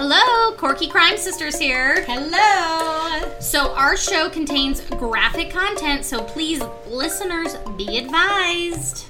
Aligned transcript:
Hello, 0.00 0.54
Corky 0.56 0.88
Crime 0.88 1.16
Sisters 1.16 1.58
here. 1.58 2.04
Hello. 2.04 3.36
So, 3.40 3.74
our 3.74 3.96
show 3.96 4.30
contains 4.30 4.80
graphic 4.82 5.50
content, 5.50 6.04
so 6.04 6.22
please, 6.22 6.62
listeners, 6.86 7.56
be 7.76 7.98
advised. 7.98 9.06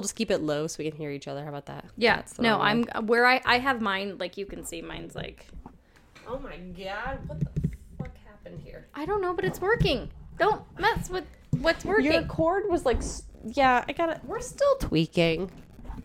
We'll 0.00 0.06
just 0.06 0.16
keep 0.16 0.30
it 0.30 0.40
low 0.40 0.66
so 0.66 0.76
we 0.82 0.88
can 0.90 0.96
hear 0.98 1.10
each 1.10 1.28
other. 1.28 1.42
How 1.42 1.50
about 1.50 1.66
that? 1.66 1.84
Yeah. 1.98 2.16
That's 2.16 2.38
No, 2.38 2.58
I'm 2.58 2.84
way. 2.84 3.00
where 3.04 3.26
I 3.26 3.42
I 3.44 3.58
have 3.58 3.82
mine. 3.82 4.16
Like 4.16 4.38
you 4.38 4.46
can 4.46 4.64
see, 4.64 4.80
mine's 4.80 5.14
like 5.14 5.46
Oh 6.26 6.38
my 6.38 6.56
god! 6.56 7.18
What 7.28 7.38
the 7.40 7.50
fuck 7.98 8.16
happened 8.26 8.62
here? 8.64 8.86
I 8.94 9.04
don't 9.04 9.20
know, 9.20 9.34
but 9.34 9.44
it's 9.44 9.60
working. 9.60 10.10
Don't 10.38 10.62
mess 10.78 11.10
with 11.10 11.26
what's 11.50 11.84
working. 11.84 12.12
Your 12.12 12.22
cord 12.22 12.62
was 12.70 12.86
like, 12.86 13.02
yeah. 13.44 13.84
I 13.86 13.92
got 13.92 14.08
it. 14.08 14.20
We're 14.24 14.40
still 14.40 14.74
tweaking. 14.76 15.50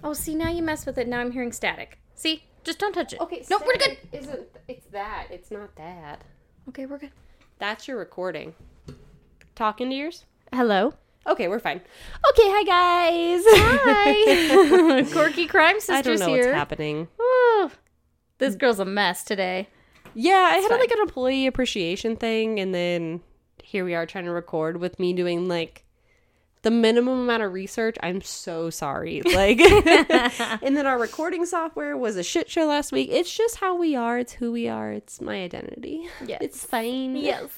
oh, 0.04 0.12
see 0.12 0.36
now 0.36 0.50
you 0.50 0.62
mess 0.62 0.86
with 0.86 0.98
it. 0.98 1.08
Now 1.08 1.22
I'm 1.22 1.32
hearing 1.32 1.54
static. 1.54 1.98
See, 2.16 2.44
just 2.66 2.80
don't 2.80 2.92
touch 2.92 3.14
it. 3.14 3.22
Okay. 3.22 3.46
No, 3.50 3.60
we're 3.66 3.78
good. 3.78 3.98
Isn't 4.12 4.42
it's 4.68 4.88
that? 4.88 5.28
It's 5.32 5.52
not 5.52 5.74
that. 5.78 6.26
Okay, 6.68 6.86
we're 6.86 6.98
good. 6.98 7.12
That's 7.60 7.88
your 7.88 7.98
recording. 7.98 8.56
Talking 9.56 9.90
to 9.90 9.96
yours. 9.96 10.26
Hello. 10.52 10.96
Okay, 11.28 11.48
we're 11.48 11.60
fine. 11.60 11.82
Okay, 12.30 12.44
hi 12.46 12.64
guys. 12.64 13.44
Hi. 13.48 15.04
Corky 15.14 15.48
Crime 15.48 15.80
Sisters 15.80 15.98
I 15.98 16.02
don't 16.02 16.20
know 16.20 16.28
here. 16.28 16.46
what's 16.46 16.56
happening. 16.56 17.08
Oh, 17.20 17.72
this 18.38 18.56
girl's 18.56 18.80
a 18.80 18.86
mess 18.86 19.24
today. 19.24 19.68
Yeah, 20.14 20.36
I 20.36 20.58
had 20.58 20.70
fine. 20.70 20.80
like 20.80 20.92
an 20.92 21.00
employee 21.00 21.48
appreciation 21.48 22.16
thing, 22.16 22.60
and 22.60 22.74
then 22.76 23.22
here 23.64 23.84
we 23.84 23.96
are 23.96 24.06
trying 24.06 24.26
to 24.26 24.32
record 24.32 24.78
with 24.78 25.00
me 25.00 25.14
doing 25.14 25.48
like 25.48 25.84
the 26.62 26.72
minimum 26.72 27.22
amount 27.22 27.44
of 27.44 27.54
research. 27.54 27.96
I'm 28.04 28.22
so 28.22 28.70
sorry. 28.70 29.22
Like, 29.36 29.60
and 30.62 30.78
then 30.78 30.86
our 30.86 30.98
recording 31.00 31.46
software 31.46 31.98
was 31.98 32.18
a 32.18 32.24
shit 32.24 32.50
show 32.50 32.66
last 32.66 32.92
week. 32.92 33.10
It's 33.12 33.36
just 33.36 33.58
how 33.58 33.76
we 33.76 33.96
are. 33.96 34.20
It's 34.20 34.34
who 34.34 34.52
we 34.52 34.68
are. 34.68 34.92
It's 34.92 35.20
my 35.20 35.42
identity. 35.44 36.08
Yes. 36.26 36.40
it's 36.42 36.66
fine. 36.66 37.16
Yes. 37.16 37.50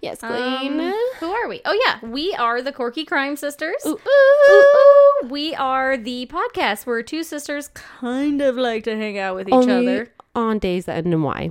Yes, 0.00 0.20
Queen. 0.20 0.80
Um, 0.80 0.94
who 1.20 1.30
are 1.30 1.48
we? 1.48 1.60
Oh 1.64 1.78
yeah, 1.86 2.06
we 2.08 2.34
are 2.34 2.62
the 2.62 2.72
Corky 2.72 3.04
Crime 3.04 3.36
Sisters. 3.36 3.76
Ooh, 3.86 3.98
Ooh, 4.06 5.28
We 5.28 5.54
are 5.54 5.96
the 5.96 6.26
podcast 6.26 6.86
where 6.86 7.02
two 7.02 7.22
sisters 7.22 7.68
kind 7.74 8.40
of 8.40 8.56
like 8.56 8.84
to 8.84 8.96
hang 8.96 9.18
out 9.18 9.34
with 9.36 9.48
each 9.48 9.54
Only 9.54 9.88
other. 9.88 10.12
on 10.34 10.58
days 10.58 10.84
that 10.86 10.98
end 10.98 11.12
in 11.12 11.22
Y. 11.22 11.50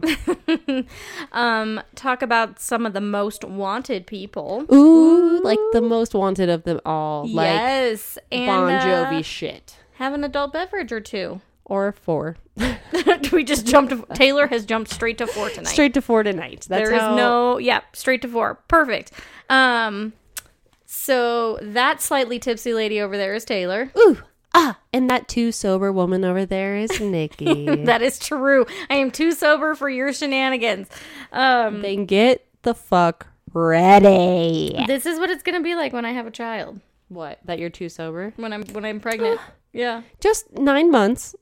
um, 1.32 1.82
talk 1.96 2.22
about 2.22 2.60
some 2.60 2.86
of 2.86 2.94
the 2.94 3.02
most 3.02 3.44
wanted 3.44 4.08
people. 4.08 4.66
Ooh, 4.74 5.40
like 5.44 5.60
the 5.74 5.82
most 5.82 6.14
wanted 6.14 6.50
of 6.50 6.64
them 6.64 6.80
all. 6.86 7.28
Like 7.28 7.48
yes, 7.48 8.18
and 8.32 8.48
Bon 8.48 8.72
uh, 8.72 8.82
Jovi 8.84 9.24
shit. 9.24 9.76
have 9.96 10.14
an 10.14 10.24
adult 10.24 10.54
beverage 10.54 10.92
or 10.92 11.02
two. 11.02 11.42
Or 11.70 11.92
four. 11.92 12.38
we 13.34 13.44
just 13.44 13.68
jumped. 13.68 14.16
Taylor 14.16 14.48
has 14.48 14.66
jumped 14.66 14.90
straight 14.92 15.18
to 15.18 15.28
four 15.28 15.50
tonight. 15.50 15.68
Straight 15.68 15.94
to 15.96 16.02
four 16.02 16.24
tonight. 16.24 16.66
That's 16.70 16.88
There 16.90 16.96
is 16.96 17.02
how- 17.02 17.16
no, 17.16 17.58
yeah, 17.58 17.82
straight 17.94 18.22
to 18.22 18.28
four. 18.30 18.56
Perfect. 18.70 19.12
Um, 19.50 20.14
so 20.86 21.60
that 21.62 22.02
slightly 22.02 22.40
tipsy 22.40 22.74
lady 22.74 23.02
over 23.02 23.18
there 23.18 23.34
is 23.36 23.44
Taylor. 23.44 23.92
Ooh, 23.98 24.18
ah, 24.54 24.78
and 24.94 25.10
that 25.10 25.28
too 25.28 25.52
sober 25.52 25.92
woman 25.92 26.24
over 26.24 26.46
there 26.46 26.78
is 26.78 27.00
Nikki. 27.02 27.84
That 27.84 28.02
is 28.02 28.18
true. 28.18 28.66
I 28.90 28.96
am 28.96 29.12
too 29.12 29.34
sober 29.34 29.76
for 29.76 29.90
your 29.90 30.14
shenanigans. 30.14 30.88
Um, 31.34 31.82
then 31.82 32.06
get 32.06 32.46
the 32.62 32.74
fuck 32.74 33.28
ready. 33.54 34.74
this 34.88 35.06
is 35.06 35.20
what 35.20 35.30
it's 35.30 35.44
gonna 35.44 35.62
be 35.62 35.76
like 35.76 35.92
when 35.92 36.06
I 36.06 36.14
have 36.14 36.28
a 36.28 36.32
child. 36.32 36.80
What? 37.10 37.40
That 37.46 37.60
you're 37.60 37.70
too 37.70 37.90
sober? 37.90 38.32
When 38.38 38.54
I'm 38.54 38.64
when 38.68 38.86
I'm 38.86 39.00
pregnant. 39.02 39.40
yeah. 39.74 40.04
Just 40.22 40.52
nine 40.58 40.90
months, 40.92 41.36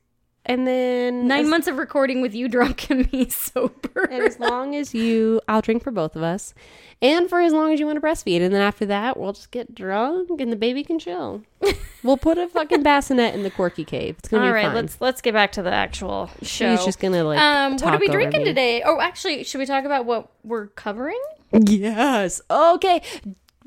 and 0.45 0.67
then 0.67 1.27
Nine 1.27 1.45
as, 1.45 1.49
months 1.49 1.67
of 1.67 1.77
recording 1.77 2.21
with 2.21 2.33
you 2.33 2.47
drunk 2.47 2.89
and 2.89 3.11
me 3.11 3.29
sober. 3.29 4.03
And 4.09 4.23
as 4.23 4.39
long 4.39 4.75
as 4.75 4.93
you, 4.93 5.41
I'll 5.47 5.61
drink 5.61 5.83
for 5.83 5.91
both 5.91 6.15
of 6.15 6.23
us, 6.23 6.53
and 7.01 7.29
for 7.29 7.41
as 7.41 7.51
long 7.53 7.73
as 7.73 7.79
you 7.79 7.85
want 7.85 7.99
to 7.99 8.05
breastfeed, 8.07 8.41
and 8.41 8.53
then 8.53 8.61
after 8.61 8.85
that, 8.85 9.17
we'll 9.17 9.33
just 9.33 9.51
get 9.51 9.73
drunk, 9.75 10.39
and 10.39 10.51
the 10.51 10.55
baby 10.55 10.83
can 10.83 10.99
chill. 10.99 11.41
we'll 12.03 12.17
put 12.17 12.37
a 12.37 12.47
fucking 12.47 12.83
bassinet 12.83 13.33
in 13.33 13.43
the 13.43 13.51
Corky 13.51 13.83
cave. 13.85 14.15
It's 14.19 14.29
gonna 14.29 14.43
All 14.43 14.49
be 14.49 14.53
right, 14.53 14.65
fine. 14.67 14.75
let's 14.75 15.01
let's 15.01 15.21
get 15.21 15.33
back 15.33 15.51
to 15.53 15.61
the 15.63 15.71
actual 15.73 16.29
show. 16.41 16.75
She's 16.75 16.85
just 16.85 16.99
gonna 16.99 17.23
like. 17.23 17.39
um, 17.39 17.73
what 17.73 17.93
are 17.93 17.99
we 17.99 18.07
drinking 18.07 18.41
me. 18.41 18.45
today? 18.45 18.83
Oh, 18.85 18.99
actually, 18.99 19.43
should 19.43 19.59
we 19.59 19.65
talk 19.65 19.85
about 19.85 20.05
what 20.05 20.31
we're 20.43 20.67
covering? 20.67 21.19
Yes. 21.51 22.41
Okay. 22.49 23.01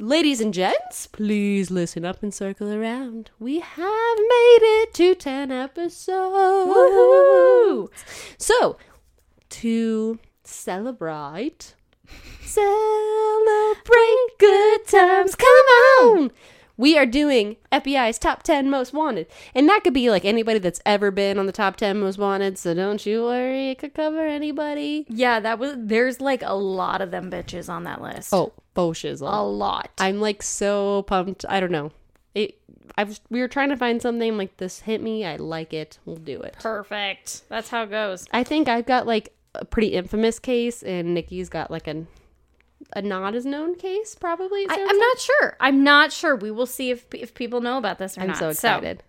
Ladies 0.01 0.41
and 0.41 0.55
gents, 0.55 1.09
please 1.09 1.73
listen 1.73 2.05
up 2.05 2.23
and 2.23 2.33
circle 2.33 2.73
around. 2.73 3.33
We 3.41 3.59
have 3.59 4.17
made 4.17 4.59
it 4.63 4.95
to 4.95 5.17
10 5.17 5.51
episodes. 5.51 6.71
Woohoo! 6.71 7.89
So, 8.39 8.77
to 9.49 10.21
celebrate, 10.45 11.75
celebrate 12.43 14.29
good 14.39 14.87
times, 14.87 15.35
come 15.35 15.67
on! 16.01 16.31
We 16.79 16.97
are 16.97 17.05
doing 17.05 17.57
FBI's 17.73 18.19
top 18.19 18.45
10 18.45 18.71
most 18.71 18.95
wanted. 18.95 19.27
And 19.55 19.69
that 19.69 19.83
could 19.83 19.93
be 19.93 20.11
like 20.11 20.25
anybody 20.25 20.61
that's 20.61 20.81
ever 20.87 21.11
been 21.11 21.39
on 21.39 21.47
the 21.47 21.53
top 21.53 21.77
10 21.77 21.99
most 21.99 22.19
wanted, 22.19 22.57
so 22.57 22.73
don't 22.73 23.05
you 23.05 23.25
worry, 23.25 23.71
it 23.71 23.79
could 23.79 23.95
cover 23.95 24.25
anybody. 24.25 25.05
Yeah, 25.09 25.41
that 25.41 25.59
was. 25.59 25.75
There's 25.77 26.21
like 26.21 26.43
a 26.43 26.55
lot 26.55 27.03
of 27.03 27.11
them 27.11 27.31
bitches 27.31 27.69
on 27.69 27.83
that 27.85 28.01
list. 28.01 28.33
Oh, 28.33 28.53
shizzle. 28.77 29.29
a 29.29 29.43
lot. 29.43 29.91
I'm 29.99 30.21
like 30.21 30.41
so 30.41 31.03
pumped. 31.03 31.45
I 31.49 31.59
don't 31.59 31.73
know. 31.73 31.91
It. 32.35 32.61
I 32.97 33.03
was. 33.03 33.21
We 33.29 33.41
were 33.41 33.49
trying 33.49 33.71
to 33.71 33.77
find 33.77 34.01
something 34.01 34.39
like 34.39 34.59
this. 34.59 34.81
Hit 34.81 35.03
me. 35.03 35.25
I 35.25 35.35
like 35.35 35.75
it. 35.75 35.99
We'll 36.05 36.17
do 36.17 36.41
it. 36.43 36.57
Perfect. 36.61 37.43
That's 37.49 37.71
how 37.71 37.83
it 37.83 37.91
goes. 37.91 38.27
I 38.33 38.45
think 38.45 38.69
I've 38.69 38.87
got 38.87 39.05
like 39.05 39.35
a 39.57 39.65
pretty 39.65 39.89
infamous 39.89 40.39
case, 40.39 40.85
and 40.85 41.13
Nikki's 41.13 41.49
got 41.49 41.73
like 41.73 41.89
an 41.89 42.07
a 42.95 43.03
not 43.03 43.35
as 43.35 43.45
known 43.45 43.75
case. 43.75 44.15
Probably. 44.15 44.67
I, 44.69 44.75
I'm 44.75 44.87
like. 44.87 44.97
not 44.97 45.19
sure. 45.19 45.57
I'm 45.61 45.85
not 45.85 46.13
sure. 46.13 46.37
We 46.37 46.51
will 46.51 46.67
see 46.67 46.91
if 46.91 47.07
if 47.15 47.35
people 47.35 47.61
know 47.61 47.79
about 47.79 47.99
this 47.99 48.17
or 48.17 48.23
I'm 48.23 48.29
not. 48.29 48.39
so 48.39 48.49
excited. 48.49 49.03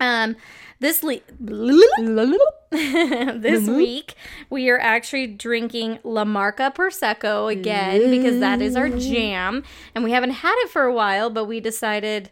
um, 0.00 0.36
this 0.80 1.02
le- 1.02 1.20
this 2.70 3.68
week 3.68 4.14
we 4.50 4.68
are 4.68 4.78
actually 4.80 5.26
drinking 5.28 5.98
La 6.02 6.24
Marca 6.24 6.72
Prosecco 6.76 7.50
again 7.50 8.10
because 8.10 8.40
that 8.40 8.60
is 8.60 8.76
our 8.76 8.88
jam, 8.88 9.62
and 9.94 10.04
we 10.04 10.10
haven't 10.12 10.30
had 10.30 10.54
it 10.64 10.70
for 10.70 10.82
a 10.82 10.92
while. 10.92 11.30
But 11.30 11.44
we 11.44 11.60
decided 11.60 12.30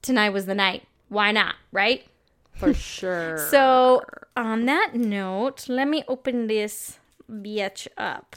tonight 0.00 0.30
was 0.30 0.46
the 0.46 0.54
night. 0.54 0.84
Why 1.08 1.30
not? 1.32 1.56
Right. 1.70 2.06
For 2.54 2.72
sure. 2.92 3.38
So 3.50 4.02
on 4.36 4.64
that 4.66 4.94
note, 4.94 5.68
let 5.68 5.86
me 5.88 6.02
open 6.08 6.46
this 6.46 6.98
bitch 7.30 7.86
up. 7.98 8.36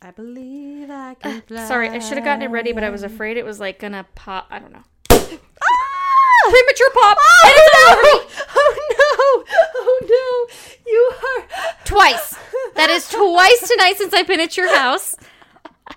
I 0.00 0.12
believe 0.12 0.90
I 0.90 1.14
can 1.14 1.42
fly. 1.42 1.66
Sorry, 1.66 1.88
I 1.88 1.98
should 1.98 2.18
have 2.18 2.24
gotten 2.24 2.42
it 2.42 2.50
ready, 2.50 2.72
but 2.72 2.84
I 2.84 2.90
was 2.90 3.02
afraid 3.02 3.36
it 3.36 3.44
was 3.44 3.58
like 3.58 3.80
gonna 3.80 4.06
pop. 4.14 4.46
I 4.50 4.58
don't 4.60 4.72
know. 4.72 4.84
ah! 5.10 6.50
Premature 6.50 6.90
pop. 6.94 7.18
and 7.44 7.52
it's 7.56 7.74
all 7.74 7.92
over 7.92 8.02
me. 8.02 8.34
Oh 8.60 8.74
no! 8.90 9.44
Oh 9.74 10.00
no! 10.08 10.90
You 10.92 11.12
are 11.28 11.74
Twice. 11.84 12.36
That 12.76 12.90
is 12.90 13.08
twice 13.08 13.68
tonight 13.68 13.96
since 13.98 14.14
I've 14.14 14.26
been 14.26 14.40
at 14.40 14.56
your 14.56 14.74
house. 14.74 15.16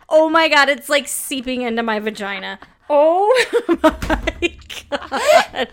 Oh 0.10 0.30
my 0.30 0.50
god, 0.50 0.70
it's 0.70 0.90
like 0.90 1.08
seeping 1.08 1.62
into 1.62 1.84
my 1.84 2.00
vagina. 2.00 2.60
Oh 2.90 3.30
my 3.84 4.58
god. 4.90 5.68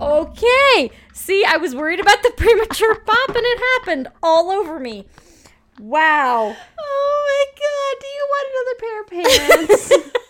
Okay. 0.00 0.90
See, 1.12 1.44
I 1.44 1.56
was 1.56 1.74
worried 1.74 2.00
about 2.00 2.22
the 2.22 2.32
premature 2.36 2.94
pop 2.96 3.28
and 3.28 3.38
it 3.40 3.58
happened 3.58 4.08
all 4.22 4.50
over 4.50 4.78
me. 4.78 5.06
Wow. 5.78 6.56
Oh 6.78 7.46
my 7.56 7.60
god! 7.60 8.00
Do 8.00 8.06
you 8.06 8.26
want 8.30 8.48
another 8.50 8.76
pair 8.80 9.00
of 9.02 9.68
pants? 9.68 9.92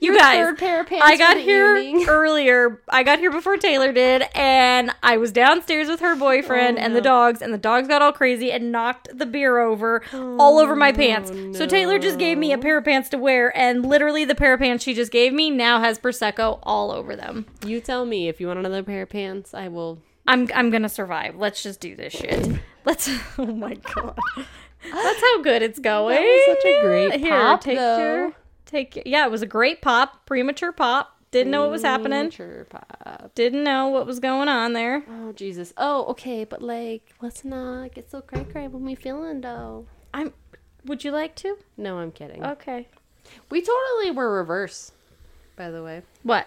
You 0.00 0.12
Your 0.12 0.20
guys, 0.20 0.36
third 0.36 0.58
pair 0.58 0.80
of 0.82 0.86
pants 0.86 1.04
I 1.04 1.16
got 1.16 1.38
here 1.38 1.76
evening. 1.76 2.06
earlier. 2.08 2.80
I 2.88 3.02
got 3.02 3.18
here 3.18 3.32
before 3.32 3.56
Taylor 3.56 3.92
did, 3.92 4.22
and 4.32 4.94
I 5.02 5.16
was 5.16 5.32
downstairs 5.32 5.88
with 5.88 5.98
her 6.00 6.14
boyfriend 6.14 6.78
Oh, 6.78 6.80
and 6.80 6.94
the 6.94 7.00
dogs, 7.00 7.42
and 7.42 7.52
the 7.52 7.58
dogs 7.58 7.88
got 7.88 8.00
all 8.00 8.12
crazy 8.12 8.52
and 8.52 8.70
knocked 8.70 9.08
the 9.16 9.26
beer 9.26 9.58
over 9.58 10.02
oh, 10.12 10.36
all 10.38 10.58
over 10.58 10.76
my 10.76 10.92
pants. 10.92 11.32
So 11.58 11.66
Taylor 11.66 11.98
just 11.98 12.18
gave 12.18 12.38
me 12.38 12.52
a 12.52 12.58
pair 12.58 12.78
of 12.78 12.84
pants 12.84 13.08
to 13.08 13.18
wear, 13.18 13.56
and 13.56 13.84
literally 13.84 14.24
the 14.24 14.36
pair 14.36 14.54
of 14.54 14.60
pants 14.60 14.84
she 14.84 14.94
just 14.94 15.10
gave 15.10 15.32
me 15.32 15.50
now 15.50 15.80
has 15.80 15.98
prosecco 15.98 16.60
all 16.62 16.92
over 16.92 17.16
them. 17.16 17.46
You 17.66 17.80
tell 17.80 18.04
me 18.06 18.28
if 18.28 18.40
you 18.40 18.46
want 18.46 18.60
another 18.60 18.84
pair 18.84 19.02
of 19.02 19.08
pants. 19.08 19.52
I 19.52 19.66
will. 19.66 20.00
I'm 20.28 20.48
I'm 20.54 20.70
gonna 20.70 20.88
survive. 20.88 21.34
Let's 21.34 21.62
just 21.62 21.80
do 21.80 21.96
this 21.96 22.12
shit. 22.12 22.60
Let's. 22.84 23.10
Oh 23.36 23.46
my 23.46 23.74
god. 23.74 24.16
That's 24.82 25.20
how 25.20 25.42
good 25.42 25.62
it's 25.62 25.78
going. 25.78 26.14
That 26.16 26.22
was 26.22 26.56
such 26.56 26.64
a 26.70 26.80
great 26.82 27.20
Here, 27.20 27.30
pop, 27.30 27.60
take 27.60 27.78
though. 27.78 27.98
your 27.98 28.32
take 28.66 28.96
your, 28.96 29.02
yeah, 29.06 29.24
it 29.24 29.30
was 29.30 29.42
a 29.42 29.46
great 29.46 29.82
pop, 29.82 30.24
premature 30.26 30.72
pop. 30.72 31.14
Didn't 31.30 31.50
know 31.50 31.62
what 31.62 31.70
was 31.72 31.82
happening. 31.82 32.30
Premature 32.30 32.64
pop. 32.70 33.32
Didn't 33.34 33.62
know 33.64 33.88
what 33.88 34.06
was 34.06 34.18
going 34.20 34.48
on 34.48 34.72
there. 34.72 35.04
Oh 35.10 35.32
Jesus. 35.32 35.74
Oh, 35.76 36.04
okay, 36.06 36.44
but 36.44 36.62
like, 36.62 37.12
let's 37.20 37.44
not 37.44 37.94
get 37.94 38.10
so 38.10 38.20
cray 38.20 38.44
cray 38.44 38.68
when 38.68 38.84
we 38.84 38.94
feeling 38.94 39.40
though. 39.40 39.86
I'm 40.14 40.32
would 40.84 41.04
you 41.04 41.10
like 41.10 41.34
to? 41.36 41.58
No, 41.76 41.98
I'm 41.98 42.12
kidding. 42.12 42.44
Okay. 42.44 42.88
We 43.50 43.60
totally 43.60 44.10
were 44.10 44.32
reverse. 44.32 44.92
By 45.56 45.70
the 45.70 45.82
way, 45.82 46.02
What? 46.22 46.46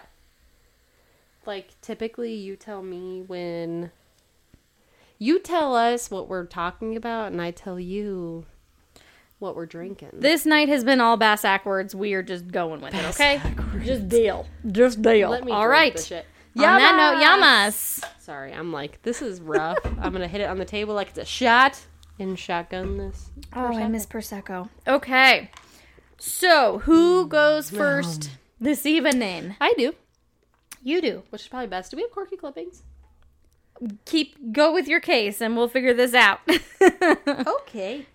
like 1.44 1.80
typically 1.80 2.32
you 2.34 2.56
tell 2.56 2.82
me 2.82 3.22
when 3.26 3.90
you 5.22 5.38
tell 5.38 5.76
us 5.76 6.10
what 6.10 6.28
we're 6.28 6.46
talking 6.46 6.96
about, 6.96 7.30
and 7.30 7.40
I 7.40 7.52
tell 7.52 7.78
you 7.78 8.44
what 9.38 9.54
we're 9.54 9.66
drinking. 9.66 10.10
This 10.12 10.44
night 10.44 10.68
has 10.68 10.82
been 10.82 11.00
all 11.00 11.16
bass 11.16 11.42
backwards. 11.42 11.94
We 11.94 12.14
are 12.14 12.22
just 12.24 12.48
going 12.48 12.80
with 12.80 12.92
it, 12.92 13.04
okay? 13.10 13.40
Just 13.84 14.08
deal. 14.08 14.46
Just 14.70 15.00
deal. 15.00 15.30
Let 15.30 15.44
me 15.44 15.52
all 15.52 15.62
drink 15.62 15.72
right. 15.72 15.96
the 15.96 16.02
shit. 16.02 16.26
On 16.56 16.62
that 16.62 16.96
note, 16.96 17.22
Yamas! 17.24 18.00
yamas. 18.00 18.04
Sorry, 18.20 18.52
I'm 18.52 18.72
like 18.72 19.00
this 19.02 19.22
is 19.22 19.40
rough. 19.40 19.78
I'm 19.84 20.12
gonna 20.12 20.28
hit 20.28 20.40
it 20.40 20.50
on 20.50 20.58
the 20.58 20.64
table 20.64 20.94
like 20.94 21.08
it's 21.10 21.18
a 21.18 21.24
shot 21.24 21.80
and 22.18 22.38
shotgun 22.38 22.98
this. 22.98 23.30
Oh, 23.54 23.66
I 23.66 23.86
miss 23.88 24.06
prosecco. 24.06 24.68
Okay. 24.86 25.50
So, 26.18 26.78
who 26.78 27.26
goes 27.26 27.70
first 27.70 28.30
this 28.60 28.86
evening? 28.86 29.56
I 29.60 29.72
do, 29.78 29.94
You 30.82 31.00
do. 31.00 31.22
which 31.30 31.42
is 31.42 31.48
probably 31.48 31.66
best. 31.68 31.90
Do 31.90 31.96
we 31.96 32.02
have 32.02 32.12
corky 32.12 32.36
clippings? 32.36 32.82
Keep 34.04 34.52
go 34.52 34.72
with 34.72 34.86
your 34.88 35.00
case 35.00 35.40
and 35.40 35.56
we'll 35.56 35.68
figure 35.68 35.94
this 35.94 36.14
out. 36.14 36.40
Okay. 37.62 38.06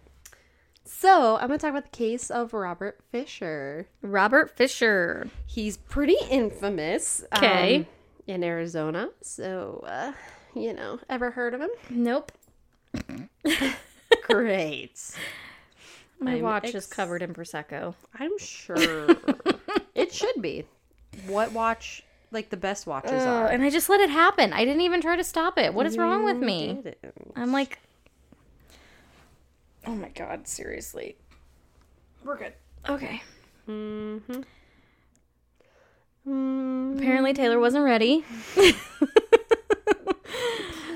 So 0.83 1.35
I'm 1.35 1.47
gonna 1.47 1.57
talk 1.57 1.69
about 1.71 1.91
the 1.91 1.97
case 1.97 2.29
of 2.29 2.53
Robert 2.53 2.99
Fisher. 3.11 3.87
Robert 4.01 4.55
Fisher. 4.55 5.29
He's 5.45 5.77
pretty 5.77 6.17
infamous. 6.29 7.23
Okay. 7.35 7.77
um, 7.77 7.85
in 8.27 8.43
Arizona. 8.43 9.09
So, 9.21 9.83
uh, 9.87 10.13
you 10.55 10.73
know, 10.73 10.99
ever 11.09 11.31
heard 11.31 11.53
of 11.53 11.61
him? 11.61 11.69
Nope. 11.89 12.31
Great. 14.23 14.99
My 16.19 16.33
I'm 16.33 16.41
watch 16.41 16.73
is 16.73 16.87
covered 16.87 17.21
in 17.21 17.33
prosecco. 17.33 17.93
I'm 18.17 18.37
sure 18.39 19.07
it 19.95 20.13
should 20.13 20.41
be. 20.41 20.65
What 21.27 21.51
watch? 21.51 22.03
Like 22.31 22.49
the 22.49 22.57
best 22.57 22.85
watches 22.85 23.23
Oh, 23.23 23.29
are. 23.29 23.47
and 23.47 23.63
I 23.63 23.69
just 23.69 23.87
let 23.89 24.01
it 24.01 24.09
happen. 24.09 24.51
I 24.53 24.65
didn't 24.65 24.81
even 24.81 25.01
try 25.01 25.15
to 25.15 25.23
stop 25.23 25.57
it. 25.57 25.73
What 25.73 25.85
is 25.85 25.97
wrong 25.97 26.25
with 26.25 26.37
me? 26.37 26.81
I'm 27.35 27.51
like, 27.53 27.79
oh 29.85 29.95
my 29.95 30.09
god, 30.09 30.47
seriously. 30.47 31.15
We're 32.25 32.37
good. 32.37 32.53
Okay. 32.89 33.21
Mm-hmm. 33.69 34.41
Mm, 36.27 36.97
Apparently 36.97 37.33
Taylor 37.33 37.59
wasn't 37.59 37.85
ready. 37.85 38.25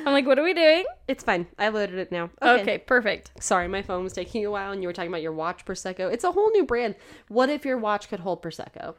I'm 0.04 0.14
like, 0.14 0.26
what 0.26 0.40
are 0.40 0.44
we 0.44 0.54
doing? 0.54 0.84
it's 1.08 1.24
fine. 1.24 1.46
I 1.60 1.70
loaded 1.70 1.96
it 2.00 2.12
now. 2.12 2.32
Okay. 2.42 2.80
perfect. 2.80 3.32
Sorry, 3.42 3.68
my 3.68 3.82
phone 3.84 4.04
was 4.04 4.14
taking 4.14 4.46
a 4.46 4.52
while, 4.52 4.72
and 4.72 4.82
you 4.82 4.88
were 4.90 4.94
talking 4.94 5.12
about 5.12 5.22
your 5.22 5.32
watch 5.32 5.64
prosecco. 5.64 6.12
It's 6.12 6.24
a 6.24 6.32
whole 6.32 6.50
new 6.52 6.66
brand. 6.66 6.96
What 7.28 7.50
if 7.50 7.64
your 7.66 7.78
watch 7.78 8.10
could 8.10 8.20
hold 8.22 8.42
prosecco? 8.42 8.96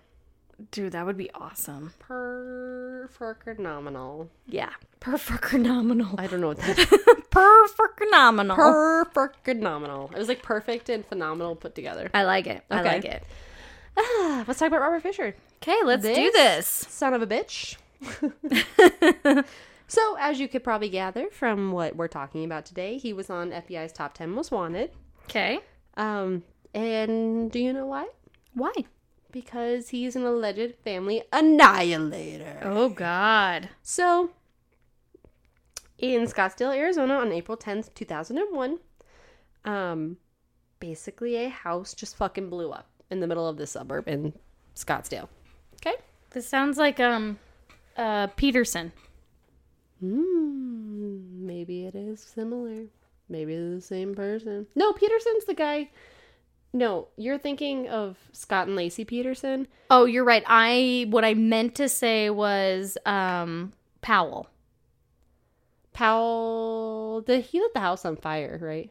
Dude, 0.71 0.93
that 0.93 1.07
would 1.07 1.17
be 1.17 1.31
awesome. 1.33 1.93
Per 1.99 3.09
phenomenal. 3.13 4.31
Yeah. 4.47 4.71
Perfect 5.01 5.47
phenomenal. 5.47 6.15
I 6.19 6.27
don't 6.27 6.41
know 6.41 6.49
what 6.49 6.59
that 6.59 7.25
Perfect 7.31 7.99
phenomenal. 7.99 8.57
Perfect 8.57 9.45
phenomenal. 9.45 10.11
It 10.15 10.19
was 10.19 10.29
like 10.29 10.43
perfect 10.43 10.89
and 10.89 11.05
phenomenal 11.05 11.57
put 11.57 11.75
together. 11.75 12.11
I 12.15 12.25
like 12.25 12.47
it. 12.47 12.63
I 12.71 12.83
like 12.83 13.05
it. 13.05 13.25
Ah, 13.97 14.45
let's 14.47 14.59
talk 14.59 14.69
about 14.69 14.81
Robert 14.81 15.03
Fisher. 15.03 15.35
Okay, 15.57 15.79
let's 15.85 16.05
do 16.05 16.15
This 16.15 16.33
this. 16.33 16.67
Son 16.67 17.15
of 17.15 17.23
a 17.23 17.27
bitch. 17.27 17.77
so, 19.89 20.17
as 20.19 20.41
you 20.41 20.49
could 20.49 20.65
probably 20.65 20.89
gather 20.89 21.29
from 21.31 21.73
what 21.73 21.97
we're 21.97 22.09
talking 22.09 22.45
about 22.45 22.65
today, 22.65 22.99
he 22.99 23.13
was 23.13 23.31
on 23.31 23.51
FBI's 23.51 23.93
top 23.93 24.15
10 24.15 24.31
most 24.31 24.51
wanted. 24.51 24.91
Okay. 25.25 25.61
Um, 25.97 26.43
and 26.75 27.51
do 27.51 27.59
you 27.59 27.73
know 27.73 27.87
why? 27.87 28.09
Why? 28.55 28.73
Because 29.33 29.89
he's 29.89 30.15
an 30.15 30.25
alleged 30.25 30.77
family 30.85 31.23
annihilator. 31.33 32.61
Oh 32.63 32.91
God. 32.91 33.71
So, 33.83 34.31
in 35.99 36.27
Scottsdale, 36.27 36.77
Arizona, 36.77 37.15
on 37.15 37.33
April 37.33 37.57
10th, 37.57 37.95
2001, 37.95 38.79
um, 39.65 40.19
basically 40.81 41.37
a 41.37 41.49
house 41.49 41.95
just 41.95 42.17
fucking 42.17 42.51
blew 42.51 42.71
up 42.71 42.89
in 43.11 43.21
the 43.21 43.27
middle 43.27 43.49
of 43.49 43.57
the 43.57 43.67
suburb 43.67 44.09
in 44.09 44.33
Scottsdale. 44.75 45.29
Okay? 45.77 45.97
This 46.31 46.47
sounds 46.47 46.77
like 46.77 47.01
um, 47.01 47.39
uh, 47.97 48.27
Peterson. 48.29 48.93
Hmm, 50.01 51.47
maybe 51.47 51.87
it 51.87 51.95
is 51.95 52.21
similar. 52.21 52.87
Maybe 53.29 53.57
the 53.57 53.81
same 53.81 54.15
person. 54.15 54.67
No, 54.75 54.93
Peterson's 54.93 55.45
the 55.45 55.55
guy. 55.55 55.91
No, 56.73 57.09
you're 57.17 57.39
thinking 57.39 57.89
of 57.89 58.17
Scott 58.33 58.67
and 58.67 58.79
Laci 58.79 59.07
Peterson. 59.07 59.69
Oh, 59.91 60.05
you're 60.07 60.25
right. 60.25 60.43
I 60.47 61.07
what 61.11 61.25
I 61.25 61.35
meant 61.35 61.75
to 61.77 61.89
say 61.89 62.31
was 62.31 62.97
um 63.05 63.73
Powell. 64.01 64.49
Powell, 65.93 67.21
did 67.21 67.45
he 67.45 67.61
lit 67.61 67.75
the 67.75 67.81
house 67.81 68.05
on 68.05 68.17
fire, 68.17 68.59
right? 68.61 68.91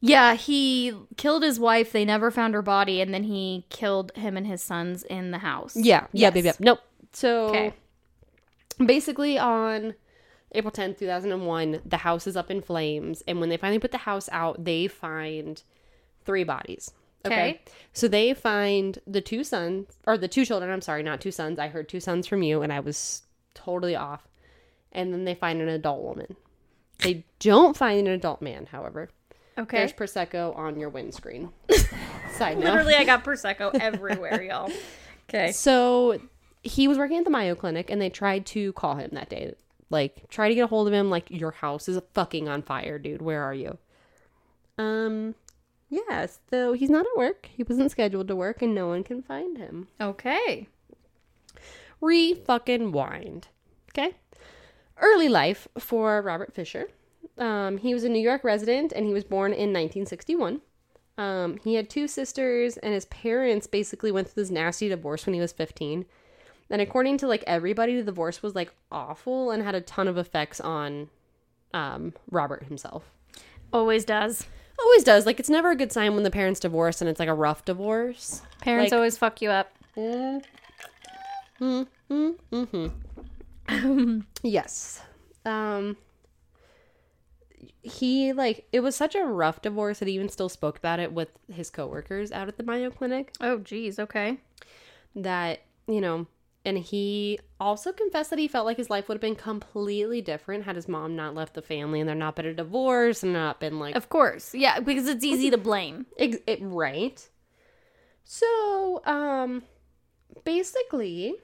Yeah, 0.00 0.32
he 0.34 0.94
killed 1.18 1.42
his 1.42 1.60
wife. 1.60 1.92
They 1.92 2.06
never 2.06 2.30
found 2.30 2.54
her 2.54 2.62
body, 2.62 3.02
and 3.02 3.12
then 3.12 3.24
he 3.24 3.66
killed 3.68 4.12
him 4.16 4.38
and 4.38 4.46
his 4.46 4.62
sons 4.62 5.02
in 5.02 5.30
the 5.30 5.38
house. 5.38 5.76
Yeah, 5.76 6.06
yeah, 6.12 6.28
Yes. 6.28 6.32
baby. 6.34 6.46
Yep. 6.46 6.60
Nope. 6.60 6.80
So 7.12 7.46
Okay. 7.48 7.72
basically 8.82 9.38
on 9.38 9.94
April 10.52 10.72
10th, 10.72 10.98
2001, 10.98 11.82
the 11.84 11.98
house 11.98 12.26
is 12.26 12.36
up 12.36 12.50
in 12.50 12.62
flames. 12.62 13.22
And 13.28 13.38
when 13.40 13.50
they 13.50 13.58
finally 13.58 13.78
put 13.78 13.92
the 13.92 13.98
house 13.98 14.30
out, 14.32 14.64
they 14.64 14.86
find 14.86 15.62
three 16.24 16.44
bodies. 16.44 16.92
Okay. 17.24 17.60
So 17.92 18.08
they 18.08 18.34
find 18.34 18.98
the 19.06 19.20
two 19.20 19.44
sons, 19.44 19.86
or 20.06 20.16
the 20.16 20.28
two 20.28 20.44
children. 20.44 20.70
I'm 20.70 20.80
sorry, 20.80 21.02
not 21.02 21.20
two 21.20 21.32
sons. 21.32 21.58
I 21.58 21.68
heard 21.68 21.88
two 21.88 22.00
sons 22.00 22.26
from 22.26 22.42
you, 22.42 22.62
and 22.62 22.72
I 22.72 22.80
was 22.80 23.22
totally 23.54 23.96
off. 23.96 24.26
And 24.92 25.12
then 25.12 25.24
they 25.24 25.34
find 25.34 25.60
an 25.60 25.68
adult 25.68 26.02
woman. 26.02 26.36
They 26.98 27.24
don't 27.38 27.76
find 27.76 28.06
an 28.06 28.12
adult 28.12 28.42
man, 28.42 28.66
however. 28.66 29.10
Okay. 29.58 29.78
There's 29.78 29.92
Prosecco 29.92 30.56
on 30.56 30.78
your 30.78 30.88
windscreen. 30.88 31.50
Side 32.32 32.58
note. 32.58 32.64
Literally, 32.64 32.94
I 32.94 33.04
got 33.04 33.24
prosecco 33.24 33.74
everywhere, 33.80 34.42
y'all. 34.42 34.70
Okay. 35.28 35.52
So 35.52 36.20
he 36.62 36.88
was 36.88 36.96
working 36.98 37.18
at 37.18 37.24
the 37.24 37.30
Mayo 37.30 37.54
Clinic 37.54 37.90
and 37.90 38.00
they 38.00 38.10
tried 38.10 38.46
to 38.46 38.72
call 38.74 38.96
him 38.96 39.10
that 39.12 39.28
day. 39.28 39.54
Like, 39.90 40.28
try 40.30 40.48
to 40.48 40.54
get 40.54 40.62
a 40.62 40.66
hold 40.68 40.86
of 40.86 40.94
him, 40.94 41.10
like, 41.10 41.30
your 41.30 41.50
house 41.50 41.88
is 41.88 42.00
fucking 42.14 42.48
on 42.48 42.62
fire, 42.62 42.98
dude. 42.98 43.20
Where 43.20 43.42
are 43.42 43.54
you? 43.54 43.76
Um, 44.78 45.34
yes. 45.90 46.40
So 46.48 46.72
he's 46.72 46.90
not 46.90 47.06
at 47.06 47.18
work. 47.18 47.48
He 47.52 47.62
wasn't 47.62 47.90
scheduled 47.90 48.28
to 48.28 48.36
work 48.36 48.62
and 48.62 48.74
no 48.74 48.88
one 48.88 49.04
can 49.04 49.22
find 49.22 49.58
him. 49.58 49.88
Okay. 50.00 50.68
Re 52.00 52.34
fucking 52.34 52.92
wind. 52.92 53.48
Okay. 53.90 54.14
Early 54.96 55.28
life 55.28 55.68
for 55.78 56.22
Robert 56.22 56.54
Fisher. 56.54 56.88
Um, 57.36 57.78
he 57.78 57.92
was 57.92 58.04
a 58.04 58.08
New 58.08 58.20
York 58.20 58.44
resident 58.44 58.92
and 58.92 59.06
he 59.06 59.12
was 59.12 59.24
born 59.24 59.52
in 59.52 59.72
1961. 59.72 60.60
Um, 61.20 61.58
he 61.62 61.74
had 61.74 61.90
two 61.90 62.08
sisters, 62.08 62.78
and 62.78 62.94
his 62.94 63.04
parents 63.06 63.66
basically 63.66 64.10
went 64.10 64.28
through 64.28 64.42
this 64.42 64.50
nasty 64.50 64.88
divorce 64.88 65.26
when 65.26 65.34
he 65.34 65.40
was 65.40 65.52
15. 65.52 66.06
And 66.70 66.80
according 66.80 67.18
to 67.18 67.26
like 67.26 67.44
everybody, 67.46 67.94
the 67.94 68.04
divorce 68.04 68.42
was 68.42 68.54
like 68.54 68.72
awful 68.90 69.50
and 69.50 69.62
had 69.62 69.74
a 69.74 69.82
ton 69.82 70.08
of 70.08 70.16
effects 70.16 70.60
on 70.60 71.10
um, 71.74 72.14
Robert 72.30 72.64
himself. 72.64 73.10
Always 73.70 74.06
does. 74.06 74.46
Always 74.82 75.04
does. 75.04 75.26
Like 75.26 75.38
it's 75.40 75.50
never 75.50 75.70
a 75.70 75.76
good 75.76 75.92
sign 75.92 76.14
when 76.14 76.22
the 76.24 76.30
parents 76.30 76.60
divorce 76.60 77.00
and 77.00 77.08
it's 77.10 77.20
like 77.20 77.28
a 77.28 77.34
rough 77.34 77.64
divorce. 77.64 78.42
Parents 78.60 78.90
Like- 78.92 78.96
always 78.96 79.18
fuck 79.18 79.40
you 79.42 79.50
up. 79.50 79.70
Yes. 84.42 85.02
Um 85.44 85.96
he 87.82 88.32
like 88.32 88.66
it 88.72 88.80
was 88.80 88.94
such 88.94 89.14
a 89.14 89.24
rough 89.24 89.62
divorce 89.62 89.98
that 89.98 90.08
he 90.08 90.14
even 90.14 90.28
still 90.28 90.48
spoke 90.48 90.76
about 90.78 90.98
it 91.00 91.12
with 91.12 91.28
his 91.52 91.70
coworkers 91.70 92.30
out 92.32 92.48
at 92.48 92.56
the 92.56 92.62
Mayo 92.62 92.90
Clinic 92.90 93.32
Oh, 93.40 93.58
geez. 93.58 93.98
Okay. 93.98 94.38
that, 95.14 95.60
you 95.88 96.00
know, 96.00 96.26
and 96.64 96.76
he 96.78 97.38
also 97.58 97.92
confessed 97.92 98.30
that 98.30 98.38
he 98.38 98.48
felt 98.48 98.66
like 98.66 98.76
his 98.76 98.90
life 98.90 99.08
would 99.08 99.14
have 99.14 99.20
been 99.20 99.36
completely 99.36 100.20
different 100.20 100.64
had 100.64 100.76
his 100.76 100.88
mom 100.88 101.16
not 101.16 101.34
left 101.34 101.54
the 101.54 101.62
family 101.62 102.00
and 102.00 102.08
there 102.08 102.16
not 102.16 102.36
been 102.36 102.46
a 102.46 102.54
divorce 102.54 103.22
and 103.22 103.32
not 103.32 103.60
been 103.60 103.78
like 103.78 103.94
Of 103.94 104.08
course. 104.08 104.54
Yeah, 104.54 104.80
because 104.80 105.08
it's 105.08 105.24
easy 105.24 105.50
to 105.50 105.58
blame. 105.58 106.06
Ex- 106.18 106.38
it, 106.46 106.58
right. 106.62 107.26
So, 108.24 109.02
um, 109.06 109.62
basically, 110.44 111.34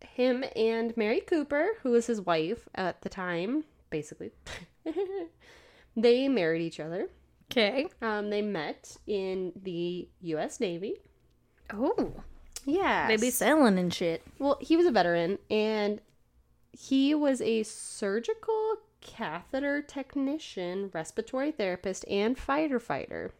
him 0.00 0.44
and 0.54 0.96
Mary 0.96 1.20
Cooper, 1.20 1.70
who 1.82 1.90
was 1.90 2.06
his 2.06 2.20
wife 2.20 2.68
at 2.74 3.02
the 3.02 3.08
time, 3.08 3.64
basically, 3.90 4.30
they 5.96 6.28
married 6.28 6.62
each 6.62 6.80
other. 6.80 7.10
Okay. 7.50 7.88
Um, 8.00 8.30
they 8.30 8.42
met 8.42 8.96
in 9.06 9.52
the 9.60 10.08
U.S. 10.22 10.60
Navy. 10.60 11.00
Oh, 11.72 12.22
Yeah, 12.66 13.06
they 13.06 13.16
be 13.16 13.30
sailing 13.30 13.78
and 13.78 13.94
shit. 13.94 14.22
Well, 14.38 14.58
he 14.60 14.76
was 14.76 14.86
a 14.86 14.90
veteran, 14.90 15.38
and 15.50 16.00
he 16.72 17.14
was 17.14 17.40
a 17.40 17.62
surgical 17.62 18.76
catheter 19.00 19.80
technician, 19.82 20.90
respiratory 20.92 21.52
therapist, 21.52 22.04
and 22.08 22.36
fighter 22.36 22.80
fighter. 22.80 23.32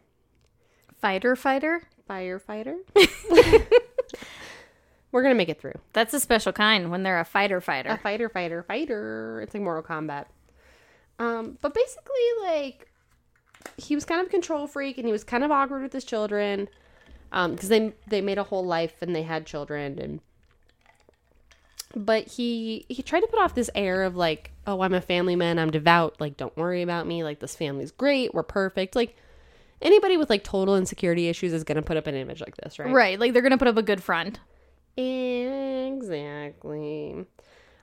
Fighter, 1.01 1.35
fighter. 1.37 1.83
Firefighter. 2.09 2.77
We're 5.13 5.23
gonna 5.23 5.35
make 5.35 5.49
it 5.49 5.61
through. 5.61 5.79
That's 5.93 6.13
a 6.15 6.21
special 6.21 6.53
kind 6.53 6.91
when 6.91 7.03
they're 7.03 7.19
a 7.21 7.25
fighter, 7.25 7.57
A 7.57 7.63
fighter. 7.63 7.97
fighter, 8.03 8.29
fighter, 8.29 8.63
fighter. 8.63 9.41
It's 9.43 9.55
like 9.55 9.63
Mortal 9.63 9.83
Kombat. 9.83 10.27
Um, 11.19 11.59
but 11.63 11.73
basically, 11.75 12.13
like, 12.45 12.89
he 13.77 13.95
was 13.95 14.05
kind 14.05 14.21
of 14.21 14.27
a 14.27 14.31
control 14.31 14.67
freak, 14.67 14.99
and 14.99 15.07
he 15.07 15.13
was 15.13 15.25
kind 15.25 15.43
of 15.43 15.51
awkward 15.51 15.83
with 15.83 15.93
his 15.93 16.05
children, 16.05 16.69
um, 17.33 17.53
because 17.53 17.69
they 17.69 17.93
they 18.07 18.21
made 18.21 18.39
a 18.39 18.45
whole 18.45 18.65
life 18.65 18.95
and 19.01 19.15
they 19.15 19.23
had 19.23 19.47
children, 19.47 19.99
and 19.99 20.21
but 21.95 22.29
he 22.29 22.87
he 22.89 23.03
tried 23.03 23.21
to 23.21 23.27
put 23.27 23.41
off 23.41 23.55
this 23.55 23.71
air 23.75 24.03
of 24.03 24.17
like, 24.17 24.53
oh, 24.67 24.81
I'm 24.81 24.95
a 24.95 25.01
family 25.01 25.37
man, 25.37 25.59
I'm 25.59 25.71
devout, 25.71 26.21
like, 26.21 26.37
don't 26.37 26.57
worry 26.57 26.83
about 26.83 27.07
me, 27.07 27.25
like, 27.25 27.41
this 27.41 27.57
family's 27.57 27.91
great, 27.91 28.35
we're 28.35 28.43
perfect, 28.43 28.97
like. 28.97 29.17
Anybody 29.83 30.17
with 30.17 30.31
like 30.31 30.43
total 30.43 30.75
insecurity 30.75 31.29
issues 31.29 31.53
is 31.53 31.63
gonna 31.63 31.83
put 31.83 31.99
up 31.99 32.07
an 32.07 32.15
image 32.15 32.41
like 32.41 32.57
this, 32.57 32.79
right? 32.79 32.91
Right, 32.91 33.21
like 33.21 33.35
they're 33.35 33.43
gonna 33.43 33.59
put 33.59 33.69
up 33.69 33.77
a 33.77 33.83
good 33.83 34.03
front. 34.03 34.41
Exactly. 35.97 37.27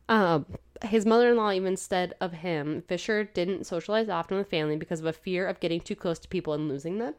Um, 0.10 0.48
his 0.84 1.06
mother-in-law 1.06 1.52
even 1.52 1.78
said 1.78 2.16
of 2.20 2.34
him, 2.34 2.82
Fisher 2.88 3.24
didn't 3.24 3.66
socialize 3.68 4.10
often 4.10 4.38
with 4.38 4.50
family 4.50 4.76
because 4.76 5.02
of 5.02 5.06
a 5.06 5.14
fear 5.14 5.46
of 5.48 5.60
getting 5.60 5.80
too 5.82 5.96
close 5.96 6.18
to 6.18 6.28
people 6.28 6.54
and 6.54 6.68
losing 6.68 6.98
them. 6.98 7.14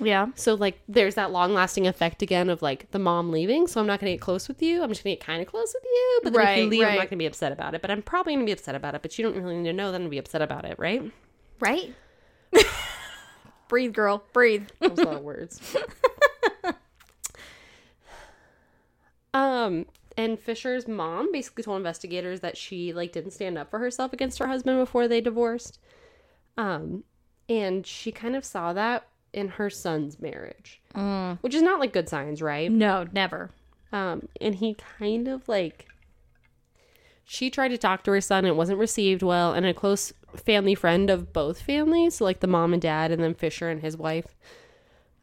Yeah. 0.00 0.26
So 0.34 0.54
like, 0.54 0.80
there's 0.88 1.14
that 1.14 1.30
long-lasting 1.30 1.86
effect 1.86 2.22
again 2.22 2.50
of 2.50 2.62
like 2.62 2.90
the 2.90 2.98
mom 2.98 3.30
leaving. 3.30 3.66
So 3.66 3.80
I'm 3.80 3.86
not 3.86 4.00
gonna 4.00 4.12
get 4.12 4.20
close 4.20 4.48
with 4.48 4.60
you. 4.62 4.82
I'm 4.82 4.88
just 4.88 5.04
gonna 5.04 5.16
get 5.16 5.24
kind 5.24 5.40
of 5.40 5.48
close 5.48 5.72
with 5.74 5.84
you. 5.84 6.20
But 6.24 6.32
then 6.32 6.42
if 6.42 6.56
you 6.56 6.64
Right, 6.64 6.70
leave, 6.70 6.86
I'm 6.86 6.96
not 6.96 7.10
gonna 7.10 7.18
be 7.18 7.26
upset 7.26 7.52
about 7.52 7.74
it. 7.74 7.82
But 7.82 7.90
I'm 7.90 8.02
probably 8.02 8.34
gonna 8.34 8.44
be 8.44 8.52
upset 8.52 8.74
about 8.74 8.94
it. 8.94 9.02
But 9.02 9.18
you 9.18 9.24
don't 9.24 9.40
really 9.40 9.56
need 9.56 9.68
to 9.68 9.72
know 9.72 9.90
that 9.90 9.96
I'm 9.96 10.02
gonna 10.02 10.10
be 10.10 10.18
upset 10.18 10.42
about 10.42 10.64
it, 10.64 10.78
right? 10.78 11.12
Right. 11.60 11.94
breathe, 13.68 13.92
girl. 13.92 14.24
Breathe. 14.32 14.68
Those 14.80 14.98
little 14.98 15.22
words. 15.22 15.76
Um, 19.34 19.86
and 20.16 20.38
Fisher's 20.38 20.86
mom 20.86 21.32
basically 21.32 21.64
told 21.64 21.78
investigators 21.78 22.40
that 22.40 22.56
she 22.56 22.92
like 22.92 23.12
didn't 23.12 23.32
stand 23.32 23.58
up 23.58 23.68
for 23.68 23.80
herself 23.80 24.12
against 24.12 24.38
her 24.38 24.46
husband 24.46 24.78
before 24.78 25.08
they 25.08 25.20
divorced. 25.20 25.80
Um, 26.56 27.02
and 27.48 27.84
she 27.84 28.12
kind 28.12 28.36
of 28.36 28.44
saw 28.44 28.72
that 28.72 29.08
in 29.34 29.48
her 29.48 29.68
son's 29.68 30.18
marriage, 30.20 30.80
which 31.42 31.54
is 31.54 31.62
not 31.62 31.80
like 31.80 31.92
good 31.92 32.08
signs, 32.08 32.40
right? 32.40 32.70
No, 32.70 33.06
never. 33.12 33.50
Um, 33.92 34.28
and 34.40 34.54
he 34.54 34.74
kind 34.98 35.28
of 35.28 35.48
like 35.48 35.86
she 37.24 37.50
tried 37.50 37.68
to 37.68 37.78
talk 37.78 38.04
to 38.04 38.10
her 38.10 38.20
son, 38.20 38.44
it 38.44 38.56
wasn't 38.56 38.78
received 38.78 39.22
well, 39.22 39.52
and 39.52 39.64
a 39.66 39.72
close 39.74 40.12
family 40.36 40.74
friend 40.74 41.10
of 41.10 41.32
both 41.32 41.60
families, 41.62 42.16
so 42.16 42.24
like 42.24 42.40
the 42.40 42.46
mom 42.46 42.72
and 42.72 42.82
dad, 42.82 43.10
and 43.10 43.22
then 43.22 43.34
Fisher 43.34 43.68
and 43.70 43.80
his 43.80 43.96
wife, 43.96 44.36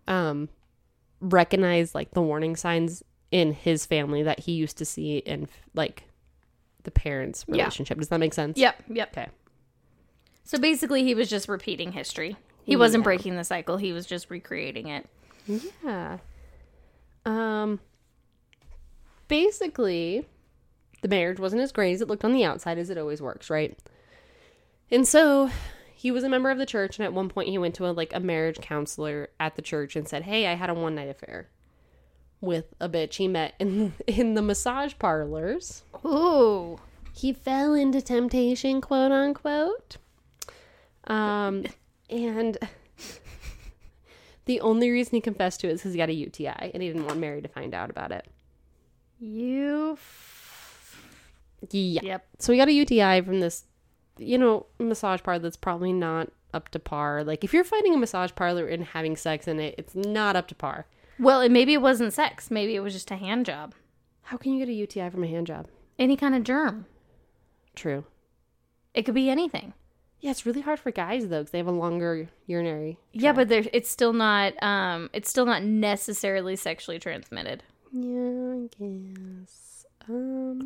um, 0.08 0.50
recognized 1.20 1.94
like 1.94 2.12
the 2.12 2.22
warning 2.22 2.56
signs 2.56 3.04
in 3.32 3.54
his 3.54 3.86
family 3.86 4.24
that 4.24 4.42
he 4.42 4.52
used 4.54 4.78
to 4.78 4.86
see 4.86 5.18
in 5.20 5.48
like 5.74 6.04
the 6.84 6.92
parents' 6.92 7.46
Yeah. 7.48 7.54
relationship. 7.64 7.98
Does 8.00 8.10
that 8.10 8.20
make 8.20 8.34
sense? 8.34 8.58
Yep, 8.58 8.84
yep. 8.90 9.10
Okay. 9.16 9.30
So 10.44 10.58
basically, 10.58 11.04
he 11.04 11.14
was 11.14 11.30
just 11.30 11.48
repeating 11.48 11.92
history. 11.92 12.36
He 12.64 12.76
wasn't 12.76 13.02
Yeah. 13.02 13.06
breaking 13.06 13.36
the 13.36 13.44
cycle. 13.44 13.78
He 13.78 13.92
was 13.94 14.06
just 14.06 14.30
recreating 14.30 14.88
it. 14.88 15.08
Yeah. 15.84 16.18
Um 17.26 17.80
basically 19.28 20.26
the 21.02 21.08
marriage 21.08 21.40
wasn't 21.40 21.62
as 21.62 21.72
great 21.72 21.94
as 21.94 22.02
it 22.02 22.08
looked 22.08 22.24
on 22.24 22.34
the 22.34 22.44
outside 22.46 22.78
as 22.78 22.90
it 22.90 22.98
always 22.98 23.22
works, 23.22 23.50
right? 23.50 23.78
And 24.92 25.08
so 25.08 25.50
he 25.96 26.12
was 26.12 26.24
a 26.24 26.30
member 26.30 26.50
of 26.52 26.58
the 26.58 26.66
church 26.66 27.00
and 27.00 27.06
at 27.06 27.14
one 27.14 27.30
point 27.30 27.50
he 27.50 27.58
went 27.58 27.76
to 27.76 27.88
a 27.88 27.92
like 27.92 28.14
a 28.14 28.20
marriage 28.20 28.60
counselor 28.60 29.30
at 29.40 29.56
the 29.56 29.62
church 29.62 29.96
and 29.96 30.08
said, 30.08 30.24
"Hey, 30.24 30.48
I 30.48 30.54
had 30.56 30.70
a 30.70 30.74
one 30.74 30.96
night 30.96 31.10
affair 31.10 31.48
with 32.40 32.74
a 32.80 32.90
bitch 32.90 33.16
he 33.16 33.28
met 33.28 33.54
in 33.60 33.94
in 34.08 34.34
the 34.36 34.42
massage 34.42 34.94
parlors." 35.00 35.84
Ooh. 36.06 36.78
he 37.14 37.34
fell 37.34 37.74
into 37.74 38.02
temptation, 38.02 38.80
quote 38.82 39.12
unquote. 39.12 39.98
Um, 41.08 41.66
and 42.12 42.58
the 44.46 44.60
only 44.62 44.90
reason 44.90 45.16
he 45.16 45.22
confessed 45.22 45.62
to 45.62 45.68
it 45.68 45.72
is 45.72 45.82
because 45.82 45.94
he 45.94 45.98
got 45.98 46.10
a 46.10 46.14
UTI 46.14 46.72
and 46.74 46.82
he 46.82 46.90
didn't 46.90 47.06
want 47.06 47.20
Mary 47.20 47.42
to 47.42 47.48
find 47.48 47.74
out 47.74 47.90
about 47.90 48.12
it. 48.12 48.28
You. 49.20 49.98
Yeah. 51.70 52.02
Yep. 52.04 52.26
So 52.40 52.52
he 52.52 52.58
got 52.58 52.68
a 52.68 52.74
UTI 52.74 53.22
from 53.22 53.40
this, 53.40 53.66
you 54.18 54.38
know, 54.38 54.66
massage 54.80 55.22
parlor 55.22 55.40
that's 55.40 55.58
probably 55.58 55.94
not 55.94 56.30
up 56.54 56.70
to 56.70 56.80
par. 56.80 57.24
Like, 57.24 57.44
if 57.44 57.54
you're 57.54 57.64
finding 57.64 57.94
a 57.94 57.98
massage 57.98 58.32
parlor 58.36 58.68
and 58.68 58.84
having 58.84 59.16
sex 59.16 59.48
in 59.48 59.60
it, 59.60 59.76
it's 59.78 59.96
not 59.96 60.36
up 60.36 60.48
to 60.48 60.56
par. 60.56 60.88
Well, 61.20 61.42
and 61.42 61.54
maybe 61.54 61.74
it 61.74 61.82
wasn't 61.82 62.14
sex. 62.14 62.50
Maybe 62.50 62.76
it 62.76 62.80
was 62.80 62.94
just 62.94 63.12
a 63.12 63.16
hand 63.16 63.46
job. 63.46 63.76
How 64.24 64.38
can 64.38 64.54
you 64.54 64.60
get 64.60 64.70
a 64.70 64.74
UTI 64.74 65.10
from 65.10 65.24
a 65.24 65.28
hand 65.28 65.48
job? 65.48 65.68
Any 66.00 66.18
kind 66.18 66.34
of 66.34 66.44
germ. 66.44 66.88
True. 67.76 68.06
It 68.94 69.04
could 69.04 69.16
be 69.16 69.30
anything. 69.30 69.74
Yeah, 70.22 70.30
it's 70.32 70.46
really 70.46 70.62
hard 70.62 70.80
for 70.80 70.92
guys 70.92 71.28
though 71.28 71.40
because 71.40 71.52
they 71.52 71.58
have 71.58 71.68
a 71.68 71.72
longer 71.72 72.30
urinary. 72.46 73.00
Yeah, 73.12 73.34
but 73.34 73.50
there, 73.50 73.64
it's 73.74 73.90
still 73.90 74.14
not. 74.14 74.54
Um, 74.62 75.10
it's 75.14 75.30
still 75.30 75.46
not 75.46 75.64
necessarily 75.64 76.56
sexually 76.56 77.00
transmitted. 77.00 77.64
Yeah, 77.92 78.54
I 78.56 78.70
guess. 78.80 79.86
Um, 80.08 80.62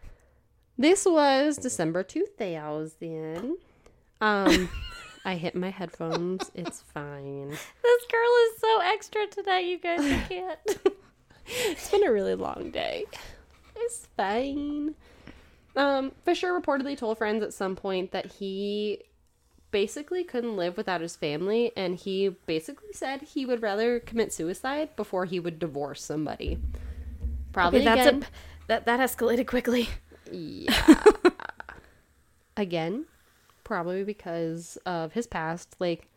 this 0.78 1.04
was 1.04 1.56
December 1.56 2.04
2000. 2.04 3.56
Um, 4.20 4.68
I 5.24 5.34
hit 5.34 5.54
my 5.54 5.70
headphones. 5.70 6.50
It's 6.54 6.82
fine. 6.94 7.48
This 7.50 8.02
girl 8.10 8.30
is 8.46 8.60
so 8.60 8.80
extra 8.80 9.26
tonight, 9.26 9.66
you 9.66 9.78
guys. 9.78 10.00
I 10.00 10.20
can't. 10.28 10.78
It's 11.50 11.90
been 11.90 12.06
a 12.06 12.12
really 12.12 12.34
long 12.34 12.70
day. 12.70 13.06
It's 13.74 14.06
fine. 14.18 14.94
Um, 15.78 16.12
Fisher 16.24 16.48
reportedly 16.48 16.96
told 16.96 17.18
friends 17.18 17.42
at 17.42 17.54
some 17.54 17.76
point 17.76 18.10
that 18.10 18.26
he 18.32 19.04
basically 19.70 20.24
couldn't 20.24 20.56
live 20.56 20.76
without 20.76 21.00
his 21.00 21.14
family, 21.14 21.70
and 21.76 21.94
he 21.94 22.30
basically 22.46 22.92
said 22.92 23.22
he 23.22 23.46
would 23.46 23.62
rather 23.62 24.00
commit 24.00 24.32
suicide 24.32 24.96
before 24.96 25.24
he 25.24 25.38
would 25.38 25.60
divorce 25.60 26.02
somebody. 26.02 26.58
Probably 27.52 27.80
Okay, 27.80 27.84
that's 27.84 28.08
again, 28.08 28.22
a 28.24 28.66
that 28.66 28.86
that 28.86 29.00
escalated 29.00 29.46
quickly. 29.46 29.88
Yeah. 30.30 30.74
Again, 32.56 33.06
probably 33.62 34.02
because 34.02 34.78
of 34.84 35.12
his 35.12 35.28
past. 35.28 35.76
Like, 35.78 36.08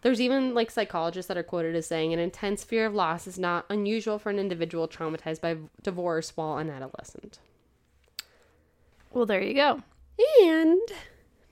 there's 0.00 0.20
even 0.20 0.54
like 0.54 0.70
psychologists 0.70 1.28
that 1.28 1.36
are 1.36 1.42
quoted 1.42 1.76
as 1.76 1.86
saying 1.86 2.14
an 2.14 2.18
intense 2.18 2.64
fear 2.64 2.86
of 2.86 2.94
loss 2.94 3.26
is 3.26 3.38
not 3.38 3.66
unusual 3.68 4.18
for 4.18 4.30
an 4.30 4.38
individual 4.38 4.88
traumatized 4.88 5.42
by 5.42 5.58
divorce 5.82 6.32
while 6.36 6.56
an 6.56 6.70
adolescent. 6.70 7.38
Well, 9.12 9.26
there 9.26 9.42
you 9.42 9.54
go. 9.54 9.82
And 10.42 10.80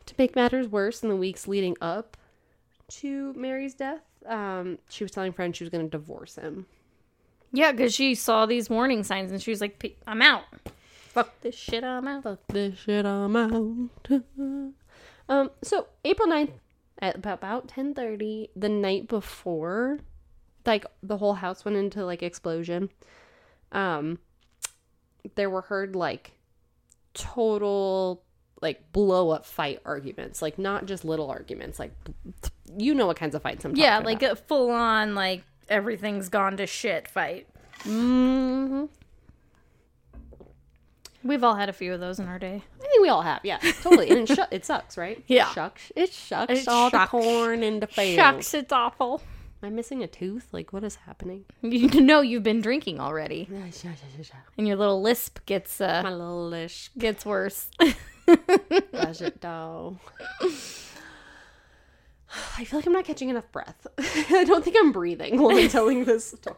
to 0.06 0.14
make 0.18 0.36
matters 0.36 0.68
worse, 0.68 1.02
in 1.02 1.08
the 1.08 1.16
weeks 1.16 1.46
leading 1.48 1.76
up 1.80 2.16
to 2.88 3.32
Mary's 3.34 3.74
death, 3.74 4.02
um, 4.26 4.78
she 4.88 5.04
was 5.04 5.10
telling 5.10 5.32
friends 5.32 5.56
she 5.56 5.64
was 5.64 5.70
going 5.70 5.84
to 5.84 5.90
divorce 5.90 6.36
him. 6.36 6.66
Yeah, 7.52 7.72
because 7.72 7.94
she 7.94 8.14
saw 8.14 8.46
these 8.46 8.68
warning 8.68 9.04
signs 9.04 9.30
and 9.30 9.40
she 9.40 9.50
was 9.50 9.60
like, 9.60 9.78
"P- 9.78 9.96
"I'm 10.06 10.20
out. 10.20 10.44
Fuck 11.10 11.40
this 11.40 11.54
shit. 11.54 11.84
I'm 11.84 12.06
out." 12.06 12.24
Fuck 12.24 12.40
this 12.48 12.76
shit, 12.78 13.06
I'm 13.06 13.36
out. 13.36 14.10
um, 15.28 15.50
so 15.62 15.86
April 16.04 16.28
9th 16.28 16.52
at 17.00 17.16
about, 17.16 17.38
about 17.38 17.68
10.30, 17.68 18.50
the 18.56 18.68
night 18.68 19.08
before, 19.08 20.00
like, 20.64 20.86
the 21.02 21.18
whole 21.18 21.34
house 21.34 21.64
went 21.64 21.76
into, 21.76 22.04
like, 22.04 22.22
explosion, 22.22 22.90
um, 23.72 24.18
there 25.34 25.50
were 25.50 25.62
heard, 25.62 25.94
like, 25.94 26.32
total, 27.16 28.22
like, 28.62 28.92
blow-up 28.92 29.44
fight 29.46 29.80
arguments. 29.84 30.40
Like, 30.42 30.58
not 30.58 30.86
just 30.86 31.04
little 31.04 31.30
arguments. 31.30 31.78
Like, 31.78 31.92
you 32.76 32.94
know 32.94 33.06
what 33.06 33.16
kinds 33.16 33.34
of 33.34 33.42
fights 33.42 33.64
I'm 33.64 33.72
talking 33.72 33.82
Yeah, 33.82 33.96
about. 33.98 34.06
like 34.06 34.22
a 34.22 34.36
full 34.36 34.70
on 34.70 35.14
like 35.14 35.42
everything's 35.68 36.28
gone 36.28 36.56
to 36.58 36.66
shit 36.66 37.08
fight. 37.08 37.48
hmm 37.82 38.84
We've 41.24 41.42
all 41.42 41.56
had 41.56 41.68
a 41.68 41.72
few 41.72 41.92
of 41.92 41.98
those 41.98 42.20
in 42.20 42.28
our 42.28 42.38
day. 42.38 42.62
I 42.78 42.86
think 42.86 43.02
we 43.02 43.08
all 43.08 43.22
have, 43.22 43.40
yeah, 43.42 43.58
totally. 43.82 44.10
And 44.10 44.30
it, 44.30 44.36
shu- 44.36 44.44
it 44.52 44.64
sucks, 44.64 44.96
right? 44.96 45.24
Yeah. 45.26 45.50
Shucks. 45.52 45.90
It 45.96 46.12
shucks 46.12 46.52
It 46.52 46.68
all 46.68 46.88
shucks. 46.90 47.10
the 47.10 47.18
corn 47.18 47.62
into 47.64 47.88
fields. 47.88 48.14
Shucks, 48.14 48.54
it's 48.54 48.72
awful. 48.72 49.20
Am 49.66 49.74
missing 49.74 50.04
a 50.04 50.06
tooth? 50.06 50.46
Like, 50.52 50.72
what 50.72 50.84
is 50.84 50.94
happening? 50.94 51.44
You 51.62 52.00
know 52.00 52.20
you've 52.20 52.44
been 52.44 52.60
drinking 52.60 53.00
already, 53.00 53.48
and 54.56 54.68
your 54.68 54.76
little 54.76 55.02
lisp 55.02 55.40
gets 55.44 55.80
My 55.80 56.02
uh 56.02 56.10
little 56.10 56.48
lish 56.48 56.90
gets 56.96 57.26
worse. 57.26 57.68
does 58.92 59.20
it 59.20 59.40
though. 59.40 59.98
I 62.56 62.64
feel 62.64 62.78
like 62.78 62.86
I'm 62.86 62.92
not 62.92 63.06
catching 63.06 63.28
enough 63.28 63.50
breath. 63.50 63.88
I 63.98 64.44
don't 64.44 64.62
think 64.62 64.76
I'm 64.78 64.92
breathing 64.92 65.42
while 65.42 65.56
I'm 65.56 65.68
telling 65.68 66.04
this 66.04 66.28
story. 66.28 66.56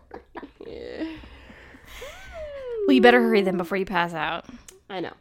Well, 2.87 2.95
you 2.95 3.01
better 3.01 3.23
hurry 3.23 3.41
then 3.41 3.57
before 3.57 3.79
you 3.79 3.87
pass 3.87 4.13
out. 4.13 4.45
I 4.91 5.01
know. 5.01 5.15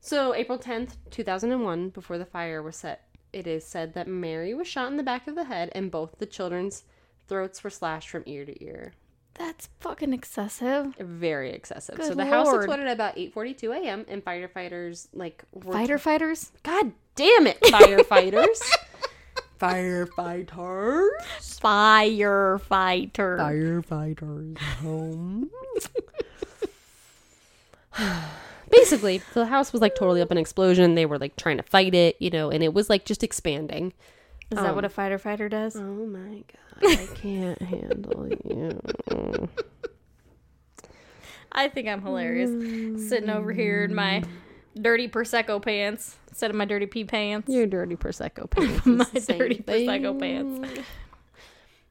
So, 0.00 0.32
April 0.32 0.58
10th, 0.58 0.90
2001, 1.10 1.88
before 1.88 2.18
the 2.18 2.24
fire 2.24 2.62
was 2.62 2.76
set, 2.76 3.08
it 3.32 3.48
is 3.48 3.66
said 3.66 3.94
that 3.94 4.06
Mary 4.06 4.54
was 4.54 4.68
shot 4.68 4.92
in 4.92 4.96
the 4.96 5.02
back 5.02 5.26
of 5.26 5.34
the 5.34 5.44
head 5.44 5.70
and 5.72 5.90
both 5.90 6.18
the 6.18 6.26
children's 6.26 6.84
throats 7.28 7.62
were 7.64 7.70
slashed 7.70 8.08
from 8.08 8.22
ear 8.26 8.44
to 8.44 8.64
ear. 8.64 8.94
That's 9.34 9.68
fucking 9.80 10.12
excessive. 10.14 10.94
Very 10.98 11.52
excessive. 11.52 11.96
so 12.00 12.08
Good 12.08 12.18
the 12.18 12.24
house 12.26 12.46
lord. 12.46 12.62
exploded 12.62 12.86
at 12.86 12.92
about 12.94 13.16
8:42 13.16 13.82
a.m. 13.82 14.06
and 14.08 14.24
firefighters 14.24 15.08
like 15.12 15.44
were 15.52 15.72
Fighter 15.74 15.98
fighters? 15.98 16.52
God 16.62 16.92
damn 17.14 17.46
it, 17.46 17.60
firefighters. 17.60 18.58
firefighters. 19.60 21.10
Firefighters. 21.40 23.38
Firefighters 23.38 24.58
home. 24.58 25.50
Basically, 28.70 29.22
the 29.34 29.46
house 29.46 29.72
was 29.72 29.80
like 29.82 29.94
totally 29.94 30.20
up 30.20 30.30
in 30.32 30.38
explosion. 30.38 30.94
They 30.94 31.06
were 31.06 31.18
like 31.18 31.36
trying 31.36 31.56
to 31.58 31.62
fight 31.62 31.94
it, 31.94 32.16
you 32.20 32.30
know, 32.30 32.50
and 32.50 32.62
it 32.62 32.74
was 32.74 32.90
like 32.90 33.04
just 33.04 33.22
expanding. 33.22 33.92
Is 34.50 34.58
that 34.58 34.74
what 34.74 34.84
a 34.84 34.88
um, 34.88 34.92
fighter 34.92 35.18
fighter 35.18 35.48
does? 35.48 35.74
Oh 35.76 36.06
my 36.06 36.44
god, 36.80 36.98
I 36.98 37.06
can't 37.14 37.60
handle 37.60 38.28
you. 38.44 39.48
I 41.50 41.68
think 41.68 41.88
I'm 41.88 42.02
hilarious. 42.02 43.08
Sitting 43.08 43.30
over 43.30 43.52
here 43.52 43.84
in 43.84 43.94
my 43.94 44.22
mm. 44.22 44.82
dirty 44.82 45.08
Prosecco 45.08 45.60
pants 45.60 46.16
instead 46.28 46.50
of 46.50 46.56
my 46.56 46.66
dirty 46.66 46.86
pee 46.86 47.04
pants. 47.04 47.48
Your 47.48 47.66
dirty 47.66 47.96
prosecco 47.96 48.48
pants. 48.50 48.84
my 48.84 49.04
It's 49.04 49.10
the 49.10 49.20
same 49.20 49.38
dirty 49.38 49.62
thing. 49.62 49.88
Prosecco 49.88 50.20
pants. 50.20 50.80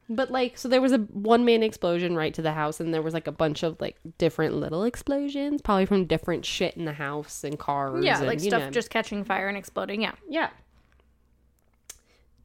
But 0.08 0.30
like, 0.30 0.56
so 0.56 0.68
there 0.68 0.80
was 0.80 0.92
a 0.92 0.98
one 0.98 1.44
man 1.44 1.64
explosion 1.64 2.14
right 2.14 2.32
to 2.34 2.42
the 2.42 2.52
house, 2.52 2.78
and 2.78 2.94
there 2.94 3.02
was 3.02 3.12
like 3.12 3.26
a 3.26 3.32
bunch 3.32 3.64
of 3.64 3.80
like 3.80 3.96
different 4.18 4.54
little 4.54 4.84
explosions, 4.84 5.60
probably 5.62 5.84
from 5.84 6.04
different 6.04 6.44
shit 6.44 6.76
in 6.76 6.84
the 6.84 6.92
house 6.92 7.42
and 7.42 7.58
cars. 7.58 8.04
Yeah, 8.04 8.18
and, 8.18 8.28
like 8.28 8.38
stuff 8.38 8.62
know. 8.62 8.70
just 8.70 8.88
catching 8.88 9.24
fire 9.24 9.48
and 9.48 9.58
exploding. 9.58 10.02
Yeah. 10.02 10.12
Yeah. 10.28 10.50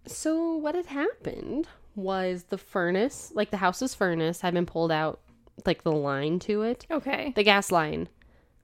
So 0.06 0.56
what 0.56 0.76
had 0.76 0.88
happened 0.88 1.68
was 1.96 2.44
the 2.46 2.58
furnace, 2.58 3.32
like 3.36 3.52
the 3.52 3.58
house's 3.58 3.94
furnace, 3.94 4.42
had 4.42 4.54
been 4.54 4.66
pulled 4.66 4.92
out, 4.92 5.20
like 5.66 5.84
the 5.84 5.92
line 5.92 6.40
to 6.40 6.62
it, 6.64 6.86
Okay. 6.90 7.34
the 7.36 7.44
gas 7.44 7.72
line, 7.72 8.08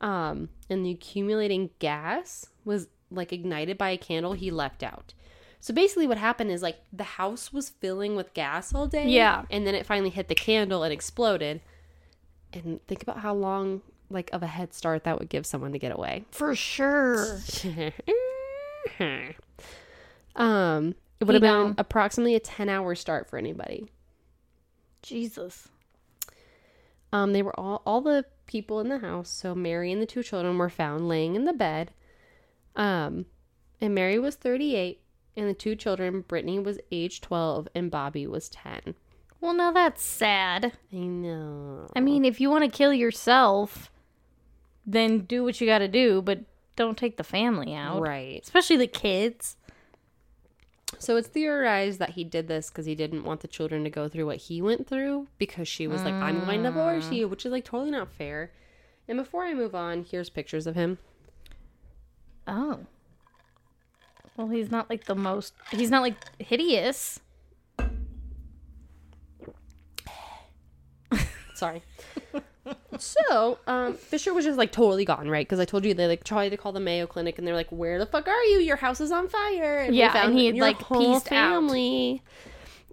um, 0.01 0.49
and 0.69 0.85
the 0.85 0.91
accumulating 0.91 1.69
gas 1.79 2.47
was 2.65 2.87
like 3.11 3.31
ignited 3.31 3.77
by 3.77 3.89
a 3.91 3.97
candle 3.97 4.33
he 4.33 4.49
left 4.51 4.81
out. 4.83 5.13
So 5.59 5.73
basically, 5.73 6.07
what 6.07 6.17
happened 6.17 6.51
is 6.51 6.61
like 6.61 6.77
the 6.93 7.03
house 7.03 7.51
was 7.53 7.69
filling 7.69 8.15
with 8.15 8.33
gas 8.33 8.73
all 8.73 8.87
day, 8.87 9.07
Yeah. 9.07 9.43
and 9.49 9.65
then 9.67 9.75
it 9.75 9.85
finally 9.85 10.09
hit 10.09 10.27
the 10.27 10.35
candle 10.35 10.83
and 10.83 10.93
exploded. 10.93 11.61
And 12.53 12.79
think 12.87 13.01
about 13.03 13.19
how 13.19 13.33
long, 13.33 13.81
like, 14.09 14.29
of 14.31 14.41
a 14.41 14.47
head 14.47 14.73
start 14.73 15.03
that 15.03 15.19
would 15.19 15.27
give 15.29 15.45
someone 15.45 15.73
to 15.73 15.79
get 15.79 15.91
away. 15.91 16.23
For 16.31 16.55
sure. 16.55 17.41
um, 20.35 20.95
it 21.19 21.25
would 21.25 21.33
have 21.33 21.41
been 21.41 21.75
approximately 21.77 22.35
a 22.35 22.39
ten-hour 22.39 22.95
start 22.95 23.29
for 23.29 23.37
anybody. 23.37 23.87
Jesus. 25.01 25.67
Um, 27.13 27.33
they 27.33 27.41
were 27.41 27.57
all 27.59 27.81
all 27.85 28.01
the 28.01 28.25
people 28.45 28.79
in 28.79 28.89
the 28.89 28.99
house. 28.99 29.29
So 29.29 29.55
Mary 29.55 29.91
and 29.91 30.01
the 30.01 30.05
two 30.05 30.23
children 30.23 30.57
were 30.57 30.69
found 30.69 31.07
laying 31.07 31.35
in 31.35 31.45
the 31.45 31.53
bed. 31.53 31.91
Um, 32.75 33.25
and 33.81 33.95
Mary 33.95 34.19
was 34.19 34.35
thirty-eight, 34.35 35.01
and 35.35 35.49
the 35.49 35.53
two 35.53 35.75
children, 35.75 36.21
Brittany 36.21 36.59
was 36.59 36.79
age 36.91 37.21
twelve, 37.21 37.67
and 37.73 37.89
Bobby 37.89 38.27
was 38.27 38.49
ten. 38.49 38.95
Well, 39.39 39.53
now 39.53 39.71
that's 39.71 40.03
sad. 40.03 40.73
I 40.91 40.97
know. 40.97 41.89
I 41.95 41.99
mean, 41.99 42.25
if 42.25 42.41
you 42.41 42.49
want 42.49 42.63
to 42.63 42.75
kill 42.75 42.93
yourself, 42.93 43.91
then 44.85 45.19
do 45.19 45.43
what 45.43 45.61
you 45.61 45.67
got 45.67 45.79
to 45.79 45.87
do, 45.87 46.21
but 46.21 46.39
don't 46.75 46.97
take 46.97 47.17
the 47.17 47.23
family 47.23 47.73
out. 47.73 48.01
Right. 48.01 48.41
Especially 48.43 48.77
the 48.77 48.87
kids. 48.87 49.55
So 50.99 51.15
it's 51.17 51.27
theorized 51.27 51.99
that 51.99 52.11
he 52.11 52.23
did 52.23 52.47
this 52.47 52.69
because 52.69 52.85
he 52.85 52.95
didn't 52.95 53.23
want 53.23 53.41
the 53.41 53.47
children 53.47 53.83
to 53.83 53.89
go 53.89 54.07
through 54.07 54.25
what 54.25 54.37
he 54.37 54.61
went 54.61 54.87
through 54.87 55.27
because 55.37 55.67
she 55.67 55.85
was 55.85 56.03
like, 56.03 56.13
I'm 56.13 56.45
going 56.45 56.63
to 56.63 56.69
divorce 56.69 57.11
you, 57.11 57.27
which 57.27 57.45
is 57.45 57.51
like 57.51 57.65
totally 57.65 57.91
not 57.91 58.11
fair. 58.11 58.51
And 59.07 59.17
before 59.17 59.43
I 59.43 59.53
move 59.53 59.75
on, 59.75 60.05
here's 60.09 60.29
pictures 60.29 60.65
of 60.65 60.75
him. 60.75 60.97
Oh. 62.47 62.79
Well, 64.35 64.47
he's 64.49 64.71
not 64.71 64.89
like 64.89 65.05
the 65.05 65.15
most. 65.15 65.53
He's 65.71 65.91
not 65.91 66.01
like 66.01 66.15
hideous. 66.39 67.19
Sorry. 71.55 71.83
So, 72.97 73.59
um, 73.67 73.93
Fisher 73.93 74.33
was 74.33 74.45
just 74.45 74.57
like 74.57 74.71
totally 74.71 75.05
gone, 75.05 75.29
right? 75.29 75.45
Because 75.45 75.59
I 75.59 75.65
told 75.65 75.85
you 75.85 75.93
they 75.93 76.07
like 76.07 76.23
tried 76.23 76.49
to 76.49 76.57
call 76.57 76.71
the 76.71 76.79
Mayo 76.79 77.07
Clinic, 77.07 77.37
and 77.37 77.47
they're 77.47 77.55
like, 77.55 77.69
"Where 77.69 77.99
the 77.99 78.05
fuck 78.05 78.27
are 78.27 78.43
you? 78.43 78.59
Your 78.59 78.77
house 78.77 79.01
is 79.01 79.11
on 79.11 79.27
fire." 79.27 79.79
And 79.81 79.95
Yeah, 79.95 80.25
and 80.25 80.37
he 80.37 80.47
had, 80.47 80.55
like, 80.57 80.77
pieced 80.79 81.27
out. 81.27 81.27
family. 81.27 82.21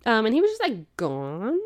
Um, 0.06 0.26
and 0.26 0.34
he 0.34 0.40
was 0.40 0.50
just 0.50 0.62
like 0.62 0.96
gone. 0.96 1.58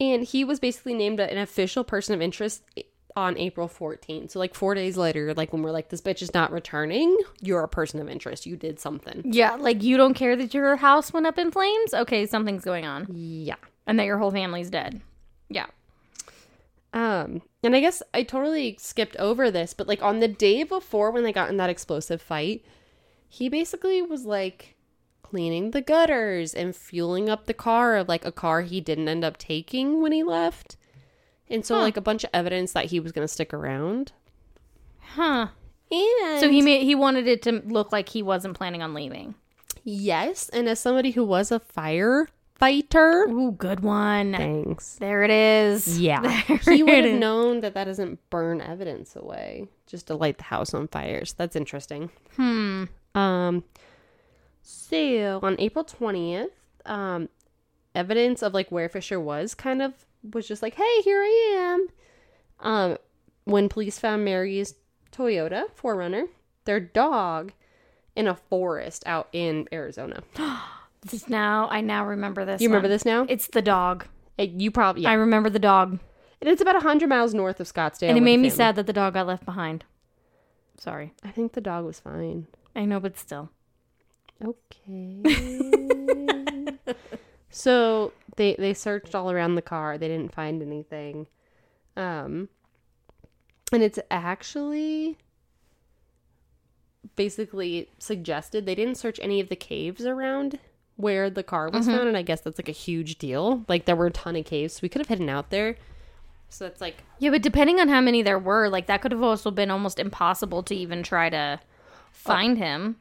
And 0.00 0.24
he 0.24 0.44
was 0.44 0.58
basically 0.58 0.94
named 0.94 1.20
an 1.20 1.38
official 1.38 1.84
person 1.84 2.14
of 2.14 2.20
interest 2.20 2.62
on 3.14 3.36
April 3.38 3.68
14th. 3.68 4.30
So 4.32 4.38
like 4.38 4.54
four 4.54 4.74
days 4.74 4.96
later, 4.96 5.34
like 5.34 5.52
when 5.52 5.62
we're 5.62 5.70
like, 5.70 5.90
this 5.90 6.00
bitch 6.00 6.22
is 6.22 6.32
not 6.34 6.50
returning, 6.50 7.16
you're 7.40 7.62
a 7.62 7.68
person 7.68 8.00
of 8.00 8.08
interest. 8.08 8.46
You 8.46 8.56
did 8.56 8.80
something. 8.80 9.22
Yeah, 9.24 9.54
like 9.56 9.82
you 9.82 9.96
don't 9.96 10.14
care 10.14 10.34
that 10.34 10.54
your 10.54 10.76
house 10.76 11.12
went 11.12 11.26
up 11.26 11.38
in 11.38 11.50
flames? 11.50 11.94
Okay, 11.94 12.26
something's 12.26 12.64
going 12.64 12.84
on. 12.86 13.06
Yeah. 13.12 13.56
And 13.86 13.98
that 13.98 14.06
your 14.06 14.18
whole 14.18 14.30
family's 14.30 14.70
dead. 14.70 15.00
Yeah. 15.48 15.66
Um, 16.92 17.42
and 17.62 17.74
I 17.74 17.80
guess 17.80 18.02
I 18.12 18.22
totally 18.22 18.76
skipped 18.78 19.16
over 19.16 19.50
this, 19.50 19.72
but 19.72 19.88
like 19.88 20.02
on 20.02 20.20
the 20.20 20.28
day 20.28 20.62
before 20.62 21.10
when 21.10 21.22
they 21.24 21.32
got 21.32 21.48
in 21.48 21.56
that 21.56 21.70
explosive 21.70 22.20
fight, 22.20 22.64
he 23.28 23.48
basically 23.48 24.02
was 24.02 24.24
like 24.26 24.74
cleaning 25.22 25.70
the 25.70 25.80
gutters 25.80 26.52
and 26.52 26.76
fueling 26.76 27.30
up 27.30 27.46
the 27.46 27.54
car 27.54 27.96
of 27.96 28.08
like 28.08 28.26
a 28.26 28.32
car 28.32 28.60
he 28.60 28.80
didn't 28.80 29.08
end 29.08 29.24
up 29.24 29.38
taking 29.38 30.02
when 30.02 30.12
he 30.12 30.22
left. 30.22 30.76
And 31.48 31.64
so 31.64 31.76
Huh. 31.76 31.80
like 31.82 31.96
a 31.96 32.02
bunch 32.02 32.24
of 32.24 32.30
evidence 32.34 32.72
that 32.72 32.86
he 32.86 33.00
was 33.00 33.12
going 33.12 33.24
to 33.26 33.32
stick 33.32 33.54
around. 33.54 34.12
Huh. 35.14 35.48
And 35.90 36.40
So 36.40 36.50
he 36.50 36.60
made 36.62 36.84
he 36.84 36.94
wanted 36.94 37.26
it 37.26 37.42
to 37.42 37.62
look 37.64 37.92
like 37.92 38.10
he 38.10 38.22
wasn't 38.22 38.56
planning 38.56 38.82
on 38.82 38.92
leaving. 38.94 39.34
yes, 39.84 40.48
and 40.50 40.68
as 40.68 40.78
somebody 40.80 41.10
who 41.12 41.24
was 41.24 41.50
a 41.50 41.58
firefighter, 42.62 43.28
Ooh, 43.28 43.52
good 43.52 43.80
one. 43.80 44.32
thanks. 44.32 44.94
There 44.96 45.22
it 45.22 45.30
is. 45.30 45.98
Yeah. 46.00 46.20
There 46.64 46.74
he 46.74 46.82
would 46.82 47.04
have 47.04 47.18
known 47.18 47.60
that 47.60 47.74
that 47.74 47.84
doesn't 47.84 48.18
burn 48.30 48.60
evidence 48.60 49.16
away 49.16 49.68
just 49.86 50.06
to 50.08 50.14
light 50.14 50.38
the 50.38 50.44
house 50.44 50.74
on 50.74 50.88
fire. 50.88 51.24
So 51.24 51.34
that's 51.36 51.56
interesting. 51.56 52.10
Hmm. 52.36 52.84
Um, 53.14 53.64
so 54.62 55.40
on 55.42 55.56
April 55.58 55.84
20th, 55.84 56.48
um, 56.86 57.28
evidence 57.94 58.42
of 58.42 58.54
like 58.54 58.70
where 58.70 58.88
Fisher 58.88 59.20
was 59.20 59.54
kind 59.54 59.82
of 59.82 59.92
was 60.32 60.46
just 60.46 60.62
like, 60.62 60.74
hey, 60.74 61.02
here 61.02 61.20
I 61.20 61.56
am. 61.58 61.86
Um, 62.60 62.98
when 63.44 63.68
police 63.68 63.98
found 63.98 64.24
Mary's 64.24 64.74
Toyota 65.10 65.64
4Runner, 65.74 66.28
their 66.64 66.80
dog, 66.80 67.52
in 68.14 68.28
a 68.28 68.34
forest 68.34 69.02
out 69.06 69.28
in 69.32 69.68
Arizona. 69.72 70.22
This 71.04 71.28
now 71.28 71.68
I 71.70 71.80
now 71.80 72.06
remember 72.06 72.44
this. 72.44 72.60
You 72.60 72.68
remember 72.68 72.86
one. 72.86 72.92
this 72.92 73.04
now? 73.04 73.26
It's 73.28 73.48
the 73.48 73.62
dog. 73.62 74.06
Uh, 74.38 74.44
you 74.44 74.70
probably, 74.70 75.02
yeah. 75.02 75.10
I 75.10 75.14
remember 75.14 75.50
the 75.50 75.58
dog. 75.58 75.98
and 76.40 76.50
it's 76.50 76.62
about 76.62 76.74
100 76.74 77.08
miles 77.08 77.34
north 77.34 77.60
of 77.60 77.66
Scottsdale. 77.66 78.08
and 78.08 78.18
it 78.18 78.22
made 78.22 78.38
me 78.38 78.50
sad 78.50 78.76
that 78.76 78.86
the 78.86 78.92
dog 78.92 79.14
got 79.14 79.26
left 79.26 79.44
behind. 79.44 79.84
Sorry. 80.78 81.12
I 81.22 81.30
think 81.30 81.52
the 81.52 81.60
dog 81.60 81.84
was 81.84 82.00
fine. 82.00 82.46
I 82.74 82.84
know, 82.84 83.00
but 83.00 83.18
still. 83.18 83.50
Okay. 84.44 85.22
so 87.50 88.12
they 88.36 88.56
they 88.58 88.74
searched 88.74 89.14
all 89.14 89.30
around 89.30 89.54
the 89.54 89.62
car. 89.62 89.98
They 89.98 90.08
didn't 90.08 90.34
find 90.34 90.62
anything. 90.62 91.26
Um 91.96 92.48
and 93.72 93.82
it's 93.82 93.98
actually 94.10 95.18
basically 97.16 97.88
suggested 97.98 98.66
they 98.66 98.74
didn't 98.74 98.96
search 98.96 99.18
any 99.22 99.40
of 99.40 99.48
the 99.48 99.56
caves 99.56 100.04
around 100.04 100.58
where 100.96 101.30
the 101.30 101.42
car 101.42 101.68
was 101.70 101.86
found 101.86 102.06
and 102.08 102.16
I 102.16 102.22
guess 102.22 102.40
that's 102.42 102.58
like 102.58 102.68
a 102.68 102.72
huge 102.72 103.18
deal. 103.18 103.64
Like 103.68 103.86
there 103.86 103.96
were 103.96 104.06
a 104.06 104.10
ton 104.10 104.36
of 104.36 104.44
caves. 104.44 104.74
So 104.74 104.80
we 104.82 104.88
could 104.88 105.00
have 105.00 105.08
hidden 105.08 105.28
out 105.28 105.50
there. 105.50 105.76
So 106.48 106.66
it's 106.66 106.80
like 106.80 106.96
Yeah, 107.18 107.30
but 107.30 107.42
depending 107.42 107.80
on 107.80 107.88
how 107.88 108.00
many 108.00 108.22
there 108.22 108.38
were, 108.38 108.68
like 108.68 108.86
that 108.86 109.00
could 109.02 109.12
have 109.12 109.22
also 109.22 109.50
been 109.50 109.70
almost 109.70 109.98
impossible 109.98 110.62
to 110.64 110.74
even 110.74 111.02
try 111.02 111.30
to 111.30 111.60
find 112.12 112.58
him. 112.58 112.96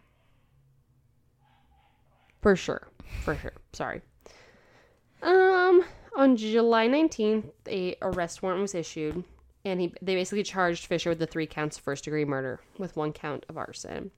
For 2.41 2.55
sure. 2.55 2.87
For 3.23 3.35
sure. 3.35 3.53
Sorry. 3.73 4.01
Um 5.21 5.83
on 6.15 6.35
July 6.35 6.87
19th, 6.87 7.51
a 7.67 7.95
arrest 8.01 8.41
warrant 8.41 8.61
was 8.61 8.75
issued 8.75 9.23
and 9.63 9.79
he 9.81 9.93
they 10.01 10.15
basically 10.15 10.43
charged 10.43 10.85
Fisher 10.87 11.09
with 11.09 11.19
the 11.19 11.27
three 11.27 11.45
counts 11.45 11.77
of 11.77 11.83
first 11.83 12.03
degree 12.05 12.25
murder 12.25 12.61
with 12.77 12.95
one 12.95 13.13
count 13.13 13.45
of 13.47 13.57
arson. 13.57 14.11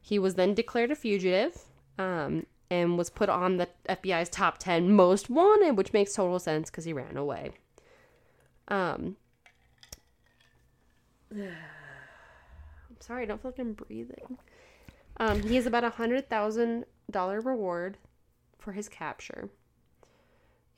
He 0.00 0.18
was 0.18 0.34
then 0.34 0.54
declared 0.54 0.90
a 0.90 0.96
fugitive. 0.96 1.56
Um 1.98 2.46
and 2.72 2.96
was 2.96 3.10
put 3.10 3.28
on 3.28 3.58
the 3.58 3.68
FBI's 3.86 4.30
top 4.30 4.56
10 4.56 4.90
most 4.90 5.28
wanted, 5.28 5.76
which 5.76 5.92
makes 5.92 6.14
total 6.14 6.38
sense 6.38 6.70
because 6.70 6.86
he 6.86 6.94
ran 6.94 7.18
away. 7.18 7.50
Um, 8.68 9.16
I'm 11.36 11.50
sorry, 12.98 13.24
I 13.24 13.26
don't 13.26 13.42
feel 13.42 13.50
like 13.50 13.58
I'm 13.58 13.74
breathing. 13.74 14.38
Um, 15.18 15.42
he 15.42 15.56
has 15.56 15.66
about 15.66 15.84
a 15.84 15.90
hundred 15.90 16.30
thousand 16.30 16.86
dollar 17.10 17.42
reward 17.42 17.98
for 18.58 18.72
his 18.72 18.88
capture, 18.88 19.50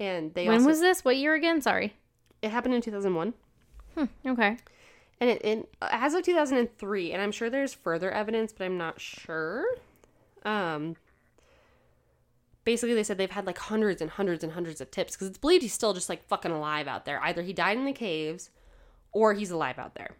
and 0.01 0.35
they 0.35 0.49
when 0.49 0.57
also, 0.57 0.67
was 0.67 0.81
this? 0.81 1.05
What 1.05 1.17
year 1.17 1.35
again? 1.35 1.63
Sorry. 1.63 1.95
it 2.43 2.51
happened 2.51 2.75
in 2.75 2.81
two 2.83 2.91
thousand 2.91 3.15
one. 3.15 3.35
Okay. 4.27 4.57
And 5.21 5.31
it, 5.31 5.45
it 5.45 5.75
as 5.81 6.15
of 6.15 6.25
2003, 6.25 7.13
and 7.13 7.23
I'm 7.23 7.31
sure 7.31 7.49
there's 7.49 7.73
further 7.73 8.11
evidence, 8.11 8.53
but 8.53 8.65
I'm 8.65 8.77
not 8.77 9.01
sure. 9.01 9.65
Um, 10.45 10.97
basically, 12.65 12.95
they 12.95 13.03
said 13.05 13.19
they've 13.19 13.31
had 13.31 13.47
like 13.47 13.59
hundreds 13.59 14.01
and 14.03 14.11
hundreds 14.11 14.43
and 14.45 14.53
hundreds 14.53 14.81
of 14.81 14.91
tips 14.91 15.15
because 15.15 15.29
it's 15.29 15.39
believed 15.39 15.63
he's 15.63 15.73
still 15.73 15.93
just 15.95 16.09
like 16.09 16.23
fucking 16.25 16.51
alive 16.51 16.89
out 16.89 17.05
there. 17.05 17.23
Either 17.23 17.43
he 17.43 17.53
died 17.53 17.77
in 17.79 17.85
the 17.85 17.93
caves, 17.93 18.51
or 19.13 19.35
he's 19.35 19.51
alive 19.51 19.79
out 19.79 19.95
there. 19.95 20.11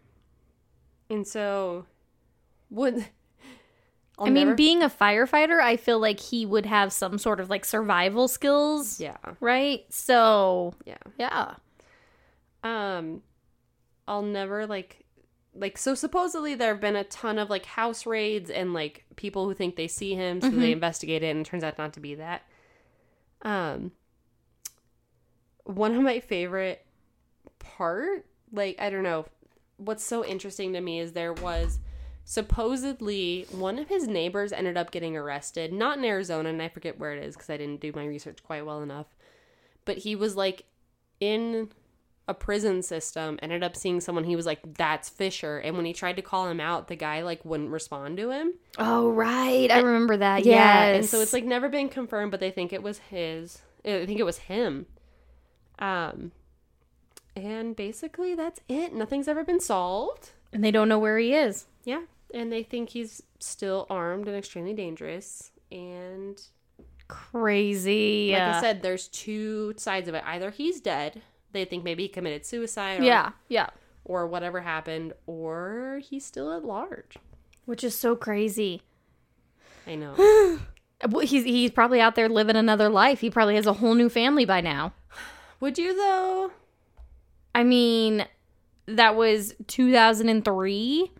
And 1.09 1.27
so, 1.27 1.85
would 2.69 2.95
I'll 4.17 4.27
I 4.27 4.29
mean, 4.29 4.45
never- 4.45 4.55
being 4.55 4.81
a 4.81 4.89
firefighter, 4.89 5.59
I 5.61 5.75
feel 5.77 5.99
like 5.99 6.19
he 6.19 6.45
would 6.45 6.65
have 6.65 6.93
some 6.93 7.17
sort 7.17 7.39
of 7.39 7.49
like 7.49 7.65
survival 7.65 8.27
skills, 8.27 8.99
yeah, 8.99 9.17
right? 9.39 9.85
So, 9.89 10.73
yeah. 10.85 10.97
yeah. 11.19 11.55
um 12.63 13.21
i'll 14.07 14.21
never 14.21 14.67
like 14.67 15.04
like 15.55 15.77
so 15.77 15.95
supposedly 15.95 16.53
there 16.53 16.73
have 16.73 16.81
been 16.81 16.95
a 16.95 17.03
ton 17.05 17.39
of 17.39 17.49
like 17.49 17.65
house 17.65 18.05
raids 18.05 18.49
and 18.49 18.73
like 18.73 19.05
people 19.15 19.45
who 19.45 19.53
think 19.53 19.75
they 19.75 19.87
see 19.87 20.13
him 20.13 20.41
so 20.41 20.49
they 20.49 20.71
investigate 20.71 21.23
it 21.23 21.27
and 21.27 21.45
it 21.45 21.49
turns 21.49 21.63
out 21.63 21.77
not 21.77 21.93
to 21.93 21.99
be 21.99 22.15
that. 22.15 22.43
Um 23.41 23.91
one 25.65 25.95
of 25.95 26.01
my 26.01 26.19
favorite 26.19 26.85
part 27.59 28.25
like 28.51 28.75
i 28.79 28.89
don't 28.89 29.03
know 29.03 29.25
what's 29.77 30.03
so 30.03 30.23
interesting 30.23 30.73
to 30.73 30.79
me 30.79 30.99
is 30.99 31.11
there 31.11 31.33
was 31.33 31.79
supposedly 32.23 33.45
one 33.51 33.77
of 33.77 33.89
his 33.89 34.07
neighbors 34.07 34.53
ended 34.53 34.77
up 34.77 34.91
getting 34.91 35.17
arrested 35.17 35.73
not 35.73 35.97
in 35.97 36.05
arizona 36.05 36.49
and 36.49 36.61
i 36.61 36.69
forget 36.69 36.99
where 36.99 37.13
it 37.13 37.23
is 37.23 37.35
because 37.35 37.49
i 37.49 37.57
didn't 37.57 37.81
do 37.81 37.91
my 37.95 38.05
research 38.05 38.43
quite 38.43 38.65
well 38.65 38.81
enough 38.81 39.07
but 39.85 39.97
he 39.97 40.15
was 40.15 40.35
like 40.35 40.65
in 41.19 41.69
a 42.27 42.33
prison 42.33 42.81
system 42.81 43.37
ended 43.41 43.63
up 43.63 43.75
seeing 43.75 43.99
someone 44.01 44.23
he 44.23 44.35
was 44.35 44.45
like 44.47 44.59
that's 44.77 45.09
fisher 45.09 45.59
and 45.59 45.75
when 45.77 45.85
he 45.85 45.93
tried 45.93 46.15
to 46.15 46.21
call 46.23 46.47
him 46.47 46.59
out 46.59 46.87
the 46.87 46.95
guy 46.95 47.21
like 47.21 47.43
wouldn't 47.45 47.69
respond 47.69 48.17
to 48.17 48.31
him 48.31 48.53
Oh, 48.79 49.09
right. 49.11 49.69
I 49.71 49.79
remember 49.79 50.17
that. 50.17 50.43
yeah 50.45 50.87
yes. 50.91 50.95
and 50.97 51.05
so 51.05 51.19
it's 51.21 51.33
like 51.33 51.43
never 51.45 51.69
been 51.69 51.87
confirmed 51.89 52.31
but 52.31 52.39
they 52.39 52.49
think 52.51 52.73
it 52.73 52.81
was 52.81 52.97
his 52.97 53.61
i 53.85 54.05
think 54.05 54.19
it 54.19 54.23
was 54.25 54.39
him 54.39 54.87
um 55.79 56.31
and 57.35 57.75
basically 57.75 58.33
that's 58.33 58.59
it 58.67 58.93
nothing's 58.93 59.27
ever 59.27 59.43
been 59.43 59.59
solved 59.59 60.31
and 60.53 60.63
they 60.63 60.71
don't 60.71 60.87
know 60.89 60.97
where 60.99 61.19
he 61.19 61.33
is. 61.33 61.65
yeah 61.83 62.01
and 62.33 62.51
they 62.51 62.63
think 62.63 62.89
he's 62.89 63.21
still 63.39 63.85
armed 63.89 64.27
and 64.27 64.35
extremely 64.35 64.73
dangerous 64.73 65.51
and 65.71 66.41
Crazy. 67.07 68.31
like 68.33 68.41
i 68.41 68.61
said 68.61 68.81
there's 68.81 69.07
two 69.09 69.73
sides 69.77 70.09
of 70.09 70.15
it 70.15 70.23
either 70.25 70.49
he's 70.49 70.79
dead 70.81 71.21
they 71.55 71.65
think 71.65 71.83
maybe 71.83 72.03
he 72.03 72.09
committed 72.09 72.45
suicide 72.45 72.99
or 72.99 73.03
yeah. 73.03 73.31
Yeah. 73.47 73.69
or 74.03 74.27
whatever 74.27 74.61
happened, 74.61 75.13
or 75.25 76.01
he's 76.03 76.25
still 76.25 76.51
at 76.53 76.63
large. 76.63 77.17
Which 77.65 77.83
is 77.83 77.95
so 77.95 78.15
crazy. 78.15 78.81
I 79.87 79.95
know. 79.95 80.59
He's 81.21 81.43
he's 81.43 81.71
probably 81.71 81.99
out 81.99 82.15
there 82.15 82.29
living 82.29 82.55
another 82.55 82.89
life. 82.89 83.19
He 83.19 83.29
probably 83.29 83.55
has 83.55 83.67
a 83.67 83.73
whole 83.73 83.95
new 83.95 84.09
family 84.09 84.45
by 84.45 84.61
now. 84.61 84.93
Would 85.59 85.77
you 85.77 85.95
though? 85.95 86.51
I 87.53 87.63
mean, 87.63 88.25
that 88.87 89.15
was 89.15 89.53
2003. 89.67 91.11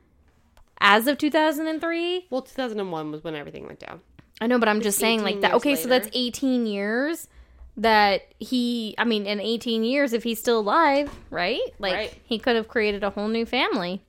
As 0.80 1.08
of 1.08 1.18
2003, 1.18 2.28
Well, 2.30 2.42
2001 2.42 3.12
was 3.12 3.24
when 3.24 3.36
everything 3.36 3.66
went 3.66 3.80
down. 3.80 4.02
I 4.42 4.48
know, 4.48 4.60
but 4.60 4.68
I'm 4.70 4.82
just 4.82 5.00
saying 5.00 5.24
like 5.24 5.42
that. 5.42 5.54
Okay, 5.56 5.76
so 5.76 5.88
that's 5.88 6.10
18 6.14 6.66
years 6.66 7.28
that 7.78 8.22
he. 8.40 8.96
I 8.98 9.04
mean, 9.06 9.26
in 9.26 9.40
18 9.40 9.84
years, 9.84 10.14
if 10.14 10.24
he's 10.24 10.40
still 10.40 10.60
alive, 10.60 11.12
right? 11.30 11.60
Like 11.80 11.94
Right. 11.94 12.22
he 12.26 12.40
could 12.40 12.56
have 12.56 12.68
created 12.68 13.04
a 13.04 13.10
whole 13.10 13.28
new 13.28 13.46
family. 13.46 14.02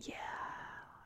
Yeah. 0.00 0.14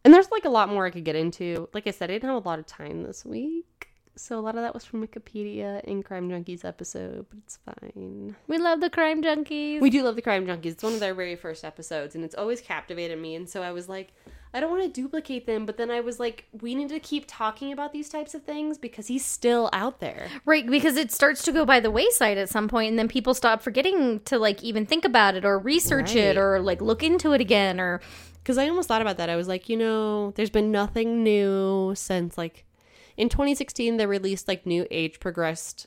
And 0.05 0.13
there's 0.13 0.31
like 0.31 0.45
a 0.45 0.51
lot 0.51 0.69
more 0.69 0.87
I 0.87 0.91
could 0.91 1.05
get 1.05 1.17
into. 1.17 1.69
Like 1.73 1.87
I 1.87 1.91
said, 1.91 2.11
I 2.11 2.15
didn't 2.15 2.31
have 2.31 2.45
a 2.45 2.49
lot 2.49 2.59
of 2.59 2.67
time 2.67 3.03
this 3.03 3.25
week. 3.25 3.89
So 4.17 4.39
a 4.39 4.41
lot 4.43 4.55
of 4.55 4.63
that 4.63 4.73
was 4.75 4.85
from 4.85 5.05
Wikipedia 5.05 5.83
and 5.91 6.05
Crime 6.05 6.29
Junkies 6.31 6.65
episode, 6.65 7.27
but 7.29 7.39
it's 7.39 7.59
fine. 7.65 8.37
We 8.47 8.59
love 8.59 8.81
the 8.81 8.89
crime 8.89 9.23
junkies. 9.25 9.81
We 9.81 9.91
do 9.91 10.05
love 10.05 10.15
the 10.15 10.23
Crime 10.23 10.47
Junkies. 10.47 10.67
It's 10.67 10.85
one 10.85 10.95
of 10.95 11.01
their 11.01 11.15
very 11.15 11.35
first 11.35 11.65
episodes, 11.65 12.15
and 12.15 12.25
it's 12.25 12.37
always 12.37 12.61
captivated 12.61 13.19
me. 13.19 13.35
And 13.35 13.49
so 13.49 13.61
I 13.61 13.73
was 13.73 13.89
like, 13.89 14.13
I 14.55 14.61
don't 14.61 14.71
want 14.71 14.85
to 14.85 14.89
duplicate 14.89 15.47
them, 15.47 15.67
but 15.67 15.77
then 15.77 15.91
I 15.91 15.99
was 15.99 16.21
like, 16.21 16.45
we 16.63 16.77
need 16.77 16.89
to 16.91 17.01
keep 17.01 17.25
talking 17.27 17.73
about 17.73 17.93
these 17.93 18.09
types 18.09 18.37
of 18.37 18.45
things 18.45 18.79
because 18.79 19.09
he's 19.09 19.27
still 19.27 19.69
out 19.73 19.99
there. 19.99 20.29
Right, 20.45 20.65
because 20.65 20.97
it 20.97 21.11
starts 21.11 21.43
to 21.43 21.53
go 21.53 21.67
by 21.67 21.81
the 21.81 21.91
wayside 21.91 22.39
at 22.39 22.49
some 22.49 22.69
point, 22.69 22.91
and 22.91 22.99
then 22.99 23.09
people 23.09 23.35
stop 23.35 23.63
forgetting 23.63 24.21
to 24.21 24.39
like 24.39 24.63
even 24.63 24.87
think 24.87 25.05
about 25.05 25.35
it 25.35 25.45
or 25.45 25.59
research 25.59 26.15
it 26.15 26.37
or 26.37 26.61
like 26.61 26.81
look 26.81 27.03
into 27.03 27.33
it 27.33 27.41
again 27.41 27.81
or 27.81 28.01
Because 28.45 28.59
I 28.59 28.69
almost 28.69 28.89
thought 28.89 29.01
about 29.01 29.17
that. 29.17 29.31
I 29.31 29.37
was 29.37 29.49
like, 29.49 29.71
you 29.71 29.77
know, 29.77 30.33
there's 30.33 30.51
been 30.51 30.71
nothing 30.71 31.23
new 31.23 31.95
since 31.97 32.37
like 32.37 32.65
in 33.17 33.31
2016 33.31 33.97
they 33.97 34.07
released 34.07 34.49
like 34.49 34.67
new 34.67 34.87
age 34.91 35.19
progressed 35.19 35.87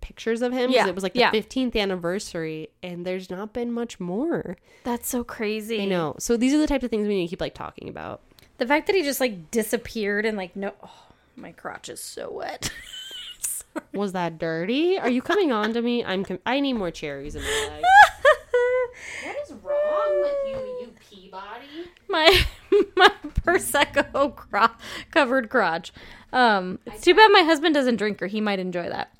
pictures 0.00 0.42
of 0.42 0.52
him. 0.52 0.66
'cause 0.70 0.74
Yeah, 0.74 0.88
It 0.88 0.94
was 0.94 1.02
like 1.04 1.12
the 1.14 1.20
yeah. 1.20 1.30
15th 1.30 1.76
anniversary, 1.76 2.68
and 2.82 3.04
there's 3.06 3.30
not 3.30 3.52
been 3.52 3.72
much 3.72 3.98
more. 4.00 4.56
that's 4.84 5.08
so 5.08 5.22
crazy. 5.24 5.82
I 5.82 5.84
know. 5.86 6.14
So 6.18 6.36
these 6.36 6.52
are 6.54 6.58
the 6.58 6.66
types 6.66 6.84
of 6.84 6.90
things 6.90 7.06
we 7.08 7.14
need 7.16 7.26
to 7.26 7.30
keep 7.30 7.40
like 7.40 7.54
talking 7.54 7.88
about. 7.88 8.20
The 8.58 8.66
fact 8.66 8.86
that 8.88 8.96
he 8.96 9.02
just 9.02 9.20
like 9.20 9.50
disappeared 9.50 10.24
and 10.26 10.36
like 10.36 10.56
no, 10.56 10.72
oh, 10.82 11.06
my 11.36 11.52
crotch 11.52 11.88
is 11.88 12.00
so 12.02 12.30
wet. 12.30 12.70
Was 13.92 14.12
that 14.12 14.38
dirty? 14.38 14.98
Are 14.98 15.10
you 15.10 15.22
coming 15.22 15.52
on 15.52 15.72
to 15.74 15.82
me? 15.82 16.04
I'm. 16.04 16.24
Com- 16.24 16.40
I 16.44 16.58
need 16.58 16.72
more 16.72 16.90
cherries 16.90 17.36
in 17.36 17.42
my 17.42 17.68
life. 17.70 17.84
what 19.24 19.36
is 19.44 19.52
wrong 19.62 20.20
with 20.20 20.34
you, 20.48 20.56
you 20.80 20.92
Peabody? 20.98 21.88
my 22.08 22.44
my 22.96 23.10
prosecco 23.44 24.34
cro- 24.34 24.70
covered 25.12 25.48
crotch. 25.48 25.92
Um, 26.32 26.78
it's 26.86 27.02
too 27.02 27.14
bad 27.14 27.30
my 27.30 27.42
husband 27.42 27.74
doesn't 27.74 27.96
drink, 27.96 28.20
or 28.20 28.26
he 28.26 28.40
might 28.40 28.58
enjoy 28.58 28.88
that. 28.88 29.12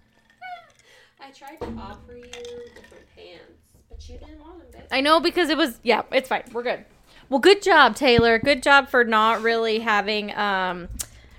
I 1.28 1.30
tried 1.30 1.60
to 1.60 1.66
offer 1.78 2.16
you 2.16 2.22
different 2.24 3.04
pants, 3.14 3.42
but 3.90 4.08
you 4.08 4.16
didn't 4.18 4.40
want 4.40 4.60
them. 4.60 4.80
Babe. 4.80 4.88
I 4.90 5.02
know 5.02 5.20
because 5.20 5.50
it 5.50 5.58
was 5.58 5.78
yeah, 5.82 6.02
it's 6.10 6.28
fine. 6.28 6.44
We're 6.52 6.62
good. 6.62 6.86
Well, 7.28 7.40
good 7.40 7.60
job, 7.60 7.96
Taylor. 7.96 8.38
Good 8.38 8.62
job 8.62 8.88
for 8.88 9.04
not 9.04 9.42
really 9.42 9.80
having 9.80 10.34
um 10.34 10.88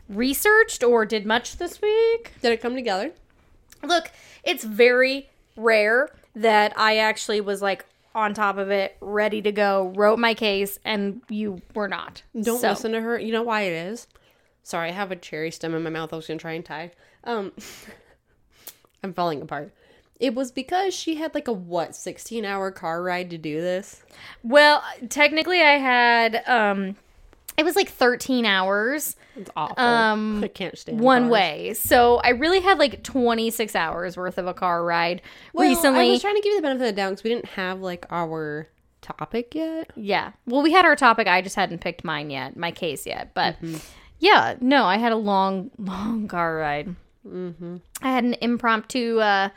researched 0.08 0.84
or 0.84 1.06
did 1.08 1.26
much 1.26 1.58
this 1.58 1.82
week. 1.82 2.34
Did 2.42 2.52
it 2.52 2.62
come 2.62 2.76
together? 2.76 3.14
Look, 3.84 4.12
it's 4.44 4.64
very 4.64 5.28
rare 5.58 6.10
that 6.36 6.74
I 6.78 6.98
actually 6.98 7.42
was 7.42 7.62
like 7.62 7.84
on 8.14 8.36
top 8.36 8.58
of 8.58 8.70
it, 8.70 8.96
ready 9.02 9.42
to 9.42 9.52
go, 9.52 9.92
wrote 9.96 10.20
my 10.20 10.34
case, 10.36 10.78
and 10.86 11.22
you 11.30 11.62
were 11.74 11.88
not. 11.88 12.22
Don't 12.40 12.60
So- 12.62 12.70
listen 12.70 12.92
to 12.92 13.02
her. 13.02 13.18
You 13.18 13.32
know 13.32 13.44
why 13.44 13.62
it 13.62 13.74
is? 13.74 14.08
Sorry, 14.62 14.90
I 14.90 14.92
have 14.92 15.12
a 15.12 15.16
cherry 15.16 15.50
stem 15.50 15.74
in 15.74 15.82
my 15.82 15.90
mouth. 15.90 16.14
I 16.14 16.16
was 16.16 16.28
gonna 16.28 16.40
try 16.40 16.52
and 16.54 16.64
tie. 16.66 16.92
Um, 17.24 17.54
I'm 19.04 19.14
falling 19.14 19.42
apart. 19.42 19.74
It 20.20 20.36
was 20.36 20.52
because 20.52 20.94
she 20.94 21.16
had 21.16 21.34
like 21.34 21.48
a 21.48 21.54
what 21.54 21.96
16 21.96 22.44
hour 22.46 22.72
car 22.72 23.02
ride 23.02 23.30
to 23.30 23.38
do 23.38 23.62
this. 23.62 24.04
Well, 24.44 24.84
technically, 25.10 25.62
I 25.62 25.78
had 25.78 26.44
um, 26.46 26.96
it 27.58 27.64
was 27.64 27.76
like 27.76 27.90
thirteen 27.90 28.46
hours 28.46 29.16
It's 29.38 29.50
awful. 29.56 29.82
Um, 29.84 30.44
I 30.44 30.48
can't 30.50 30.78
stand 30.78 31.00
one 31.00 31.24
cars. 31.24 31.32
way, 31.32 31.74
so 31.74 32.18
I 32.18 32.30
really 32.30 32.60
had 32.60 32.78
like 32.80 33.02
twenty 33.04 33.50
six 33.50 33.76
hours 33.76 34.18
worth 34.18 34.38
of 34.38 34.46
a 34.48 34.54
car 34.54 34.84
ride 34.84 35.22
Well, 35.54 35.66
I 35.66 35.70
recently. 35.70 36.10
was 36.12 36.22
trying 36.22 36.36
to 36.36 36.42
give 36.42 36.52
you 36.52 36.58
the 36.58 36.64
benefit 36.64 36.90
of 36.90 36.96
the 36.96 37.02
doubt 37.02 37.10
because 37.12 37.24
we 37.24 37.30
didn't 37.30 37.46
have 37.52 37.80
like 37.82 38.06
our 38.10 38.68
topic 39.02 39.56
yet. 39.56 39.92
Yeah. 39.96 40.34
Well, 40.46 40.62
we 40.62 40.74
had 40.74 40.84
our 40.86 40.96
topic. 40.98 41.28
I 41.28 41.42
just 41.42 41.56
hadn't 41.56 41.80
picked 41.80 42.04
mine 42.04 42.30
yet, 42.30 42.58
my 42.58 42.72
case 42.72 43.06
yet. 43.08 43.34
But 43.34 43.56
Mm-hmm. 43.62 43.78
yeah, 44.20 44.56
no, 44.60 44.84
I 44.84 44.98
had 44.98 45.14
a 45.14 45.18
long, 45.18 45.72
long 45.78 46.28
car 46.28 46.58
ride. 46.58 46.94
Mm-hmm. 47.26 47.78
I 48.02 48.12
had 48.12 48.24
an 48.26 48.36
impromptu 48.42 49.20
uh, 49.20 49.50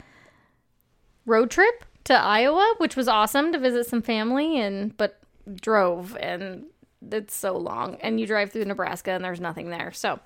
road 1.27 1.51
trip 1.51 1.85
to 2.05 2.15
Iowa, 2.15 2.75
which 2.79 2.97
was 2.97 3.09
awesome 3.09 3.53
to 3.53 3.59
visit 3.59 3.87
some 3.87 4.03
family, 4.03 4.59
and 4.59 4.97
but 4.97 5.21
drove 5.55 6.17
and 6.19 6.65
it's 7.11 7.35
so 7.35 7.57
long. 7.57 7.97
And 8.01 8.21
you 8.21 8.27
drive 8.27 8.53
through 8.53 8.65
Nebraska 8.65 9.13
and 9.13 9.25
there's 9.25 9.41
nothing 9.41 9.71
there. 9.71 9.93
So 9.93 10.21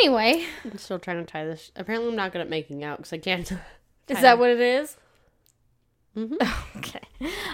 anyway, 0.00 0.44
I'm 0.64 0.78
still 0.78 0.98
trying 0.98 1.24
to 1.24 1.30
tie 1.30 1.44
this. 1.44 1.70
Apparently, 1.76 2.08
I'm 2.08 2.16
not 2.16 2.32
good 2.32 2.40
at 2.40 2.48
making 2.48 2.84
out 2.84 2.98
because 2.98 3.12
I 3.12 3.18
can't. 3.18 3.50
is 4.08 4.20
that 4.20 4.38
what 4.38 4.50
it 4.50 4.60
is? 4.60 4.96
Mm-hmm. 6.16 6.36
Okay. 6.78 7.00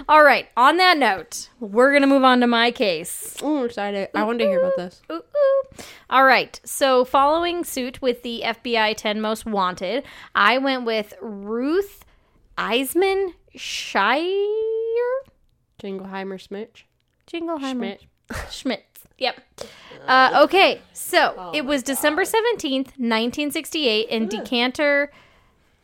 All 0.09 0.23
right. 0.23 0.47
On 0.57 0.77
that 0.77 0.97
note, 0.97 1.49
we're 1.59 1.91
going 1.91 2.03
to 2.03 2.07
move 2.07 2.23
on 2.23 2.41
to 2.41 2.47
my 2.47 2.71
case. 2.71 3.37
Oh, 3.43 3.59
I'm 3.59 3.67
excited. 3.67 4.09
I 4.15 4.23
wanted 4.23 4.45
to 4.45 4.51
hear 4.51 4.61
about 4.61 4.77
this. 4.77 5.03
Ooh, 5.11 5.17
ooh. 5.17 5.63
All 6.09 6.25
right. 6.25 6.59
So, 6.65 7.05
following 7.05 7.65
suit 7.65 8.01
with 8.01 8.23
the 8.23 8.43
FBI 8.45 8.97
10 8.97 9.21
Most 9.21 9.47
Wanted, 9.47 10.05
I 10.37 10.59
went 10.59 10.85
with 10.85 11.15
Ruth 11.21 12.05
Eisman 12.59 13.35
Shire? 13.55 14.23
Jingleheimer 15.83 16.41
Smitch. 16.41 16.87
Jingleheimer. 17.31 17.71
Schmidt. 17.75 18.03
Schmidt. 18.51 18.85
Yep. 19.19 19.37
Uh, 20.07 20.41
okay. 20.45 20.81
So, 20.93 21.51
it 21.55 21.65
was 21.65 21.83
December 21.83 22.23
17th, 22.23 22.99
1968 22.99 24.09
in 24.09 24.29
Decanter, 24.29 25.11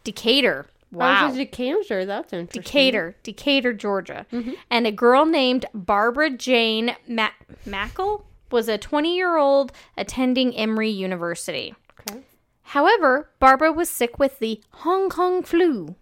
Decatur. 0.04 0.66
Wow. 0.90 1.30
Oh, 1.32 1.36
Decatur. 1.36 2.04
That's 2.04 2.32
interesting. 2.34 2.62
Decatur, 2.62 3.14
Decatur, 3.22 3.72
Georgia. 3.72 4.26
And 4.70 4.86
a 4.86 4.92
girl 4.92 5.24
named 5.24 5.64
Barbara 5.72 6.28
Jane 6.30 6.94
Ma- 7.08 7.30
Mackle 7.64 8.26
was 8.50 8.68
a 8.68 8.76
20 8.76 9.16
year 9.16 9.38
old 9.38 9.72
attending 9.96 10.54
Emory 10.54 10.90
University. 10.90 11.74
Okay. 12.00 12.20
However, 12.62 13.30
Barbara 13.38 13.72
was 13.72 13.88
sick 13.88 14.18
with 14.18 14.38
the 14.38 14.60
Hong 14.70 15.08
Kong 15.08 15.42
flu. 15.42 15.96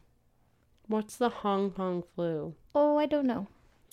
What's 0.91 1.15
the 1.15 1.29
Hong 1.29 1.71
Kong 1.71 2.03
flu? 2.17 2.55
Oh, 2.75 2.99
I 2.99 3.07
don't 3.07 3.25
know. 3.29 3.47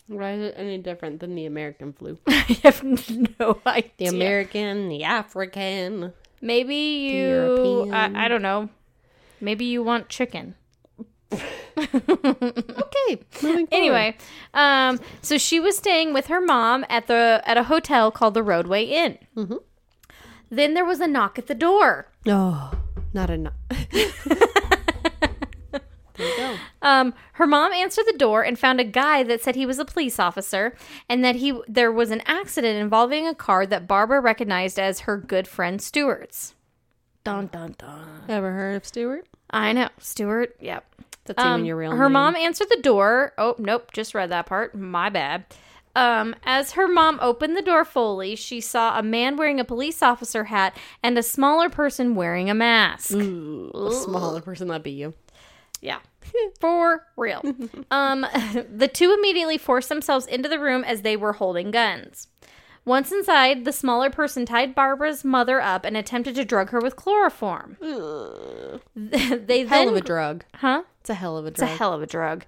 Why 0.08 0.32
is 0.34 0.42
it 0.42 0.56
any 0.58 0.80
different 0.80 1.20
than 1.20 1.36
the 1.36 1.46
American 1.46 1.94
flu? 1.94 2.18
I 2.28 2.58
have 2.64 2.84
no 3.40 3.60
idea. 3.68 3.92
The 4.00 4.08
American, 4.08 4.90
the 4.90 5.04
African. 5.04 6.14
Maybe 6.42 6.76
you. 6.76 7.92
I, 7.94 8.26
I 8.26 8.28
don't 8.28 8.42
know. 8.42 8.70
Maybe 9.40 9.66
you 9.66 9.84
want 9.84 10.10
chicken. 10.10 10.56
Okay. 11.80 13.20
Anyway, 13.72 14.18
um, 14.56 15.00
so 15.22 15.38
she 15.38 15.60
was 15.60 15.78
staying 15.78 16.12
with 16.14 16.26
her 16.28 16.42
mom 16.42 16.84
at 16.90 17.06
the 17.06 17.44
at 17.46 17.56
a 17.56 17.64
hotel 17.64 18.10
called 18.10 18.34
the 18.34 18.42
Rodeway 18.42 18.90
Inn. 18.90 19.20
Mhm. 19.36 19.60
Then 20.50 20.74
there 20.74 20.84
was 20.84 21.00
a 21.00 21.08
knock 21.08 21.38
at 21.38 21.46
the 21.46 21.54
door. 21.54 22.08
Oh, 22.28 22.72
not 23.14 23.30
enough. 23.30 23.54
there 26.18 26.28
you 26.28 26.36
go. 26.38 26.56
Um, 26.82 27.14
her 27.34 27.48
mom 27.48 27.72
answered 27.74 28.06
the 28.08 28.18
door 28.18 28.44
and 28.44 28.58
found 28.58 28.80
a 28.80 28.84
guy 28.84 29.24
that 29.24 29.42
said 29.42 29.56
he 29.56 29.66
was 29.66 29.80
a 29.80 29.86
police 29.86 30.20
officer 30.20 30.76
and 31.10 31.24
that 31.24 31.36
he 31.38 31.60
there 31.68 31.92
was 31.92 32.12
an 32.12 32.22
accident 32.26 32.78
involving 32.80 33.28
a 33.28 33.36
car 33.36 33.66
that 33.66 33.88
Barbara 33.88 34.20
recognized 34.20 34.80
as 34.80 35.02
her 35.02 35.18
good 35.18 35.48
friend 35.48 35.82
Stewart's. 35.82 36.56
Dun 37.24 37.48
dun 37.48 37.76
dun. 37.78 38.24
Ever 38.30 38.52
heard 38.54 38.76
of 38.76 38.86
Stewart? 38.86 39.28
I 39.50 39.74
know, 39.74 39.90
Stewart. 40.00 40.56
Yep. 40.60 40.86
That's 41.26 41.40
even 41.40 41.52
Um, 41.52 41.66
your 41.66 41.76
real 41.76 41.92
her 41.92 42.06
name. 42.06 42.14
mom 42.14 42.36
answered 42.38 42.68
the 42.70 42.82
door. 42.82 43.34
Oh, 43.38 43.56
nope, 43.60 43.92
just 43.92 44.16
read 44.16 44.30
that 44.32 44.46
part. 44.46 44.76
My 44.76 45.10
bad. 45.10 45.46
Um, 45.94 46.36
as 46.46 46.74
her 46.74 46.88
mom 46.88 47.18
opened 47.22 47.58
the 47.58 47.62
door 47.62 47.84
fully, 47.84 48.36
she 48.36 48.62
saw 48.62 48.98
a 49.00 49.04
man 49.04 49.36
wearing 49.36 49.60
a 49.60 49.66
police 49.66 50.04
officer 50.04 50.44
hat 50.46 50.78
and 51.02 51.18
a 51.18 51.24
smaller 51.24 51.70
person 51.70 52.14
wearing 52.14 52.50
a 52.50 52.54
mask. 52.54 53.12
Ooh, 53.14 53.72
a 53.74 53.92
smaller 53.92 54.40
person, 54.40 54.68
that'd 54.68 54.84
be 54.84 54.92
you. 54.92 55.16
Yeah. 55.82 56.00
For 56.60 57.06
real. 57.16 57.42
um, 57.92 58.22
the 58.74 58.90
two 58.92 59.14
immediately 59.18 59.58
forced 59.58 59.90
themselves 59.90 60.26
into 60.26 60.50
the 60.50 60.60
room 60.60 60.84
as 60.84 61.02
they 61.02 61.16
were 61.18 61.34
holding 61.34 61.72
guns. 61.72 62.28
Once 62.86 63.12
inside, 63.12 63.66
the 63.66 63.74
smaller 63.74 64.10
person 64.10 64.46
tied 64.46 64.74
Barbara's 64.74 65.26
mother 65.26 65.60
up 65.62 65.84
and 65.84 65.98
attempted 65.98 66.36
to 66.36 66.46
drug 66.46 66.70
her 66.70 66.80
with 66.80 66.96
chloroform. 66.96 67.76
they 68.96 69.60
Hell 69.66 69.68
then, 69.70 69.88
of 69.90 69.96
a 69.96 70.02
drug. 70.02 70.46
huh? 70.56 70.84
It's 71.02 71.10
a 71.10 71.14
hell 71.14 71.36
of 71.38 71.46
a 71.46 71.52
drug. 71.52 71.70
It's 71.70 71.74
a 71.74 71.78
hell 71.78 71.92
of 71.94 72.02
a 72.02 72.08
drug. 72.08 72.46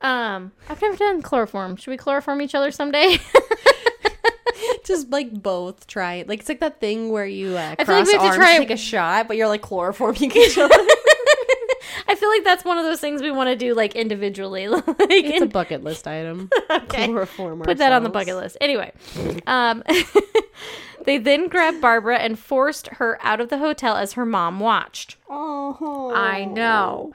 Um, 0.00 0.52
I've 0.70 0.80
never 0.80 0.96
done 0.96 1.20
chloroform. 1.20 1.76
Should 1.76 1.90
we 1.90 1.96
chloroform 1.98 2.40
each 2.40 2.54
other 2.54 2.70
someday? 2.70 3.18
Just 4.84 5.10
like 5.10 5.30
both 5.42 5.86
try 5.86 6.14
it. 6.14 6.28
Like 6.28 6.40
it's 6.40 6.48
like 6.48 6.60
that 6.60 6.80
thing 6.80 7.10
where 7.10 7.26
you 7.26 7.56
uh, 7.56 7.74
I 7.78 7.84
feel 7.84 7.96
like 7.96 8.04
cross 8.04 8.06
we 8.06 8.12
have 8.12 8.22
to 8.22 8.26
arms 8.28 8.36
try 8.36 8.50
to 8.56 8.56
it- 8.62 8.68
take 8.68 8.70
a 8.70 8.76
shot, 8.78 9.28
but 9.28 9.36
you're 9.36 9.48
like 9.48 9.62
chloroforming 9.62 10.34
each 10.34 10.56
other. 10.56 10.74
I 12.08 12.14
feel 12.14 12.28
like 12.28 12.44
that's 12.44 12.64
one 12.64 12.78
of 12.78 12.84
those 12.84 13.00
things 13.00 13.22
we 13.22 13.30
want 13.30 13.48
to 13.48 13.56
do 13.56 13.74
like 13.74 13.94
individually. 13.94 14.68
like 14.68 14.86
it's 14.88 15.42
a 15.42 15.46
bucket 15.46 15.82
list 15.82 16.06
item. 16.06 16.50
okay. 16.70 17.06
Chloroform 17.06 17.62
Put 17.62 17.78
that 17.78 17.92
on 17.92 18.02
the 18.02 18.08
bucket 18.08 18.36
list. 18.36 18.56
Anyway, 18.60 18.92
um, 19.46 19.82
they 21.04 21.18
then 21.18 21.48
grabbed 21.48 21.80
Barbara 21.80 22.18
and 22.18 22.38
forced 22.38 22.88
her 22.88 23.18
out 23.22 23.40
of 23.40 23.48
the 23.48 23.58
hotel 23.58 23.96
as 23.96 24.12
her 24.12 24.24
mom 24.26 24.60
watched. 24.60 25.16
Oh, 25.28 26.12
I 26.14 26.44
know. 26.44 27.12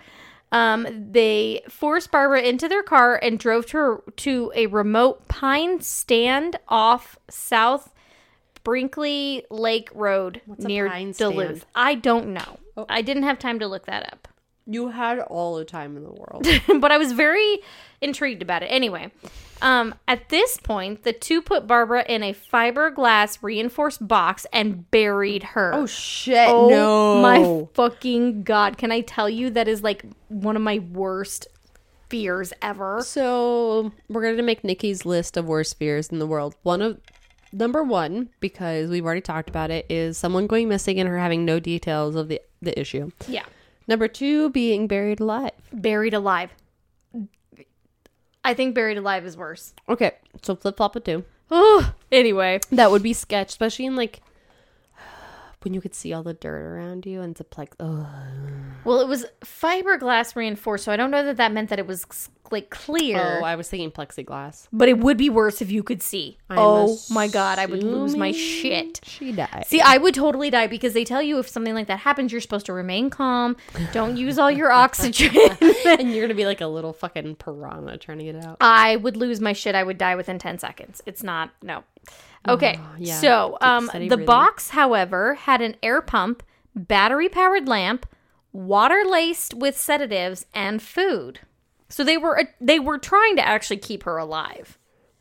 Um, 0.52 0.86
they 1.12 1.62
forced 1.70 2.12
Barbara 2.12 2.42
into 2.42 2.68
their 2.68 2.84
car 2.84 3.16
and 3.16 3.40
drove 3.40 3.68
to 3.68 3.78
her 3.78 4.04
to 4.18 4.52
a 4.54 4.68
remote 4.68 5.28
pine 5.30 5.80
stand 5.80 6.58
off 6.68 7.18
South 7.30 7.94
Brinkley 8.64 9.46
Lake 9.50 9.90
Road 9.94 10.42
a 10.60 10.62
near 10.62 10.90
Duluth. 10.90 11.16
stand? 11.16 11.66
I 11.74 11.96
don't 11.96 12.34
know. 12.34 12.60
Oh. 12.78 12.86
I 12.90 13.02
didn't 13.02 13.24
have 13.24 13.40
time 13.40 13.60
to 13.60 13.68
look 13.68 13.86
that 13.86 14.12
up. 14.12 14.28
You 14.66 14.90
had 14.90 15.20
all 15.20 15.56
the 15.56 15.66
time 15.66 15.98
in 15.98 16.04
the 16.04 16.12
world. 16.12 16.48
but 16.80 16.92
I 16.92 16.98
was 16.98 17.12
very 17.12 17.60
intrigued 18.00 18.42
about 18.42 18.64
it. 18.64 18.68
Anyway, 18.68 19.12
um, 19.62 19.96
at 20.08 20.30
this 20.30 20.58
point, 20.58 21.04
the 21.04 21.14
two 21.14 21.42
put 21.42 21.68
Barbara 21.68 22.04
in 22.08 22.24
a 22.24 22.34
fiberglass 22.34 23.40
reinforced 23.42 24.08
box 24.08 24.46
and 24.52 24.90
buried 24.92 25.44
her. 25.44 25.74
oh 25.74 25.86
shit! 25.86 26.50
Oh 26.50 26.70
no, 26.70 27.22
my 27.22 27.68
fucking 27.74 28.44
god! 28.44 28.78
Can 28.78 28.92
I 28.92 29.02
tell 29.02 29.30
you 29.30 29.50
that 29.52 29.68
is 29.68 29.84
like 29.84 30.04
one 30.30 30.56
of 30.56 30.62
my 30.62 30.80
worst 30.80 31.48
fears 32.10 32.54
ever? 32.62 33.02
So 33.04 33.92
we're 34.10 34.24
gonna 34.24 34.44
make 34.44 34.64
Nikki's 34.64 35.06
list 35.06 35.38
of 35.38 35.46
worst 35.46 35.78
fears 35.78 36.10
in 36.10 36.20
the 36.20 36.28
world. 36.28 36.56
One 36.64 36.82
of 36.82 37.00
number 37.54 37.84
one, 37.84 38.30
because 38.40 38.90
we've 38.90 39.06
already 39.06 39.22
talked 39.22 39.50
about 39.50 39.72
it, 39.72 39.86
is 39.90 40.18
someone 40.18 40.48
going 40.48 40.70
missing 40.70 41.00
and 41.00 41.08
her 41.08 41.18
having 41.18 41.46
no 41.46 41.60
details 41.60 42.16
of 42.16 42.28
the 42.30 42.42
the 42.62 42.78
issue. 42.80 43.12
Yeah, 43.28 43.46
Number 43.92 44.08
two, 44.08 44.50
being 44.52 44.88
buried 44.88 45.20
alive. 45.20 45.52
buried 45.74 46.14
alive. 46.14 46.52
I 48.42 48.54
think 48.54 48.74
buried 48.74 48.98
alive 48.98 49.26
is 49.26 49.36
worse. 49.36 49.74
Okay, 49.90 50.14
so 50.42 50.56
flip 50.56 50.78
flop 50.78 50.96
it 50.96 51.04
two. 51.04 51.26
Oh, 51.52 51.94
anyway, 52.10 52.62
That 52.72 52.90
would 52.90 53.04
be 53.04 53.12
sketch, 53.12 53.50
especially 53.50 53.86
in 53.86 53.98
like 53.98 54.22
when 55.64 55.74
you 55.74 55.82
could 55.82 55.94
see 55.94 56.14
all 56.14 56.24
the 56.24 56.34
dirt 56.34 56.62
around 56.62 57.06
you 57.06 57.20
and 57.20 57.38
it's 57.38 57.58
like, 57.58 57.76
oh, 57.82 58.08
well, 58.86 59.02
it 59.02 59.10
was 59.10 59.26
fiberglass 59.42 60.38
reinforced, 60.38 60.86
so 60.86 60.94
I 60.94 60.96
don't 60.96 61.12
know 61.12 61.26
that 61.26 61.36
that 61.36 61.52
meant 61.52 61.70
that 61.70 61.78
it 61.78 61.86
was 61.86 62.06
like 62.50 62.70
clear. 62.70 63.40
oh, 63.42 63.46
I 63.46 63.56
was 63.56 63.70
thinking 63.70 63.92
plexiglass. 63.92 64.68
But 64.72 64.90
it 64.90 65.00
would 65.00 65.18
be 65.18 65.30
worse 65.30 65.62
if 65.62 65.72
you 65.72 65.84
could 65.84 66.02
see. 66.02 66.38
I'm 66.50 66.58
oh 66.60 66.98
my 67.10 67.28
god, 67.28 67.60
I 67.60 67.66
would 67.66 67.84
lose 67.84 68.16
my 68.16 68.32
shit. 68.32 69.02
She 69.04 69.32
died. 69.32 69.66
See, 69.68 69.82
I 69.82 69.98
would 69.98 70.14
totally 70.14 70.50
die 70.50 70.68
because 70.68 70.94
they 70.94 71.04
tell 71.04 71.22
you 71.22 71.40
if 71.40 71.48
something 71.48 71.74
like 71.74 71.88
that 71.88 72.00
happens, 72.00 72.32
you're 72.32 72.42
supposed 72.42 72.66
to 72.68 72.74
remain 72.74 73.10
calm, 73.10 73.58
don't 73.92 74.18
use 74.18 74.40
all 74.40 74.52
your 74.52 74.72
oxygen. 74.84 75.36
and 75.86 76.14
you're 76.14 76.26
gonna 76.26 76.36
be 76.36 76.46
like 76.46 76.62
a 76.62 76.68
little 76.68 76.94
fucking 76.94 77.36
piranha 77.36 77.98
trying 77.98 78.20
to 78.20 78.24
get 78.24 78.44
out. 78.44 78.58
I 78.62 78.96
would 78.98 79.18
lose 79.18 79.40
my 79.40 79.54
shit. 79.54 79.76
I 79.76 79.84
would 79.84 79.98
die 79.98 80.16
within 80.16 80.40
10 80.40 80.60
seconds. 80.60 81.02
It's 81.06 81.24
not, 81.24 81.52
no. 81.62 81.84
Okay, 82.48 82.80
yeah. 82.98 83.20
so 83.20 83.58
um, 83.62 83.86
the 83.86 84.00
breathing. 84.00 84.26
box, 84.26 84.70
however, 84.70 85.36
had 85.36 85.62
an 85.62 85.76
air 85.84 86.02
pump, 86.02 86.42
battery 86.76 87.30
powered 87.30 87.68
lamp, 87.68 88.08
water 88.52 89.04
laced 89.06 89.54
with 89.54 89.78
sedatives, 89.78 90.48
and 90.54 90.82
food. 90.82 91.42
So 91.92 92.04
they 92.04 92.18
were 92.18 92.44
they 92.60 92.80
were 92.80 92.98
trying 92.98 93.36
to 93.36 93.48
actually 93.48 93.78
keep 93.78 94.04
her 94.04 94.18
alive. 94.18 94.78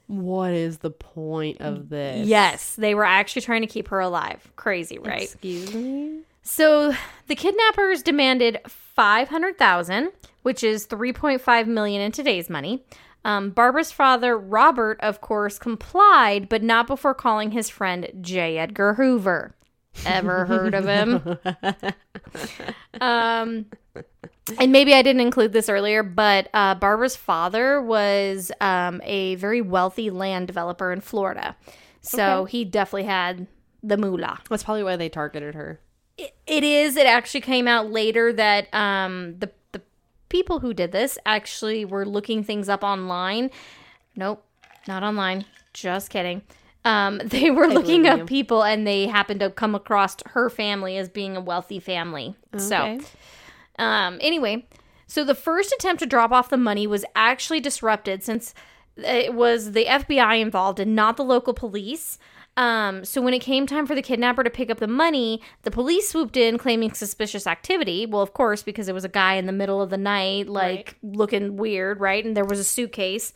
What 0.06 0.52
is 0.52 0.78
the 0.78 0.90
point 0.90 1.60
of 1.60 1.88
this? 1.88 2.26
Yes, 2.26 2.74
they 2.74 2.94
were 2.94 3.04
actually 3.04 3.42
trying 3.42 3.60
to 3.60 3.66
keep 3.66 3.88
her 3.88 4.00
alive. 4.00 4.50
Crazy, 4.56 4.98
right? 4.98 5.22
Excuse 5.22 5.74
me. 5.74 6.20
So 6.42 6.94
the 7.28 7.34
kidnappers 7.34 8.02
demanded 8.02 8.60
five 8.66 9.28
hundred 9.28 9.58
thousand, 9.58 10.12
which 10.42 10.64
is 10.64 10.86
three 10.86 11.12
point 11.12 11.40
five 11.40 11.68
million 11.68 12.00
in 12.00 12.12
today's 12.12 12.50
money. 12.50 12.84
Um, 13.24 13.50
Barbara's 13.50 13.92
father, 13.92 14.36
Robert, 14.36 14.98
of 15.00 15.20
course, 15.20 15.58
complied, 15.58 16.48
but 16.48 16.62
not 16.62 16.86
before 16.86 17.14
calling 17.14 17.50
his 17.50 17.68
friend 17.68 18.10
J. 18.20 18.58
Edgar 18.58 18.94
Hoover. 18.94 19.54
Ever 20.06 20.46
heard 20.46 20.74
of 20.74 20.86
him? 20.86 21.38
um, 23.00 23.66
and 24.58 24.72
maybe 24.72 24.94
I 24.94 25.02
didn't 25.02 25.20
include 25.20 25.52
this 25.52 25.68
earlier, 25.68 26.02
but 26.02 26.48
uh, 26.54 26.74
Barbara's 26.74 27.16
father 27.16 27.80
was 27.80 28.50
um, 28.60 29.00
a 29.04 29.34
very 29.36 29.60
wealthy 29.60 30.10
land 30.10 30.46
developer 30.46 30.92
in 30.92 31.00
Florida, 31.00 31.56
so 32.00 32.44
he 32.44 32.64
definitely 32.64 33.04
had 33.04 33.46
the 33.82 33.96
moolah 33.96 34.38
That's 34.50 34.62
probably 34.64 34.82
why 34.84 34.96
they 34.96 35.08
targeted 35.08 35.54
her. 35.54 35.80
it- 36.18 36.34
it 36.46 36.64
is. 36.64 36.96
It 36.96 37.06
actually 37.06 37.40
came 37.42 37.66
out 37.68 37.90
later 37.90 38.32
that 38.32 38.72
um, 38.74 39.36
the 39.38 39.50
the 39.72 39.80
people 40.28 40.58
who 40.60 40.74
did 40.74 40.92
this 40.92 41.16
actually 41.24 41.84
were 41.84 42.04
looking 42.04 42.42
things 42.44 42.68
up 42.68 42.82
online. 42.82 43.50
Nope, 44.16 44.44
not 44.88 45.02
online. 45.02 45.44
Just 45.72 46.10
kidding. 46.10 46.42
Um, 46.84 47.18
they 47.24 47.50
were 47.50 47.68
looking 47.68 48.06
up 48.06 48.18
you. 48.18 48.24
people, 48.24 48.64
and 48.64 48.86
they 48.86 49.06
happened 49.06 49.40
to 49.40 49.50
come 49.50 49.74
across 49.74 50.16
her 50.26 50.50
family 50.50 50.96
as 50.98 51.08
being 51.08 51.36
a 51.36 51.40
wealthy 51.40 51.78
family. 51.78 52.34
So, 52.56 52.76
Okay. 52.76 53.00
Um, 53.80 54.18
anyway, 54.20 54.66
So 55.06 55.24
the 55.24 55.34
first 55.34 55.72
attempt 55.72 56.00
to 56.00 56.06
drop 56.06 56.30
off 56.30 56.50
the 56.50 56.56
money 56.56 56.86
was 56.86 57.04
actually 57.16 57.60
disrupted 57.60 58.22
since 58.22 58.54
it 58.96 59.34
was 59.34 59.72
the 59.72 59.86
FBI 59.86 60.40
involved 60.40 60.78
and 60.78 60.94
not 60.94 61.16
the 61.16 61.24
local 61.24 61.54
police. 61.54 62.18
Um, 62.56 63.04
so 63.04 63.22
when 63.22 63.32
it 63.32 63.38
came 63.40 63.66
time 63.66 63.86
for 63.86 63.94
the 63.94 64.02
kidnapper 64.02 64.44
to 64.44 64.50
pick 64.50 64.70
up 64.70 64.78
the 64.78 64.86
money, 64.86 65.40
the 65.62 65.70
police 65.70 66.10
swooped 66.10 66.36
in 66.36 66.58
claiming 66.58 66.92
suspicious 66.92 67.46
activity. 67.46 68.04
Well, 68.06 68.20
of 68.20 68.34
course, 68.34 68.62
because 68.62 68.88
it 68.88 68.94
was 68.94 69.04
a 69.04 69.08
guy 69.08 69.34
in 69.34 69.46
the 69.46 69.52
middle 69.52 69.80
of 69.80 69.88
the 69.88 69.96
night, 69.96 70.48
like 70.48 70.96
looking 71.02 71.56
weird, 71.56 72.00
right? 72.00 72.24
And 72.24 72.36
there 72.36 72.44
was 72.44 72.58
a 72.58 72.64
suitcase. 72.64 73.32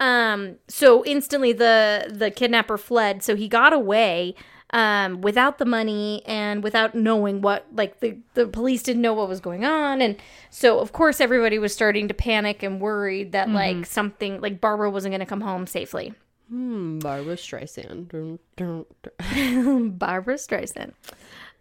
Um, 0.00 0.56
so 0.66 1.04
instantly 1.04 1.52
the 1.52 2.10
the 2.12 2.30
kidnapper 2.30 2.78
fled. 2.78 3.22
So 3.22 3.36
he 3.36 3.48
got 3.48 3.72
away 3.72 4.34
um, 4.74 5.20
without 5.20 5.58
the 5.58 5.64
money 5.64 6.20
and 6.26 6.64
without 6.64 6.96
knowing 6.96 7.40
what 7.40 7.64
like 7.72 8.00
the 8.00 8.18
the 8.34 8.44
police 8.46 8.82
didn't 8.82 9.02
know 9.02 9.14
what 9.14 9.28
was 9.28 9.38
going 9.40 9.64
on 9.64 10.02
and 10.02 10.16
so 10.50 10.80
of 10.80 10.92
course 10.92 11.20
everybody 11.20 11.60
was 11.60 11.72
starting 11.72 12.08
to 12.08 12.14
panic 12.14 12.62
and 12.62 12.80
worried 12.80 13.30
that 13.32 13.48
like 13.48 13.86
something 13.86 14.40
like 14.40 14.60
Barbara 14.60 14.90
wasn't 14.90 15.12
going 15.12 15.20
to 15.20 15.26
come 15.26 15.40
home 15.40 15.66
safely. 15.68 16.12
Hmm, 16.50 16.98
Barbara 16.98 17.36
Streisand. 17.36 18.08
Dun, 18.08 18.38
dun, 18.56 18.84
dun. 19.02 19.90
Barbara 19.96 20.34
Streisand. 20.34 20.92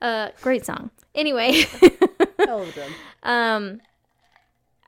Uh 0.02 0.30
great 0.42 0.66
song. 0.66 0.90
Anyway, 1.14 1.66
All 2.48 2.64
of 2.64 2.74
them. 2.74 2.92
um 3.24 3.82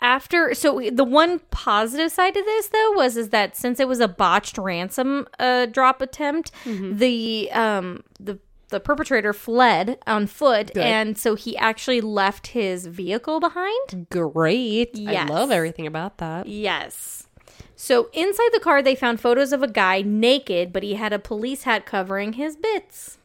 after 0.05 0.53
so 0.53 0.79
the 0.93 1.03
one 1.03 1.39
positive 1.49 2.11
side 2.11 2.33
to 2.35 2.43
this 2.43 2.67
though 2.67 2.91
was 2.91 3.17
is 3.17 3.29
that 3.29 3.57
since 3.57 3.79
it 3.79 3.87
was 3.87 3.99
a 3.99 4.07
botched 4.07 4.55
ransom 4.59 5.27
uh 5.39 5.65
drop 5.65 5.99
attempt 5.99 6.51
the 6.65 7.49
um 7.51 8.03
the 8.19 8.37
the 8.69 8.79
perpetrator 8.79 9.33
fled 9.33 9.97
on 10.05 10.27
foot 10.27 10.71
Good. 10.75 10.83
and 10.83 11.17
so 11.17 11.33
he 11.33 11.57
actually 11.57 12.01
left 12.01 12.47
his 12.47 12.85
vehicle 12.87 13.39
behind 13.39 14.07
Great. 14.11 14.95
I 15.07 15.25
love 15.25 15.49
everything 15.51 15.87
about 15.87 16.17
that. 16.19 16.45
yes 16.47 17.27
so 17.75 18.09
inside 18.13 18.49
the 18.53 18.59
car 18.59 18.83
they 18.83 18.95
found 18.95 19.19
photos 19.19 19.51
of 19.53 19.63
a 19.63 19.67
guy 19.67 20.01
naked 20.03 20.71
but 20.71 20.83
he 20.83 20.93
had 20.93 21.13
a 21.13 21.19
police 21.19 21.63
hat 21.63 21.85
covering 21.87 22.33
his 22.33 22.55
bits 22.55 23.17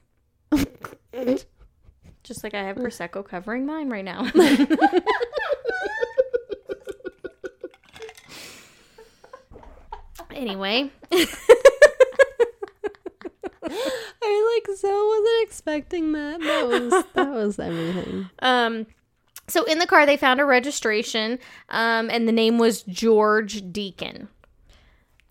just 2.22 2.42
like 2.42 2.54
i 2.54 2.62
have 2.62 2.76
prosecco 2.76 3.22
covering 3.26 3.66
mine 3.66 3.90
right 3.90 4.04
now 4.04 4.22
anyway 10.40 10.90
I 14.22 14.60
like 14.66 14.76
so 14.76 15.08
wasn't 15.08 15.42
expecting 15.42 16.12
that. 16.12 16.40
That 16.40 16.66
was 16.66 17.04
that 17.14 17.30
was 17.30 17.58
everything. 17.58 18.30
Um, 18.40 18.86
so 19.48 19.64
in 19.64 19.78
the 19.78 19.86
car, 19.86 20.06
they 20.06 20.16
found 20.16 20.40
a 20.40 20.44
registration, 20.44 21.38
um, 21.68 22.10
and 22.10 22.28
the 22.28 22.32
name 22.32 22.58
was 22.58 22.82
George 22.82 23.72
Deacon. 23.72 24.28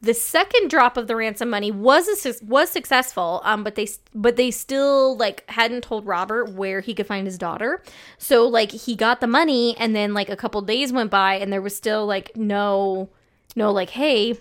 The 0.02 0.14
second 0.14 0.70
drop 0.70 0.96
of 0.96 1.08
the 1.08 1.16
ransom 1.16 1.50
money 1.50 1.72
was 1.72 2.26
a, 2.26 2.34
was 2.46 2.70
successful, 2.70 3.42
um, 3.44 3.64
but 3.64 3.76
they 3.76 3.88
but 4.16 4.38
they 4.38 4.52
still 4.52 5.18
like 5.18 5.50
hadn't 5.50 5.84
told 5.84 6.06
Robert 6.06 6.54
where 6.54 6.80
he 6.80 6.94
could 6.94 7.08
find 7.08 7.28
his 7.28 7.38
daughter. 7.38 7.84
So 8.18 8.48
like 8.48 8.72
he 8.72 8.96
got 8.96 9.22
the 9.22 9.28
money, 9.28 9.76
and 9.78 9.96
then 9.96 10.14
like 10.14 10.30
a 10.30 10.38
couple 10.38 10.62
days 10.62 10.94
went 10.94 11.12
by, 11.12 11.36
and 11.36 11.52
there 11.52 11.62
was 11.62 11.76
still 11.76 12.06
like 12.06 12.36
no 12.36 13.10
no 13.56 13.72
like 13.72 13.90
hey 13.90 14.38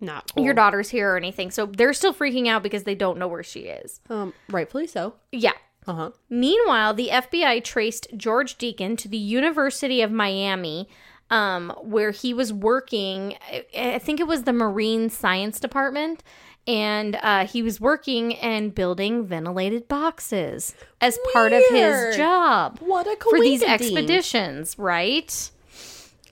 Not 0.00 0.30
your 0.36 0.54
daughter's 0.54 0.88
here 0.90 1.12
or 1.12 1.16
anything. 1.16 1.50
So 1.50 1.66
they're 1.66 1.92
still 1.92 2.14
freaking 2.14 2.48
out 2.48 2.62
because 2.62 2.84
they 2.84 2.94
don't 2.94 3.18
know 3.18 3.28
where 3.28 3.42
she 3.42 3.60
is. 3.60 4.00
Um, 4.08 4.32
rightfully 4.48 4.86
so. 4.86 5.14
Yeah. 5.32 5.52
Uh 5.86 5.94
huh. 5.94 6.10
Meanwhile, 6.28 6.94
the 6.94 7.08
FBI 7.08 7.62
traced 7.64 8.06
George 8.16 8.56
Deacon 8.58 8.96
to 8.96 9.08
the 9.08 9.16
University 9.18 10.02
of 10.02 10.10
Miami, 10.12 10.88
um, 11.30 11.70
where 11.82 12.10
he 12.12 12.32
was 12.34 12.52
working. 12.52 13.36
I- 13.50 13.64
I 13.94 13.98
think 13.98 14.20
it 14.20 14.26
was 14.26 14.44
the 14.44 14.52
Marine 14.52 15.08
Science 15.10 15.58
Department, 15.60 16.22
and 16.66 17.16
uh, 17.22 17.46
he 17.46 17.62
was 17.62 17.80
working 17.80 18.34
and 18.36 18.74
building 18.74 19.24
ventilated 19.24 19.88
boxes 19.88 20.74
as 21.00 21.18
part 21.32 21.52
of 21.52 21.62
his 21.70 22.16
job 22.16 22.78
What 22.80 23.06
a 23.06 23.16
for 23.30 23.40
these 23.40 23.62
expeditions, 23.62 24.78
right? 24.78 25.50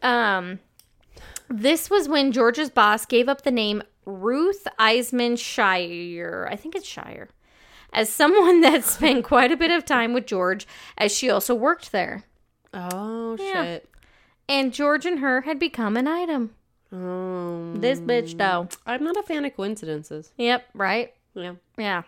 Um, 0.03 0.61
this 1.49 1.89
was 1.91 2.09
when 2.09 2.33
George's 2.33 2.71
boss 2.71 3.07
gave 3.07 3.29
up 3.29 3.43
the 3.43 3.51
name 3.51 3.83
Ruth 4.07 4.67
Eisemann-Schier. 4.79 6.51
I 6.51 6.57
think 6.57 6.75
it's 6.75 6.89
Schier. 6.89 7.29
As 7.93 8.09
someone 8.11 8.61
that 8.63 8.85
spent 8.85 9.25
quite 9.25 9.53
a 9.53 9.57
bit 9.57 9.71
of 9.71 9.85
time 9.85 10.13
with 10.13 10.27
George, 10.27 10.67
as 10.97 11.15
she 11.17 11.31
also 11.31 11.55
worked 11.55 11.93
there. 11.93 12.25
Oh 12.75 13.37
Yeah. 13.39 13.63
shit. 13.65 13.89
And 14.49 14.73
George 14.73 15.05
and 15.07 15.19
her 15.21 15.43
had 15.43 15.59
become 15.59 15.97
an 15.97 16.07
item. 16.09 16.55
Um, 16.91 17.77
This 17.81 18.01
bitch, 18.01 18.39
though. 18.39 18.69
I'm 18.87 19.05
not 19.05 19.17
a 19.19 19.23
fan 19.23 19.45
of 19.45 19.55
coincidences. 19.55 20.33
Yep, 20.39 20.65
right? 20.75 21.13
Yeah. 21.35 21.55
Yeah. 21.77 22.03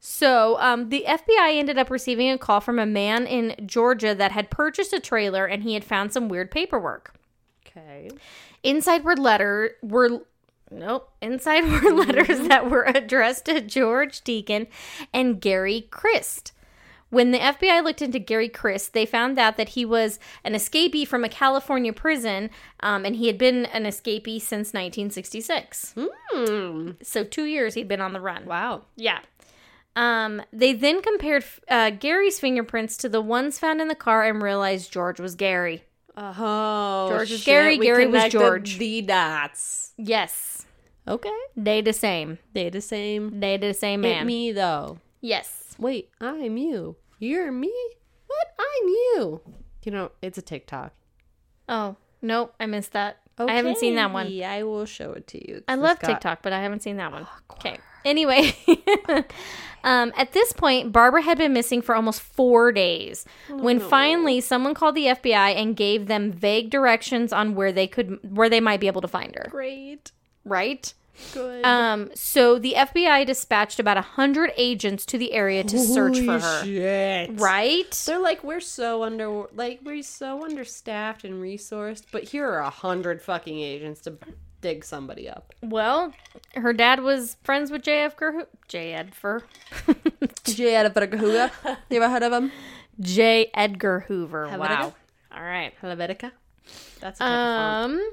So, 0.00 0.58
um, 0.60 0.90
the 0.90 1.04
FBI 1.08 1.58
ended 1.58 1.78
up 1.78 1.90
receiving 1.90 2.30
a 2.30 2.38
call 2.38 2.60
from 2.60 2.78
a 2.78 2.86
man 2.86 3.26
in 3.26 3.54
Georgia 3.66 4.14
that 4.14 4.32
had 4.32 4.50
purchased 4.50 4.92
a 4.92 5.00
trailer 5.00 5.44
and 5.46 5.62
he 5.62 5.74
had 5.74 5.82
found 5.84 6.12
some 6.12 6.28
weird 6.28 6.50
paperwork. 6.50 7.14
Okay. 7.78 8.10
Inside 8.62 9.04
were 9.04 9.16
letter 9.16 9.76
were 9.82 10.22
nope. 10.70 11.10
Inside 11.20 11.64
were 11.82 11.92
letters 11.92 12.48
that 12.48 12.70
were 12.70 12.84
addressed 12.84 13.46
to 13.46 13.60
George 13.60 14.22
Deacon 14.22 14.66
and 15.12 15.40
Gary 15.40 15.88
Krist. 15.90 16.52
When 17.10 17.30
the 17.30 17.38
FBI 17.38 17.82
looked 17.82 18.02
into 18.02 18.18
Gary 18.18 18.50
Krist, 18.50 18.92
they 18.92 19.06
found 19.06 19.38
out 19.38 19.56
that 19.56 19.70
he 19.70 19.86
was 19.86 20.18
an 20.44 20.52
escapee 20.52 21.06
from 21.06 21.24
a 21.24 21.28
California 21.30 21.92
prison, 21.92 22.50
um, 22.80 23.06
and 23.06 23.16
he 23.16 23.28
had 23.28 23.38
been 23.38 23.64
an 23.66 23.84
escapee 23.84 24.38
since 24.38 24.74
1966. 24.74 25.94
Hmm. 25.96 26.90
So 27.02 27.24
two 27.24 27.44
years 27.44 27.72
he'd 27.74 27.88
been 27.88 28.02
on 28.02 28.12
the 28.12 28.20
run. 28.20 28.44
Wow. 28.44 28.82
Yeah. 28.94 29.20
Um, 29.96 30.42
they 30.52 30.74
then 30.74 31.00
compared 31.00 31.44
uh, 31.68 31.90
Gary's 31.90 32.38
fingerprints 32.38 32.98
to 32.98 33.08
the 33.08 33.22
ones 33.22 33.58
found 33.58 33.80
in 33.80 33.88
the 33.88 33.94
car 33.94 34.24
and 34.24 34.42
realized 34.42 34.92
George 34.92 35.18
was 35.18 35.34
Gary. 35.34 35.84
Oh, 36.20 37.08
George 37.10 37.30
is 37.30 37.44
Gary, 37.44 37.78
Gary 37.78 38.06
was 38.08 38.30
George. 38.32 38.78
The 38.78 39.02
dots. 39.02 39.92
Yes. 39.96 40.66
Okay. 41.06 41.30
They 41.56 41.80
the 41.80 41.92
same. 41.92 42.38
They 42.54 42.70
the 42.70 42.80
same. 42.80 43.38
They 43.38 43.56
the 43.56 43.72
same 43.72 44.04
It 44.04 44.24
me 44.24 44.50
though. 44.52 44.98
Yes. 45.20 45.74
Wait, 45.78 46.10
I'm 46.20 46.56
you. 46.56 46.96
You're 47.20 47.52
me. 47.52 47.72
What? 48.26 48.46
I'm 48.58 48.88
you. 48.88 49.40
You 49.84 49.92
know, 49.92 50.10
it's 50.20 50.36
a 50.38 50.42
TikTok. 50.42 50.92
Oh, 51.68 51.96
nope. 52.20 52.54
I 52.58 52.66
missed 52.66 52.92
that. 52.92 53.18
I 53.38 53.52
haven't 53.52 53.78
seen 53.78 53.94
that 53.94 54.12
one. 54.12 54.26
I 54.42 54.64
will 54.64 54.84
show 54.84 55.12
it 55.12 55.28
to 55.28 55.48
you. 55.48 55.62
I 55.68 55.76
love 55.76 56.00
got- 56.00 56.08
TikTok, 56.08 56.42
but 56.42 56.52
I 56.52 56.60
haven't 56.60 56.82
seen 56.82 56.96
that 56.96 57.12
one. 57.12 57.26
Okay. 57.52 57.78
Anyway, 58.08 58.56
um, 59.84 60.12
at 60.16 60.32
this 60.32 60.52
point, 60.52 60.92
Barbara 60.92 61.20
had 61.20 61.36
been 61.36 61.52
missing 61.52 61.82
for 61.82 61.94
almost 61.94 62.22
four 62.22 62.72
days. 62.72 63.26
When 63.50 63.78
finally 63.80 64.40
someone 64.40 64.72
called 64.72 64.94
the 64.94 65.06
FBI 65.06 65.54
and 65.56 65.76
gave 65.76 66.06
them 66.06 66.32
vague 66.32 66.70
directions 66.70 67.32
on 67.32 67.54
where 67.54 67.70
they 67.70 67.86
could, 67.86 68.18
where 68.22 68.48
they 68.48 68.60
might 68.60 68.80
be 68.80 68.86
able 68.86 69.02
to 69.02 69.08
find 69.08 69.34
her. 69.36 69.48
Great. 69.50 70.12
Right. 70.44 70.92
Good. 71.34 71.64
Um. 71.66 72.10
So 72.14 72.58
the 72.58 72.74
FBI 72.76 73.26
dispatched 73.26 73.78
about 73.78 73.96
a 73.96 74.02
hundred 74.02 74.52
agents 74.56 75.04
to 75.06 75.18
the 75.18 75.32
area 75.32 75.64
to 75.64 75.78
search 75.78 76.18
for 76.20 76.38
Holy 76.38 76.40
her. 76.40 76.64
Shit. 76.64 77.40
Right. 77.40 78.02
They're 78.06 78.18
like, 78.20 78.42
we're 78.44 78.60
so 78.60 79.02
under, 79.02 79.46
like, 79.54 79.80
we're 79.84 80.02
so 80.02 80.44
understaffed 80.44 81.24
and 81.24 81.42
resourced, 81.42 82.04
but 82.12 82.24
here 82.24 82.48
are 82.48 82.60
a 82.60 82.70
hundred 82.70 83.20
fucking 83.20 83.58
agents 83.58 84.00
to 84.02 84.16
dig 84.60 84.84
somebody 84.84 85.28
up. 85.28 85.52
Well, 85.62 86.12
her 86.54 86.72
dad 86.72 87.00
was 87.00 87.36
friends 87.42 87.70
with 87.70 87.82
J. 87.82 88.04
Edgar. 88.04 88.46
J. 88.68 88.94
Edgar. 88.94 89.44
J. 90.44 90.74
Edgar 90.74 91.16
You 91.90 91.96
ever 91.96 92.08
heard 92.08 92.22
of 92.22 92.32
him? 92.32 92.52
J. 93.00 93.50
Edgar 93.54 94.00
Hoover. 94.00 94.48
Helvetica? 94.48 94.58
Wow. 94.58 94.94
All 95.32 95.42
right. 95.42 95.72
Helvetica. 95.82 96.32
That's 97.00 97.20
a 97.20 97.24
type 97.24 97.30
of 97.30 97.30
font. 97.30 97.92
Um, 97.92 98.10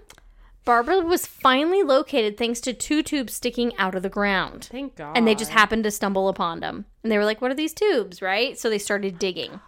Barbara 0.66 1.00
was 1.02 1.26
finally 1.28 1.84
located 1.84 2.38
thanks 2.38 2.60
to 2.62 2.74
two 2.74 3.04
tubes 3.04 3.34
sticking 3.34 3.76
out 3.78 3.96
of 3.96 4.02
the 4.02 4.10
ground. 4.10 4.68
Thank 4.72 4.96
God. 4.96 5.16
And 5.16 5.28
they 5.28 5.36
just 5.36 5.52
happened 5.52 5.84
to 5.84 5.92
stumble 5.92 6.28
upon 6.28 6.60
them. 6.60 6.86
And 7.04 7.12
they 7.12 7.18
were 7.18 7.26
like, 7.26 7.42
what 7.42 7.52
are 7.52 7.56
these 7.56 7.74
tubes, 7.74 8.22
right? 8.22 8.58
So 8.58 8.70
they 8.70 8.80
started 8.80 9.20
digging. 9.20 9.60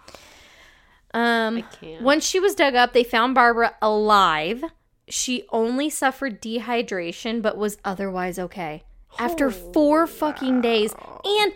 Um, 1.13 1.63
can't. 1.79 2.01
Once 2.01 2.25
she 2.27 2.39
was 2.39 2.55
dug 2.55 2.75
up, 2.75 2.93
they 2.93 3.03
found 3.03 3.35
Barbara 3.35 3.75
alive. 3.81 4.63
She 5.09 5.45
only 5.51 5.89
suffered 5.89 6.41
dehydration, 6.41 7.41
but 7.41 7.57
was 7.57 7.77
otherwise 7.85 8.37
okay. 8.37 8.83
After 9.19 9.49
four 9.49 10.05
fucking 10.05 10.61
days. 10.61 10.93
And 11.23 11.53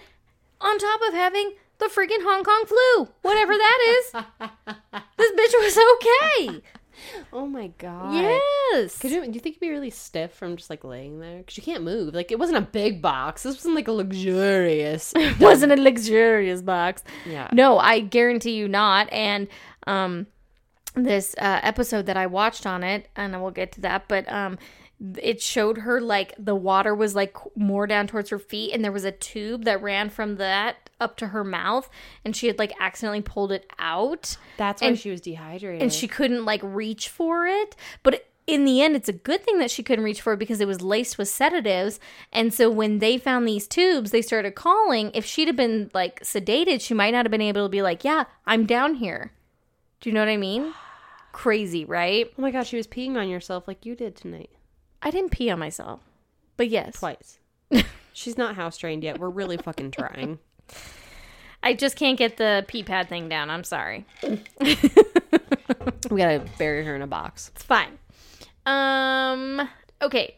on 0.60 0.78
top 0.80 1.02
of 1.08 1.14
having 1.14 1.54
the 1.78 1.86
freaking 1.86 2.24
Hong 2.24 2.44
Kong 2.44 2.66
flu, 2.66 3.10
whatever 3.22 3.54
that 3.54 3.80
is, 4.00 4.12
this 5.18 5.32
bitch 5.32 5.54
was 5.60 5.78
okay. 5.96 6.62
Oh 7.34 7.48
my 7.48 7.68
God. 7.78 8.14
Yes. 8.14 8.98
Could 8.98 9.12
you, 9.12 9.26
do 9.26 9.32
you 9.32 9.40
think 9.40 9.56
you'd 9.56 9.62
be 9.62 9.70
really 9.70 9.90
stiff 9.90 10.34
from 10.34 10.56
just 10.56 10.70
like 10.70 10.84
laying 10.84 11.20
there? 11.20 11.40
Because 11.40 11.58
you 11.58 11.64
can't 11.64 11.84
move. 11.84 12.14
Like, 12.14 12.32
it 12.32 12.40
wasn't 12.40 12.58
a 12.60 12.62
big 12.62 13.02
box. 13.02 13.44
This 13.44 13.56
wasn't 13.56 13.76
like 13.76 13.88
a 13.88 13.92
luxurious. 13.92 15.14
wasn't 15.40 15.72
a 15.72 15.82
luxurious 15.82 16.62
box. 16.62 17.04
Yeah. 17.26 17.50
No, 17.52 17.78
I 17.80 18.00
guarantee 18.00 18.56
you 18.56 18.68
not. 18.68 19.12
And 19.12 19.48
um 19.88 20.28
this 20.96 21.36
uh, 21.38 21.60
episode 21.64 22.06
that 22.08 22.18
I 22.18 22.28
watched 22.28 22.66
on 22.66 22.84
it, 22.84 23.10
and 23.16 23.40
we'll 23.42 23.52
get 23.52 23.72
to 23.74 23.82
that. 23.82 24.08
But 24.08 24.32
um, 24.32 24.58
it 25.22 25.42
showed 25.42 25.80
her 25.80 26.00
like 26.02 26.34
the 26.38 26.56
water 26.56 26.94
was 26.94 27.16
like 27.16 27.36
more 27.56 27.88
down 27.88 28.08
towards 28.08 28.30
her 28.30 28.40
feet, 28.40 28.74
and 28.74 28.84
there 28.84 28.92
was 28.92 29.06
a 29.06 29.12
tube 29.12 29.66
that 29.66 29.82
ran 29.82 30.10
from 30.10 30.36
that 30.38 30.90
up 31.00 31.18
to 31.18 31.28
her 31.30 31.44
mouth, 31.44 31.90
and 32.24 32.36
she 32.36 32.48
had 32.48 32.60
like 32.60 32.74
accidentally 32.80 33.22
pulled 33.22 33.52
it 33.52 33.66
out, 33.80 34.38
That's 34.58 34.82
why 34.82 34.90
And- 34.90 35.00
she 35.00 35.10
was 35.10 35.22
dehydrated. 35.22 35.82
and 35.82 35.92
she 35.92 36.08
couldn't 36.08 36.46
like 36.46 36.62
reach 36.64 37.08
for 37.10 37.48
it. 37.48 37.76
But 38.04 38.28
in 38.48 38.66
the 38.66 38.82
end, 38.82 38.96
it's 38.96 39.08
a 39.08 39.14
good 39.14 39.44
thing 39.44 39.60
that 39.60 39.72
she 39.72 39.82
couldn't 39.84 40.04
reach 40.04 40.20
for 40.22 40.34
it 40.34 40.38
because 40.40 40.60
it 40.62 40.68
was 40.68 40.82
laced 40.82 41.18
with 41.18 41.30
sedatives. 41.30 42.00
And 42.34 42.54
so 42.54 42.70
when 42.70 43.00
they 43.00 43.18
found 43.18 43.48
these 43.48 43.68
tubes, 43.68 44.12
they 44.12 44.22
started 44.22 44.56
calling. 44.56 45.10
If 45.14 45.26
she'd 45.26 45.48
have 45.48 45.56
been 45.56 45.90
like 45.94 46.20
sedated, 46.22 46.82
she 46.82 46.94
might 46.94 47.12
not 47.12 47.26
have 47.26 47.32
been 47.32 47.40
able 47.42 47.66
to 47.66 47.70
be 47.70 47.82
like, 47.82 48.04
"Yeah, 48.04 48.26
I'm 48.46 48.66
down 48.66 48.96
here." 48.96 49.32
Do 50.02 50.10
you 50.10 50.14
know 50.14 50.22
what 50.22 50.30
I 50.30 50.38
mean? 50.38 50.74
Crazy, 51.32 51.86
right? 51.86 52.32
oh 52.38 52.42
my 52.42 52.52
god, 52.52 52.68
she 52.68 52.76
was 52.76 52.88
peeing 52.88 53.16
on 53.16 53.30
yourself 53.30 53.68
like 53.68 53.86
you 53.86 53.96
did 53.96 54.16
tonight. 54.16 54.50
I 55.02 55.10
didn't 55.10 55.32
pee 55.32 55.50
on 55.50 55.60
myself, 55.60 56.02
but 56.58 56.68
yes, 56.70 57.00
Twice. 57.00 57.40
She's 58.14 58.38
not 58.38 58.56
house 58.56 58.78
trained 58.78 59.04
yet. 59.04 59.20
We're 59.20 59.30
really 59.30 59.58
fucking 59.58 59.92
trying. 59.92 60.40
I 61.64 61.74
just 61.74 61.96
can't 61.96 62.18
get 62.18 62.38
the 62.38 62.66
pee 62.68 62.84
pad 62.84 63.08
thing 63.08 63.30
down. 63.30 63.50
I'm 63.50 63.64
sorry. 63.64 64.06
We 66.10 66.18
gotta 66.18 66.44
bury 66.58 66.84
her 66.86 66.96
in 66.96 67.02
a 67.02 67.08
box. 67.08 67.52
It's 67.56 67.64
fine. 67.64 67.98
Um. 68.66 69.70
Okay. 70.02 70.36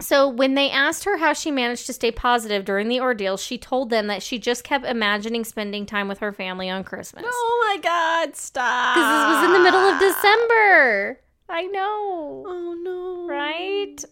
So 0.00 0.28
when 0.28 0.54
they 0.54 0.70
asked 0.70 1.04
her 1.04 1.16
how 1.16 1.32
she 1.32 1.50
managed 1.50 1.86
to 1.86 1.92
stay 1.92 2.10
positive 2.10 2.64
during 2.64 2.88
the 2.88 3.00
ordeal, 3.00 3.36
she 3.36 3.56
told 3.56 3.90
them 3.90 4.08
that 4.08 4.22
she 4.22 4.38
just 4.38 4.62
kept 4.62 4.84
imagining 4.84 5.44
spending 5.44 5.86
time 5.86 6.06
with 6.06 6.18
her 6.18 6.32
family 6.32 6.68
on 6.68 6.84
Christmas. 6.84 7.24
Oh 7.26 7.66
my 7.66 7.80
god, 7.80 8.36
stop. 8.36 8.94
Because 8.94 9.08
this 9.08 9.36
was 9.36 9.44
in 9.46 9.52
the 9.52 9.64
middle 9.64 9.80
of 9.80 9.98
December. 9.98 11.20
I 11.48 11.62
know. 11.62 12.44
Oh 12.46 12.76
no. 12.82 13.26
Right? 13.26 14.04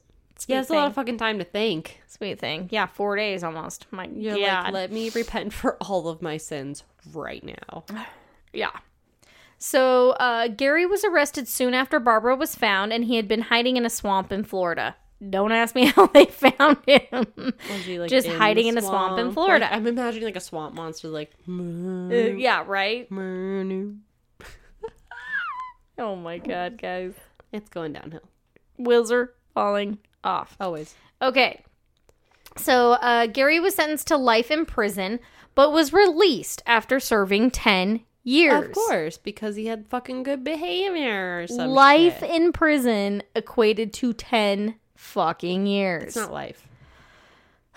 Yeah, 0.46 0.60
it's 0.60 0.70
a 0.70 0.74
lot 0.74 0.88
of 0.88 0.94
fucking 0.94 1.18
time 1.18 1.38
to 1.38 1.44
think. 1.44 2.00
Sweet 2.06 2.38
thing. 2.38 2.68
Yeah, 2.70 2.86
four 2.86 3.16
days 3.16 3.42
almost. 3.42 3.86
My 3.90 4.06
You're 4.06 4.36
God. 4.36 4.64
like, 4.64 4.72
let 4.72 4.92
me 4.92 5.10
repent 5.10 5.52
for 5.52 5.76
all 5.82 6.08
of 6.08 6.22
my 6.22 6.36
sins 6.36 6.84
right 7.12 7.44
now. 7.44 7.84
Yeah. 8.52 8.70
So 9.58 10.10
uh, 10.10 10.46
Gary 10.46 10.86
was 10.86 11.02
arrested 11.02 11.48
soon 11.48 11.74
after 11.74 11.98
Barbara 11.98 12.36
was 12.36 12.54
found, 12.54 12.92
and 12.92 13.06
he 13.06 13.16
had 13.16 13.26
been 13.26 13.40
hiding 13.40 13.76
in 13.76 13.84
a 13.84 13.90
swamp 13.90 14.30
in 14.30 14.44
Florida. 14.44 14.94
Don't 15.30 15.52
ask 15.52 15.74
me 15.74 15.86
how 15.94 16.06
they 16.08 16.26
found 16.26 16.78
him. 16.86 17.26
Like 17.88 18.10
Just 18.10 18.26
in 18.26 18.36
hiding 18.36 18.66
in 18.66 18.76
a 18.78 18.82
swamp 18.82 19.18
in 19.18 19.26
Like, 19.26 19.34
Florida. 19.34 19.72
I'm 19.72 19.86
imagining 19.86 20.24
like 20.24 20.36
a 20.36 20.40
swamp 20.40 20.74
monster, 20.74 21.08
like. 21.08 21.32
Uh, 21.48 22.12
yeah, 22.36 22.64
right. 22.66 23.08
Oh 25.96 26.16
my 26.16 26.38
god, 26.38 26.76
guys. 26.80 27.14
It's 27.52 27.68
going 27.68 27.92
downhill. 27.92 28.22
Wheels 28.76 29.12
are 29.12 29.32
falling 29.54 29.98
off. 30.24 30.56
Always. 30.58 30.94
Okay. 31.22 31.62
So 32.56 32.92
uh, 32.94 33.26
Gary 33.26 33.60
was 33.60 33.76
sentenced 33.76 34.08
to 34.08 34.16
life 34.16 34.50
in 34.50 34.66
prison, 34.66 35.20
but 35.54 35.70
was 35.70 35.92
released 35.92 36.62
after 36.66 36.98
serving 36.98 37.52
10 37.52 38.00
years. 38.24 38.66
Of 38.66 38.72
course, 38.72 39.18
because 39.18 39.54
he 39.56 39.66
had 39.66 39.86
fucking 39.86 40.24
good 40.24 40.42
behavior 40.42 41.46
Life 41.48 42.20
shit. 42.20 42.30
in 42.30 42.52
prison 42.52 43.22
equated 43.36 43.92
to 43.94 44.12
10 44.12 44.74
fucking 45.04 45.66
years. 45.66 46.04
It's 46.04 46.16
not 46.16 46.32
life. 46.32 46.66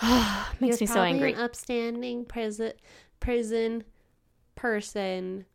Makes 0.60 0.82
me 0.82 0.88
so 0.88 1.02
angry. 1.02 1.34
An 1.34 1.40
upstanding 1.40 2.26
prison 2.26 2.74
prison 3.20 3.84
person, 4.56 5.46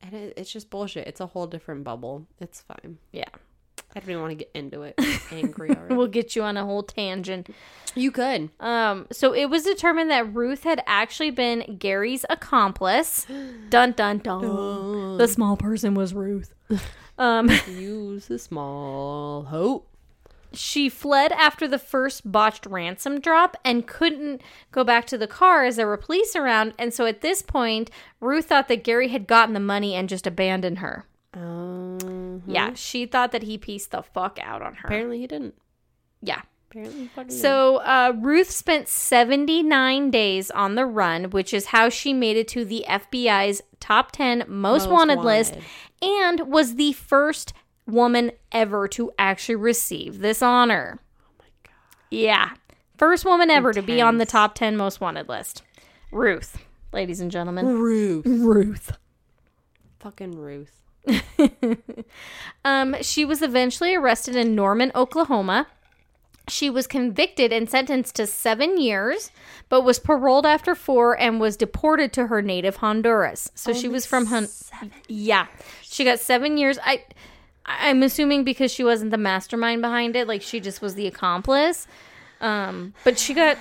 and 0.00 0.14
it, 0.14 0.34
it's 0.36 0.52
just 0.52 0.68
bullshit. 0.70 1.06
It's 1.06 1.20
a 1.20 1.26
whole 1.26 1.46
different 1.46 1.84
bubble. 1.84 2.26
It's 2.40 2.60
fine. 2.60 2.98
Yeah. 3.12 3.28
I 3.94 4.00
don't 4.00 4.08
even 4.08 4.22
want 4.22 4.30
to 4.30 4.36
get 4.36 4.50
into 4.54 4.82
it. 4.82 4.94
I'm 4.98 5.20
angry 5.38 5.70
already. 5.76 5.94
We'll 5.94 6.06
get 6.06 6.34
you 6.34 6.42
on 6.42 6.56
a 6.56 6.64
whole 6.64 6.82
tangent. 6.82 7.50
you 7.94 8.10
could. 8.10 8.48
Um, 8.58 9.06
so 9.12 9.34
it 9.34 9.46
was 9.46 9.64
determined 9.64 10.10
that 10.10 10.34
Ruth 10.34 10.64
had 10.64 10.82
actually 10.86 11.30
been 11.30 11.76
Gary's 11.78 12.24
accomplice. 12.30 13.26
Dun 13.68 13.92
dun 13.92 14.18
dun. 14.18 15.18
The 15.18 15.28
small 15.28 15.56
person 15.56 15.94
was 15.94 16.12
Ruth. 16.14 16.52
Um, 17.18 17.50
Use 17.68 18.26
the 18.26 18.38
small 18.38 19.42
hope. 19.44 19.86
She 20.56 20.88
fled 20.88 21.32
after 21.32 21.66
the 21.66 21.78
first 21.78 22.30
botched 22.30 22.66
ransom 22.66 23.20
drop 23.20 23.56
and 23.64 23.86
couldn't 23.86 24.40
go 24.70 24.84
back 24.84 25.06
to 25.06 25.18
the 25.18 25.26
car 25.26 25.64
as 25.64 25.76
there 25.76 25.86
were 25.86 25.96
police 25.96 26.34
around. 26.36 26.74
And 26.78 26.92
so 26.92 27.06
at 27.06 27.20
this 27.20 27.42
point, 27.42 27.90
Ruth 28.20 28.46
thought 28.46 28.68
that 28.68 28.84
Gary 28.84 29.08
had 29.08 29.26
gotten 29.26 29.54
the 29.54 29.60
money 29.60 29.94
and 29.94 30.08
just 30.08 30.26
abandoned 30.26 30.78
her. 30.78 31.04
Um, 31.34 32.42
Yeah, 32.46 32.74
she 32.74 33.06
thought 33.06 33.32
that 33.32 33.42
he 33.42 33.58
pieced 33.58 33.90
the 33.90 34.02
fuck 34.02 34.38
out 34.42 34.62
on 34.62 34.74
her. 34.74 34.86
apparently 34.88 35.18
he 35.20 35.26
didn't. 35.26 35.54
Yeah. 36.20 36.42
Apparently 36.70 37.10
So 37.28 37.76
uh, 37.78 38.14
Ruth 38.18 38.50
spent 38.50 38.88
79 38.88 40.10
days 40.10 40.50
on 40.50 40.74
the 40.74 40.86
run, 40.86 41.24
which 41.30 41.52
is 41.52 41.66
how 41.66 41.88
she 41.88 42.12
made 42.14 42.36
it 42.36 42.48
to 42.48 42.64
the 42.64 42.84
FBI's 42.88 43.62
top 43.80 44.12
10 44.12 44.44
most, 44.48 44.84
Most 44.84 44.88
wanted, 44.88 45.18
list 45.20 45.54
and 46.00 46.40
was 46.50 46.76
the 46.76 46.92
first 46.92 47.52
woman 47.92 48.32
ever 48.50 48.88
to 48.88 49.12
actually 49.18 49.56
receive 49.56 50.18
this 50.20 50.42
honor. 50.42 50.98
Oh 51.20 51.32
my 51.38 51.44
God. 51.64 51.72
Yeah. 52.10 52.50
First 52.98 53.24
woman 53.24 53.50
ever 53.50 53.72
to 53.72 53.82
be 53.82 54.00
on 54.00 54.18
the 54.18 54.26
top 54.26 54.54
10 54.54 54.76
most 54.76 55.00
wanted 55.00 55.28
list. 55.28 55.62
Ruth, 56.12 56.58
ladies 56.92 57.20
and 57.20 57.30
gentlemen. 57.30 57.78
Ruth. 57.78 58.26
Ruth. 58.26 58.96
Fucking 60.00 60.36
Ruth. 60.38 60.82
Um, 62.64 62.94
she 63.02 63.24
was 63.24 63.42
eventually 63.42 63.94
arrested 63.94 64.36
in 64.36 64.54
Norman, 64.54 64.92
Oklahoma. 64.94 65.66
She 66.48 66.70
was 66.70 66.86
convicted 66.86 67.52
and 67.52 67.68
sentenced 67.68 68.14
to 68.16 68.26
seven 68.26 68.78
years, 68.78 69.30
but 69.68 69.82
was 69.82 69.98
paroled 69.98 70.46
after 70.46 70.74
four 70.76 71.18
and 71.18 71.40
was 71.40 71.56
deported 71.56 72.12
to 72.12 72.28
her 72.28 72.40
native 72.40 72.76
Honduras. 72.76 73.50
So 73.54 73.72
she 73.72 73.88
was 73.88 74.06
from 74.06 74.26
Hon- 74.26 74.48
yeah, 75.08 75.46
she 75.82 76.04
got 76.04 76.20
seven 76.20 76.56
years. 76.56 76.78
I 76.84 77.04
I'm 77.66 78.02
assuming 78.02 78.44
because 78.44 78.72
she 78.72 78.84
wasn't 78.84 79.10
the 79.10 79.18
mastermind 79.18 79.82
behind 79.82 80.16
it, 80.16 80.26
like 80.28 80.42
she 80.42 80.60
just 80.60 80.82
was 80.82 80.94
the 80.94 81.06
accomplice. 81.06 81.86
Um, 82.40 82.94
but 83.04 83.18
she 83.18 83.34
got 83.34 83.56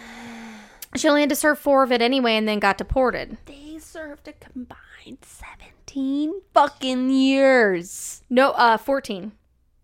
she 0.95 1.07
only 1.07 1.21
had 1.21 1.29
to 1.29 1.35
serve 1.35 1.59
four 1.59 1.83
of 1.83 1.91
it 1.91 2.01
anyway, 2.01 2.33
and 2.35 2.47
then 2.47 2.59
got 2.59 2.77
deported. 2.77 3.37
They 3.45 3.77
served 3.79 4.27
a 4.27 4.33
combined 4.33 5.19
17 5.21 6.41
fucking 6.53 7.09
years. 7.09 8.23
No, 8.29 8.51
uh, 8.51 8.77
fourteen. 8.77 9.33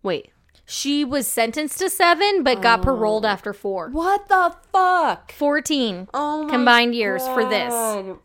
Wait. 0.03 0.32
She 0.70 1.05
was 1.05 1.28
sentenced 1.28 1.80
to 1.80 1.89
seven, 1.89 2.43
but 2.43 2.61
got 2.61 2.82
paroled 2.82 3.26
after 3.26 3.53
four. 3.53 3.89
What 3.89 4.28
the 4.28 4.53
fuck? 4.74 5.32
14 5.32 6.09
Oh 6.13 6.43
my 6.43 6.49
combined 6.49 6.93
years 6.93 7.26
for 7.26 7.47
this. 7.47 7.72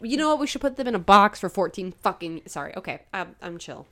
You 0.02 0.16
know 0.16 0.30
what? 0.30 0.40
We 0.40 0.48
should 0.48 0.60
put 0.60 0.74
them 0.74 0.88
in 0.88 0.96
a 0.96 0.98
box 0.98 1.38
for 1.38 1.48
14 1.48 1.92
fucking. 1.92 2.42
Sorry. 2.46 2.74
Okay. 2.76 3.02
I'm, 3.14 3.36
I'm 3.40 3.58
chill. 3.58 3.86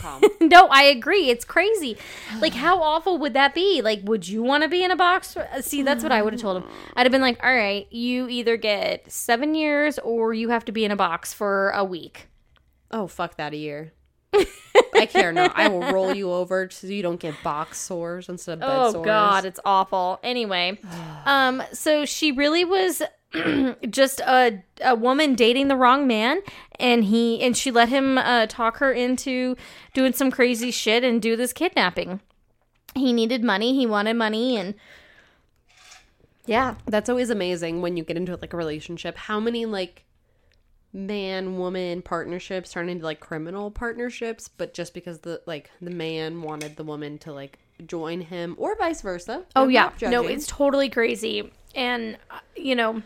Calm. 0.00 0.22
No, 0.40 0.68
I 0.68 0.84
agree. 0.84 1.28
It's 1.30 1.44
crazy. 1.44 1.96
Like, 2.40 2.52
how 2.64 2.80
awful 2.80 3.18
would 3.18 3.34
that 3.34 3.54
be? 3.54 3.82
Like, 3.82 4.00
would 4.04 4.28
you 4.28 4.42
want 4.42 4.62
to 4.62 4.68
be 4.68 4.84
in 4.84 4.90
a 4.90 4.96
box? 4.96 5.36
Uh, 5.36 5.60
See, 5.60 5.82
that's 5.82 6.02
what 6.02 6.12
I 6.12 6.22
would 6.22 6.32
have 6.32 6.40
told 6.42 6.62
him. 6.62 6.68
I'd 6.94 7.04
have 7.06 7.10
been 7.12 7.20
like, 7.20 7.42
all 7.42 7.52
right, 7.54 7.86
you 7.92 8.28
either 8.28 8.56
get 8.56 9.10
seven 9.10 9.54
years 9.54 9.98
or 9.98 10.32
you 10.34 10.50
have 10.50 10.64
to 10.66 10.72
be 10.72 10.84
in 10.84 10.90
a 10.92 10.96
box 10.96 11.32
for 11.32 11.70
a 11.70 11.82
week. 11.84 12.28
oh, 12.90 13.06
fuck 13.06 13.36
that 13.36 13.52
a 13.52 13.56
year. 13.56 13.92
I 14.94 15.06
care 15.06 15.32
not. 15.32 15.52
I 15.56 15.68
will 15.68 15.90
roll 15.92 16.14
you 16.14 16.30
over 16.30 16.68
so 16.70 16.86
you 16.86 17.02
don't 17.02 17.18
get 17.20 17.34
box 17.42 17.78
sores 17.80 18.28
instead 18.28 18.54
of 18.54 18.60
bed 18.60 18.68
Oh, 18.70 18.92
sores. 18.92 19.04
God, 19.04 19.44
it's 19.46 19.60
awful. 19.64 20.20
Anyway, 20.22 20.78
um, 21.24 21.62
so 21.72 22.04
she 22.04 22.32
really 22.32 22.64
was. 22.64 23.02
just 23.90 24.20
a 24.20 24.62
a 24.82 24.94
woman 24.94 25.34
dating 25.34 25.68
the 25.68 25.76
wrong 25.76 26.06
man 26.06 26.40
and 26.78 27.04
he 27.04 27.42
and 27.42 27.56
she 27.56 27.70
let 27.70 27.88
him 27.88 28.18
uh, 28.18 28.46
talk 28.46 28.78
her 28.78 28.92
into 28.92 29.56
doing 29.94 30.12
some 30.12 30.30
crazy 30.30 30.70
shit 30.70 31.02
and 31.02 31.20
do 31.20 31.36
this 31.36 31.52
kidnapping 31.52 32.20
he 32.94 33.12
needed 33.12 33.42
money 33.42 33.74
he 33.74 33.84
wanted 33.84 34.14
money 34.14 34.56
and 34.56 34.74
yeah 36.46 36.76
That's 36.86 37.08
always 37.08 37.30
amazing 37.30 37.82
when 37.82 37.96
you 37.96 38.04
get 38.04 38.16
into 38.16 38.36
like 38.36 38.52
a 38.52 38.56
relationship. 38.56 39.16
How 39.16 39.40
many 39.40 39.66
like 39.66 40.04
man 40.92 41.58
woman 41.58 42.00
partnerships 42.02 42.72
turn 42.72 42.88
into 42.88 43.04
like 43.04 43.20
criminal 43.20 43.70
partnerships, 43.70 44.48
but 44.48 44.72
just 44.72 44.94
because 44.94 45.18
the 45.20 45.42
like 45.46 45.70
the 45.82 45.90
man 45.90 46.42
wanted 46.42 46.76
the 46.76 46.84
woman 46.84 47.18
to 47.18 47.32
like 47.32 47.58
join 47.86 48.20
him 48.22 48.54
or 48.58 48.76
vice 48.76 49.02
versa. 49.02 49.44
Oh 49.54 49.68
yeah, 49.68 49.90
no, 50.02 50.26
it's 50.26 50.46
totally 50.46 50.88
crazy, 50.88 51.52
and 51.74 52.16
uh, 52.30 52.38
you 52.56 52.74
know, 52.74 53.02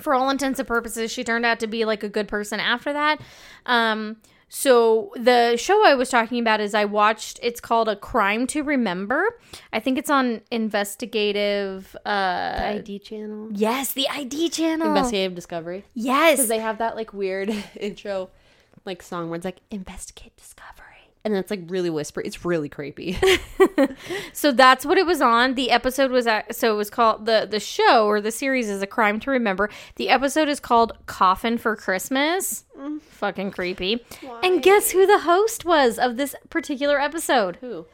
for 0.00 0.14
all 0.14 0.30
intents 0.30 0.58
and 0.58 0.66
purposes, 0.68 1.10
she 1.10 1.24
turned 1.24 1.44
out 1.46 1.60
to 1.60 1.66
be 1.66 1.84
like 1.84 2.02
a 2.02 2.08
good 2.08 2.28
person 2.28 2.60
after 2.60 2.92
that. 2.92 3.20
Um, 3.66 4.16
so 4.48 5.10
the 5.16 5.56
show 5.56 5.84
I 5.84 5.94
was 5.94 6.08
talking 6.08 6.38
about 6.38 6.60
is 6.60 6.72
I 6.74 6.84
watched. 6.84 7.40
It's 7.42 7.60
called 7.60 7.88
A 7.88 7.96
Crime 7.96 8.46
to 8.48 8.62
Remember. 8.62 9.24
I 9.72 9.80
think 9.80 9.98
it's 9.98 10.08
on 10.10 10.40
investigative. 10.52 11.96
Uh, 12.04 12.56
the 12.56 12.66
ID 12.78 12.98
channel. 13.00 13.48
yes, 13.52 13.92
the 13.92 14.08
ID 14.08 14.50
channel. 14.50 14.88
Investigative 14.88 15.34
Discovery. 15.34 15.84
Yes, 15.94 16.36
Because 16.36 16.48
they 16.48 16.60
have 16.60 16.78
that 16.78 16.96
like 16.96 17.12
weird 17.12 17.50
intro 17.80 18.30
like 18.84 19.02
song 19.02 19.28
where 19.30 19.36
it's 19.36 19.44
like 19.44 19.60
investigate 19.70 20.36
discovery. 20.36 20.85
And 21.26 21.36
it's 21.36 21.50
like 21.50 21.60
really 21.66 21.90
whispery. 21.90 22.22
It's 22.24 22.44
really 22.44 22.68
creepy. 22.68 23.18
So 24.32 24.52
that's 24.52 24.84
what 24.84 24.98
it 24.98 25.06
was 25.06 25.20
on. 25.22 25.54
The 25.54 25.70
episode 25.70 26.10
was 26.10 26.26
at, 26.26 26.54
so 26.54 26.74
it 26.74 26.76
was 26.76 26.90
called 26.90 27.26
the 27.26 27.46
the 27.50 27.58
show 27.60 28.06
or 28.06 28.20
the 28.20 28.30
series 28.30 28.68
is 28.68 28.82
a 28.82 28.86
crime 28.86 29.18
to 29.20 29.30
remember. 29.30 29.70
The 29.96 30.10
episode 30.10 30.48
is 30.48 30.60
called 30.60 30.92
Coffin 31.06 31.56
for 31.56 31.74
Christmas. 31.74 32.64
Mm. 32.78 33.00
Fucking 33.00 33.50
creepy. 33.52 34.04
And 34.42 34.62
guess 34.62 34.90
who 34.90 35.06
the 35.06 35.20
host 35.20 35.64
was 35.64 35.98
of 35.98 36.16
this 36.16 36.34
particular 36.50 37.00
episode? 37.00 37.56
Who? 37.62 37.86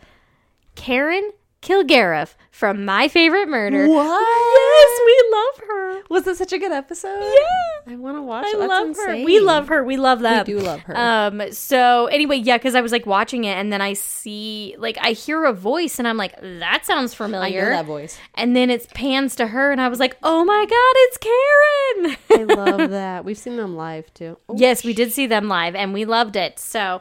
Karen 0.75 1.31
Kilgariff 1.63 2.35
from 2.51 2.85
My 2.85 3.07
Favorite 3.07 3.49
Murder. 3.49 3.87
What? 3.89 4.21
Yes, 4.21 5.01
we 5.07 5.31
love 5.33 5.69
her. 5.69 5.72
Was 6.13 6.27
it 6.27 6.37
such 6.37 6.53
a 6.53 6.59
good 6.59 6.73
episode? 6.73 7.23
Yeah. 7.23 7.93
I 7.93 7.97
want 7.97 8.19
to 8.19 8.23
watch 8.23 8.45
I 8.45 8.51
it. 8.51 8.59
That's 8.59 8.69
love 8.69 8.97
her. 8.97 9.25
We 9.25 9.41
love 9.41 9.69
her. 9.69 9.83
We 9.83 9.97
love 9.97 10.21
them. 10.21 10.45
We 10.47 10.53
do 10.53 10.59
love 10.59 10.81
her. 10.81 10.95
Um. 10.95 11.51
So 11.53 12.05
anyway, 12.09 12.37
yeah, 12.37 12.59
because 12.59 12.75
I 12.75 12.83
was 12.83 12.93
like 12.93 13.07
watching 13.07 13.45
it, 13.45 13.55
and 13.55 13.73
then 13.73 13.81
I 13.81 13.95
see, 13.95 14.75
like, 14.77 14.99
I 15.01 15.13
hear 15.13 15.47
a 15.47 15.55
voice, 15.55 15.99
and 15.99 16.07
I'm 16.07 16.19
like, 16.19 16.39
that 16.43 16.85
sounds 16.85 17.15
familiar. 17.15 17.61
I 17.61 17.65
know 17.65 17.77
that 17.77 17.87
voice. 17.87 18.19
And 18.35 18.55
then 18.55 18.69
it 18.69 18.87
pans 18.93 19.35
to 19.37 19.47
her, 19.47 19.73
and 19.73 19.81
I 19.81 19.89
was 19.89 20.01
like, 20.01 20.19
oh 20.23 20.45
my 20.45 20.67
god, 20.69 20.95
it's 21.07 21.17
Karen. 21.17 22.51
I 22.51 22.55
love 22.57 22.91
that. 22.91 23.25
We've 23.25 23.39
seen 23.39 23.57
them 23.57 23.75
live 23.75 24.13
too. 24.13 24.37
Oh, 24.51 24.55
yes, 24.59 24.85
we 24.85 24.93
did 24.93 25.13
see 25.13 25.27
them 25.27 25.49
live, 25.49 25.75
and 25.75 25.95
we 25.95 26.05
loved 26.05 26.37
it. 26.37 26.59
So, 26.59 27.01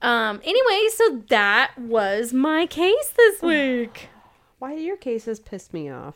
um. 0.00 0.40
Anyway, 0.44 0.88
so 0.94 1.24
that 1.28 1.72
was 1.76 2.32
my 2.32 2.66
case 2.66 3.12
this 3.16 3.42
week. 3.42 4.10
Why 4.60 4.76
do 4.76 4.80
your 4.80 4.96
cases 4.96 5.40
piss 5.40 5.72
me 5.72 5.90
off? 5.90 6.14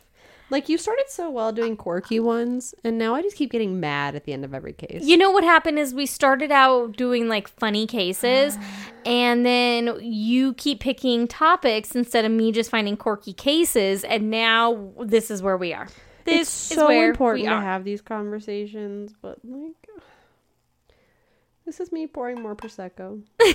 Like 0.50 0.68
you 0.68 0.78
started 0.78 1.04
so 1.08 1.30
well 1.30 1.52
doing 1.52 1.76
quirky 1.76 2.18
ones, 2.18 2.74
and 2.82 2.96
now 2.96 3.14
I 3.14 3.20
just 3.20 3.36
keep 3.36 3.50
getting 3.50 3.80
mad 3.80 4.14
at 4.14 4.24
the 4.24 4.32
end 4.32 4.44
of 4.46 4.54
every 4.54 4.72
case. 4.72 5.04
You 5.04 5.18
know 5.18 5.30
what 5.30 5.44
happened 5.44 5.78
is 5.78 5.92
we 5.92 6.06
started 6.06 6.50
out 6.50 6.96
doing 6.96 7.28
like 7.28 7.48
funny 7.48 7.86
cases, 7.86 8.56
and 9.06 9.44
then 9.44 9.98
you 10.00 10.54
keep 10.54 10.80
picking 10.80 11.28
topics 11.28 11.94
instead 11.94 12.24
of 12.24 12.32
me 12.32 12.50
just 12.50 12.70
finding 12.70 12.96
quirky 12.96 13.34
cases, 13.34 14.04
and 14.04 14.30
now 14.30 14.92
this 15.02 15.30
is 15.30 15.42
where 15.42 15.56
we 15.56 15.74
are. 15.74 15.88
This 16.24 16.40
it's 16.40 16.70
is 16.70 16.76
so 16.76 16.88
important 16.90 17.48
to 17.48 17.60
have 17.60 17.84
these 17.84 18.00
conversations, 18.00 19.14
but 19.20 19.38
like, 19.44 19.72
this 21.66 21.78
is 21.78 21.92
me 21.92 22.06
pouring 22.06 22.40
more 22.40 22.56
prosecco. 22.56 23.22
you 23.40 23.52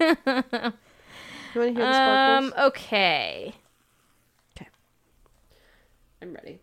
want 0.00 0.74
to 1.54 1.60
hear 1.60 1.74
the 1.74 1.92
sparkles? 1.92 2.52
Um. 2.52 2.64
Okay. 2.66 3.54
I'm 6.22 6.32
ready. 6.34 6.60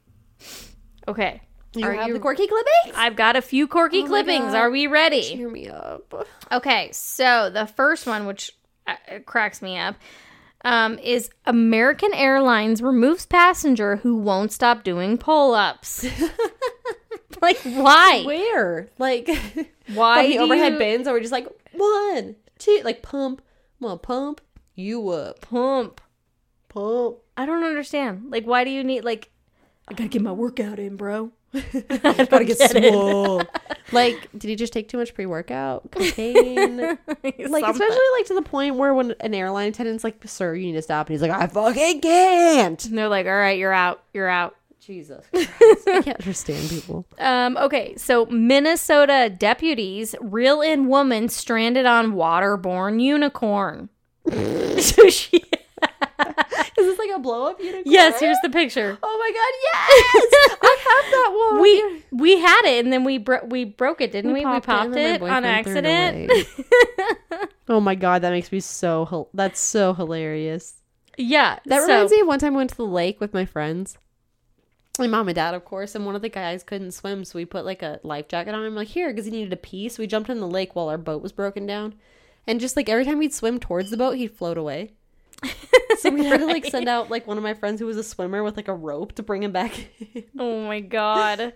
Okay. 1.08 1.42
You 1.76 1.86
Are 1.86 1.94
have 1.94 2.08
you- 2.08 2.14
the 2.14 2.20
quirky 2.20 2.48
clippings? 2.48 2.96
I've 2.96 3.16
got 3.16 3.36
a 3.36 3.42
few 3.42 3.68
quirky 3.68 4.02
Oh 4.04 4.08
clippings. 4.08 4.54
Are 4.54 4.70
we 4.70 4.88
ready? 4.88 5.22
Cheer 5.22 5.50
me 5.50 5.70
up. 5.70 6.28
Okay, 6.52 6.90
so 6.92 7.50
the 7.50 7.66
first 7.68 8.08
one, 8.08 8.26
which 8.26 8.52
uh, 8.88 8.96
cracks 9.26 9.62
me 9.62 9.78
up, 9.78 9.96
um, 10.64 10.98
is 11.00 11.30
American 11.46 12.14
Airlines 12.14 12.82
removes 12.82 13.26
passenger 13.26 13.98
who 13.98 14.16
won't 14.18 14.52
stop 14.52 14.84
doing 14.84 15.18
pull 15.18 15.54
ups. 15.54 16.06
like, 17.42 17.58
why? 17.64 18.24
Where? 18.26 18.90
Like, 18.98 19.30
Why 19.94 20.28
the 20.28 20.40
overhead 20.40 20.74
you 20.74 20.80
bins, 20.80 21.08
we're 21.08 21.20
just 21.20 21.32
like 21.32 21.48
one, 21.74 22.36
two, 22.58 22.82
like 22.84 23.02
pump, 23.04 23.42
come 23.80 23.92
on, 23.92 24.00
pump 24.00 24.42
you 24.76 25.10
up, 25.10 25.42
pump? 25.42 26.02
pump. 26.70 27.18
I 27.36 27.46
don't 27.46 27.64
understand. 27.64 28.32
Like, 28.32 28.46
why 28.46 28.64
do 28.64 28.70
you 28.72 28.84
need 28.84 29.04
like? 29.04 29.30
I 29.88 29.94
gotta 29.94 30.10
get 30.10 30.22
my 30.22 30.32
workout 30.32 30.80
in, 30.80 30.96
bro. 30.98 31.32
I 31.54 32.28
gotta 32.30 32.44
get 32.44 32.60
swole. 32.60 33.42
like, 33.92 34.30
did 34.38 34.50
he 34.50 34.56
just 34.56 34.74
take 34.74 34.90
too 34.90 34.98
much 34.98 35.14
pre 35.14 35.26
workout? 35.26 35.90
Cocaine? 35.92 36.78
like, 36.78 37.40
especially 37.40 38.08
like 38.18 38.26
to 38.26 38.34
the 38.36 38.44
point 38.44 38.76
where 38.76 38.94
when 38.94 39.16
an 39.22 39.34
airline 39.34 39.70
attendant's 39.70 40.04
like, 40.04 40.18
"Sir, 40.26 40.56
you 40.56 40.68
need 40.68 40.74
to 40.74 40.82
stop," 40.82 41.08
and 41.08 41.14
he's 41.14 41.22
like, 41.22 41.32
"I 41.32 41.48
fucking 41.48 42.02
can't." 42.02 42.84
And 42.86 42.98
they're 42.98 43.08
like, 43.08 43.26
all 43.26 43.32
right, 43.32 43.58
you're 43.58 43.74
out. 43.74 44.04
You're 44.14 44.28
out. 44.28 44.56
Jesus, 44.80 45.26
I 45.34 46.02
can't 46.02 46.20
understand 46.20 46.70
people. 46.70 47.06
Um, 47.20 47.58
okay, 47.58 47.98
so 47.98 48.26
Minnesota 48.28 49.30
deputies 49.38 50.16
reel 50.22 50.62
in 50.62 50.88
woman 50.88 51.28
stranded 51.28 51.86
on 51.86 52.14
waterborne 52.14 53.02
unicorn. 53.02 53.90
so 54.32 55.10
she, 55.10 55.44
Is 56.78 56.86
this 56.86 57.00
like 57.00 57.10
a 57.16 57.20
blow 57.20 57.48
up 57.50 57.60
unicorn? 57.60 57.84
yes, 57.86 58.20
here's 58.20 58.38
the 58.44 58.50
picture. 58.50 58.98
Oh 59.02 59.18
my 59.20 59.32
god, 59.32 59.54
yes! 59.68 60.58
I 60.62 60.78
have 60.88 61.12
that 61.12 61.52
one. 61.52 61.62
We 61.62 62.04
we 62.12 62.40
had 62.40 62.62
it 62.66 62.84
and 62.86 62.94
then 62.94 63.04
we 63.04 63.18
bro- 63.18 63.46
we 63.46 63.66
broke 63.66 64.00
it, 64.02 64.12
didn't 64.12 64.32
we? 64.34 64.40
We 64.40 64.60
popped, 64.62 64.68
and 64.70 64.94
then 64.94 65.20
my 65.22 65.28
it 65.28 65.32
on 65.32 65.44
boyfriend 65.44 65.66
threw 65.66 65.76
it 65.78 65.86
accident. 65.86 67.50
oh 67.70 67.80
my 67.80 67.96
god, 67.96 68.22
that 68.22 68.32
makes 68.32 68.52
me 68.52 68.60
so 68.60 69.06
hil- 69.06 69.30
that's 69.34 69.60
so 69.60 69.94
hilarious. 69.94 70.76
yeah, 71.18 71.60
That 71.66 71.82
so- 71.82 71.88
reminds 71.88 72.12
me 72.12 72.20
of 72.22 72.28
one 72.28 72.40
time 72.40 72.54
I 72.54 72.58
went 72.58 72.70
to 72.72 72.78
the 72.78 72.86
lake 72.86 73.20
with 73.20 73.34
my 73.34 73.46
friends. 73.46 73.98
My 75.00 75.06
mom 75.08 75.28
and 75.28 75.36
dad, 75.36 75.54
of 75.54 75.64
course, 75.64 75.94
and 75.94 76.08
one 76.08 76.16
of 76.16 76.24
the 76.24 76.30
guys 76.30 76.64
couldn't 76.64 76.92
swim, 76.92 77.24
so 77.24 77.38
we 77.38 77.46
put 77.46 77.66
like 77.66 77.84
a 77.84 78.00
life 78.04 78.28
jacket 78.28 78.56
on 78.56 78.66
him, 78.66 78.74
like 78.76 78.88
here, 78.88 79.10
because 79.12 79.26
he 79.26 79.32
needed 79.32 79.54
a 79.54 79.58
piece. 79.58 79.96
So 79.96 80.04
we 80.04 80.08
jumped 80.08 80.30
in 80.30 80.40
the 80.40 80.48
lake 80.48 80.76
while 80.76 80.90
our 80.90 80.98
boat 80.98 81.22
was 81.22 81.32
broken 81.32 81.68
down, 81.68 81.94
and 82.48 82.60
just 82.60 82.76
like 82.76 82.90
every 82.90 83.06
time 83.06 83.20
we'd 83.20 83.34
swim 83.34 83.60
towards 83.60 83.92
the 83.92 83.98
boat, 83.98 84.16
he'd 84.18 84.32
float 84.32 84.58
away. 84.58 84.94
So 86.00 86.12
we 86.12 86.26
had 86.26 86.42
to 86.42 86.46
like 86.46 86.66
send 86.66 86.88
out 86.88 87.10
like 87.10 87.26
one 87.26 87.38
of 87.38 87.44
my 87.44 87.56
friends 87.56 87.80
who 87.80 87.88
was 87.88 87.98
a 87.98 88.04
swimmer 88.04 88.44
with 88.44 88.56
like 88.56 88.68
a 88.68 88.74
rope 88.74 89.14
to 89.14 89.24
bring 89.24 89.42
him 89.42 89.52
back. 89.52 89.74
in. 90.14 90.26
Oh 90.40 90.62
my 90.68 90.80
god. 90.80 91.54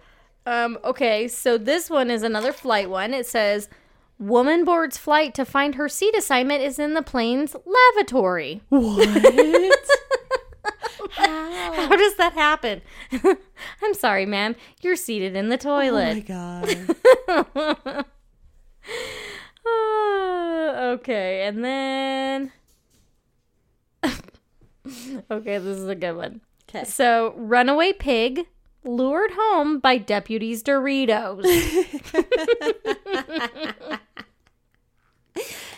Um, 0.48 0.80
okay, 0.84 1.28
so 1.28 1.60
this 1.60 1.90
one 1.92 2.10
is 2.10 2.24
another 2.24 2.52
flight 2.52 2.90
one. 2.90 3.14
It 3.14 3.28
says 3.28 3.70
Woman 4.18 4.66
boards 4.66 4.98
flight 4.98 5.36
to 5.36 5.46
find 5.46 5.76
her 5.76 5.88
seat 5.88 6.16
assignment 6.16 6.64
is 6.64 6.80
in 6.80 6.96
the 6.96 7.04
plane's 7.04 7.56
lavatory. 7.66 8.62
what? 8.70 9.08
How 11.12 11.96
does 11.96 12.16
that 12.16 12.34
happen? 12.34 12.82
I'm 13.82 13.94
sorry, 13.94 14.26
ma'am. 14.26 14.56
You're 14.82 14.96
seated 14.96 15.36
in 15.36 15.50
the 15.50 15.58
toilet. 15.58 16.24
Oh 16.30 17.46
my 17.46 17.66
god. 17.66 18.06
Ah, 19.66 20.86
okay, 20.94 21.44
and 21.48 21.64
then. 21.64 22.52
okay, 25.32 25.58
this 25.58 25.78
is 25.78 25.88
a 25.88 25.96
good 25.96 26.16
one. 26.16 26.42
Okay. 26.70 26.84
So, 26.86 27.34
runaway 27.38 27.94
pig 27.94 28.48
lured 28.84 29.32
home 29.34 29.80
by 29.80 29.98
deputies 29.98 30.64
Doritos. 30.64 31.44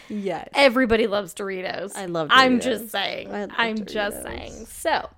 Yes. 0.10 0.50
Everybody 0.54 1.08
loves 1.08 1.34
Doritos. 1.34 1.96
I 1.96 2.06
love 2.06 2.28
Doritos. 2.30 2.32
I'm 2.34 2.60
just 2.60 2.90
saying. 2.90 3.34
I 3.34 3.42
love 3.42 3.50
I'm 3.58 3.86
just 3.86 4.22
saying. 4.22 4.66
So, 4.68 5.10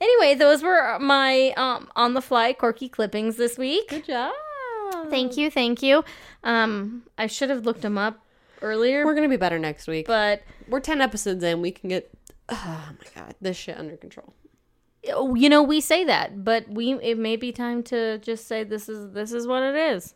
anyway, 0.00 0.34
those 0.34 0.62
were 0.62 0.98
my 1.00 1.52
um 1.56 1.88
on 1.96 2.14
the 2.14 2.22
fly 2.22 2.52
quirky 2.52 2.88
clippings 2.88 3.36
this 3.36 3.58
week. 3.58 3.88
Good 3.88 4.04
job. 4.04 4.32
Thank 5.08 5.36
you, 5.36 5.50
thank 5.50 5.82
you. 5.82 6.04
Um, 6.44 7.02
I 7.18 7.26
should 7.26 7.50
have 7.50 7.64
looked 7.64 7.82
them 7.82 7.98
up 7.98 8.20
earlier, 8.62 9.04
We're 9.04 9.14
gonna 9.14 9.28
be 9.28 9.36
better 9.36 9.58
next 9.58 9.88
week. 9.88 10.06
but 10.06 10.42
We're 10.68 10.80
ten 10.80 11.00
episodes 11.00 11.42
in. 11.42 11.60
We 11.60 11.72
can 11.72 11.88
get. 11.88 12.10
Oh 12.48 12.88
my 12.90 13.20
god, 13.22 13.34
this 13.40 13.56
shit 13.56 13.76
under 13.78 13.96
control. 13.96 14.32
oh, 15.12 15.34
you 15.34 15.48
know 15.48 15.62
we 15.62 15.80
say 15.80 16.04
that, 16.04 16.44
but 16.44 16.68
we 16.68 16.94
it 16.94 17.18
may 17.18 17.36
be 17.36 17.52
time 17.52 17.82
to 17.84 18.18
just 18.18 18.46
say 18.46 18.64
this 18.64 18.88
is 18.88 19.12
this 19.12 19.32
is 19.32 19.46
what 19.46 19.62
it 19.62 19.74
is. 19.74 20.14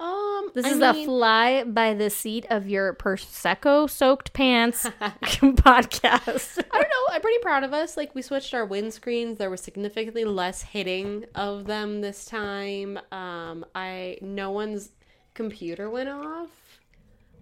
Um, 0.00 0.50
This 0.52 0.66
I 0.66 0.70
is 0.70 0.78
mean, 0.78 0.82
a 0.82 1.04
fly 1.04 1.62
by 1.64 1.94
the 1.94 2.10
seat 2.10 2.44
of 2.50 2.68
your 2.68 2.92
prosecco 2.92 3.88
soaked 3.88 4.32
pants 4.32 4.84
podcast. 5.00 6.58
I 6.58 6.72
don't 6.72 6.88
know. 6.88 7.06
I'm 7.14 7.20
pretty 7.20 7.38
proud 7.38 7.62
of 7.62 7.72
us. 7.72 7.96
Like 7.96 8.12
we 8.12 8.22
switched 8.22 8.52
our 8.52 8.66
windscreens. 8.66 9.38
There 9.38 9.48
was 9.50 9.60
significantly 9.60 10.24
less 10.24 10.62
hitting 10.62 11.26
of 11.36 11.66
them 11.66 12.00
this 12.00 12.24
time. 12.24 12.98
Um, 13.12 13.64
I 13.76 14.18
no 14.22 14.50
one's 14.50 14.90
computer 15.34 15.88
went 15.88 16.08
off. 16.08 16.48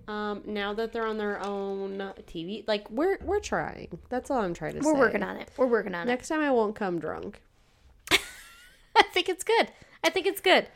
Um, 0.08 0.42
now 0.46 0.74
that 0.74 0.92
they're 0.92 1.06
on 1.06 1.18
their 1.18 1.44
own 1.44 2.12
TV, 2.26 2.66
like 2.66 2.90
we're 2.90 3.18
we're 3.22 3.40
trying. 3.40 3.98
That's 4.08 4.30
all 4.30 4.38
I'm 4.38 4.54
trying 4.54 4.74
to 4.74 4.82
say. 4.82 4.90
We're 4.90 4.98
working 4.98 5.22
on 5.22 5.36
it. 5.36 5.50
We're 5.56 5.66
working 5.66 5.94
on 5.94 6.02
it. 6.02 6.10
Next 6.10 6.28
time 6.28 6.40
I 6.40 6.50
won't 6.50 6.74
come 6.74 6.98
drunk. 6.98 7.40
I 8.10 9.02
think 9.12 9.28
it's 9.28 9.44
good. 9.44 9.70
I 10.02 10.10
think 10.10 10.26
it's 10.26 10.40
good. 10.40 10.66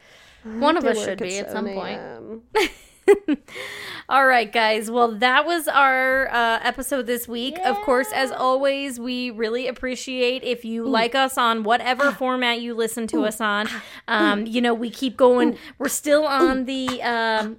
One 0.45 0.77
of 0.77 0.85
us 0.85 1.03
should 1.03 1.19
be 1.19 1.39
at 1.39 1.51
some 1.51 1.67
7 1.67 2.43
point. 2.53 2.71
All 4.09 4.27
right, 4.27 4.51
guys. 4.51 4.91
Well, 4.91 5.13
that 5.17 5.47
was 5.47 5.69
our 5.69 6.29
uh, 6.31 6.61
episode 6.63 7.07
this 7.07 7.27
week. 7.27 7.59
Of 7.65 7.77
course, 7.79 8.09
as 8.15 8.31
always, 8.31 9.01
we 9.01 9.31
really 9.31 9.67
appreciate 9.67 10.43
if 10.43 10.65
you 10.65 10.85
like 10.85 11.15
us 11.15 11.39
on 11.39 11.63
whatever 11.63 12.11
format 12.13 12.61
you 12.61 12.75
listen 12.75 13.07
to 13.09 13.25
us 13.25 13.41
on. 13.41 13.69
Um, 14.09 14.47
you 14.47 14.61
know, 14.61 14.75
we 14.75 14.91
keep 14.91 15.17
going. 15.17 15.57
We're 15.79 15.89
still 15.89 16.27
on 16.27 16.67
the. 16.67 17.03
Um, 17.03 17.57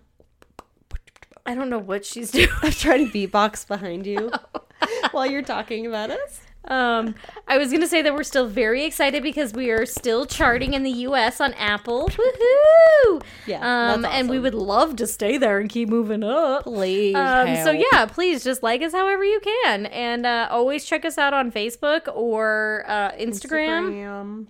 I 1.46 1.56
don't 1.56 1.70
know 1.70 1.80
what 1.80 2.06
she's 2.06 2.32
doing. 2.32 2.50
I'm 2.62 2.72
trying 2.72 3.10
to 3.10 3.28
beatbox 3.28 3.68
behind 3.68 4.06
you 4.06 4.32
while 5.12 5.26
you're 5.26 5.42
talking 5.42 5.86
about 5.86 6.10
us. 6.10 6.42
Um, 6.68 7.14
I 7.48 7.60
was 7.60 7.72
gonna 7.72 7.88
say 7.88 8.02
that 8.02 8.14
we're 8.16 8.24
still 8.24 8.48
very 8.48 8.86
excited 8.86 9.22
because 9.22 9.54
we 9.54 9.70
are 9.70 9.86
still 9.86 10.26
charting 10.26 10.74
in 10.74 10.82
the 10.82 10.92
U.S. 10.92 11.40
on 11.40 11.54
Apple. 11.54 12.10
Woohoo! 12.10 13.22
Yeah, 13.46 13.94
um, 13.94 14.02
that's 14.02 14.16
and 14.16 14.30
we 14.30 14.40
would 14.40 14.56
love 14.56 14.96
to 14.96 15.06
stay 15.06 15.38
there 15.38 15.60
and 15.60 15.70
keep 15.70 15.90
moving 15.90 16.24
up. 16.24 16.64
Please. 16.64 17.16
Um, 17.16 17.56
so 17.58 17.70
yeah, 17.70 18.08
please 18.08 18.44
just 18.44 18.64
like 18.64 18.82
us 18.82 18.94
however 18.94 19.24
you 19.24 19.40
can, 19.64 19.86
and 19.88 20.26
uh, 20.26 20.48
always 20.50 20.86
check 20.86 21.06
us 21.06 21.20
out 21.20 21.36
on 21.36 21.52
Facebook 21.52 22.08
or 22.12 22.84
uh, 22.88 23.12
Instagram. 23.12 23.92
Instagram. 23.92 24.46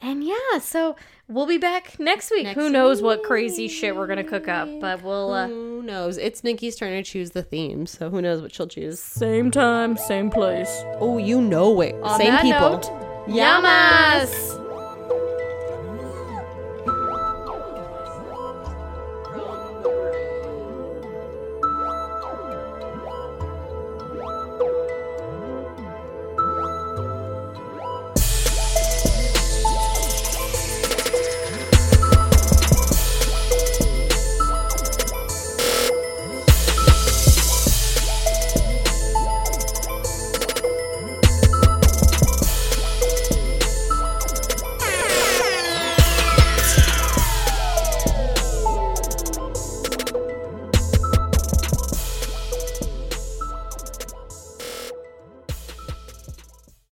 And 0.00 0.22
yeah, 0.22 0.58
so 0.60 0.96
we'll 1.28 1.46
be 1.46 1.58
back 1.58 1.98
next 2.00 2.30
week. 2.30 2.48
Who 2.48 2.62
Next 2.64 2.72
knows 2.72 3.02
what 3.02 3.22
crazy 3.22 3.68
shit 3.68 3.94
we're 3.96 4.06
gonna 4.06 4.24
cook 4.24 4.48
up, 4.48 4.68
but 4.80 5.02
we'll 5.02 5.32
uh, 5.32 5.48
Who 5.48 5.82
knows? 5.82 6.18
It's 6.18 6.42
Nikki's 6.44 6.76
turn 6.76 6.92
to 6.92 7.02
choose 7.02 7.30
the 7.30 7.42
theme, 7.42 7.86
so 7.86 8.10
who 8.10 8.20
knows 8.20 8.40
what 8.42 8.52
she'll 8.54 8.66
choose. 8.66 8.98
same 9.00 9.50
time, 9.50 9.96
same 9.96 10.30
place. 10.30 10.82
Oh, 11.00 11.18
you 11.18 11.40
know 11.40 11.80
it. 11.80 11.94
On 12.02 12.18
Same 12.18 12.28
that 12.30 12.42
people. 12.42 12.70
note, 12.70 12.84
Yamas. 13.28 14.64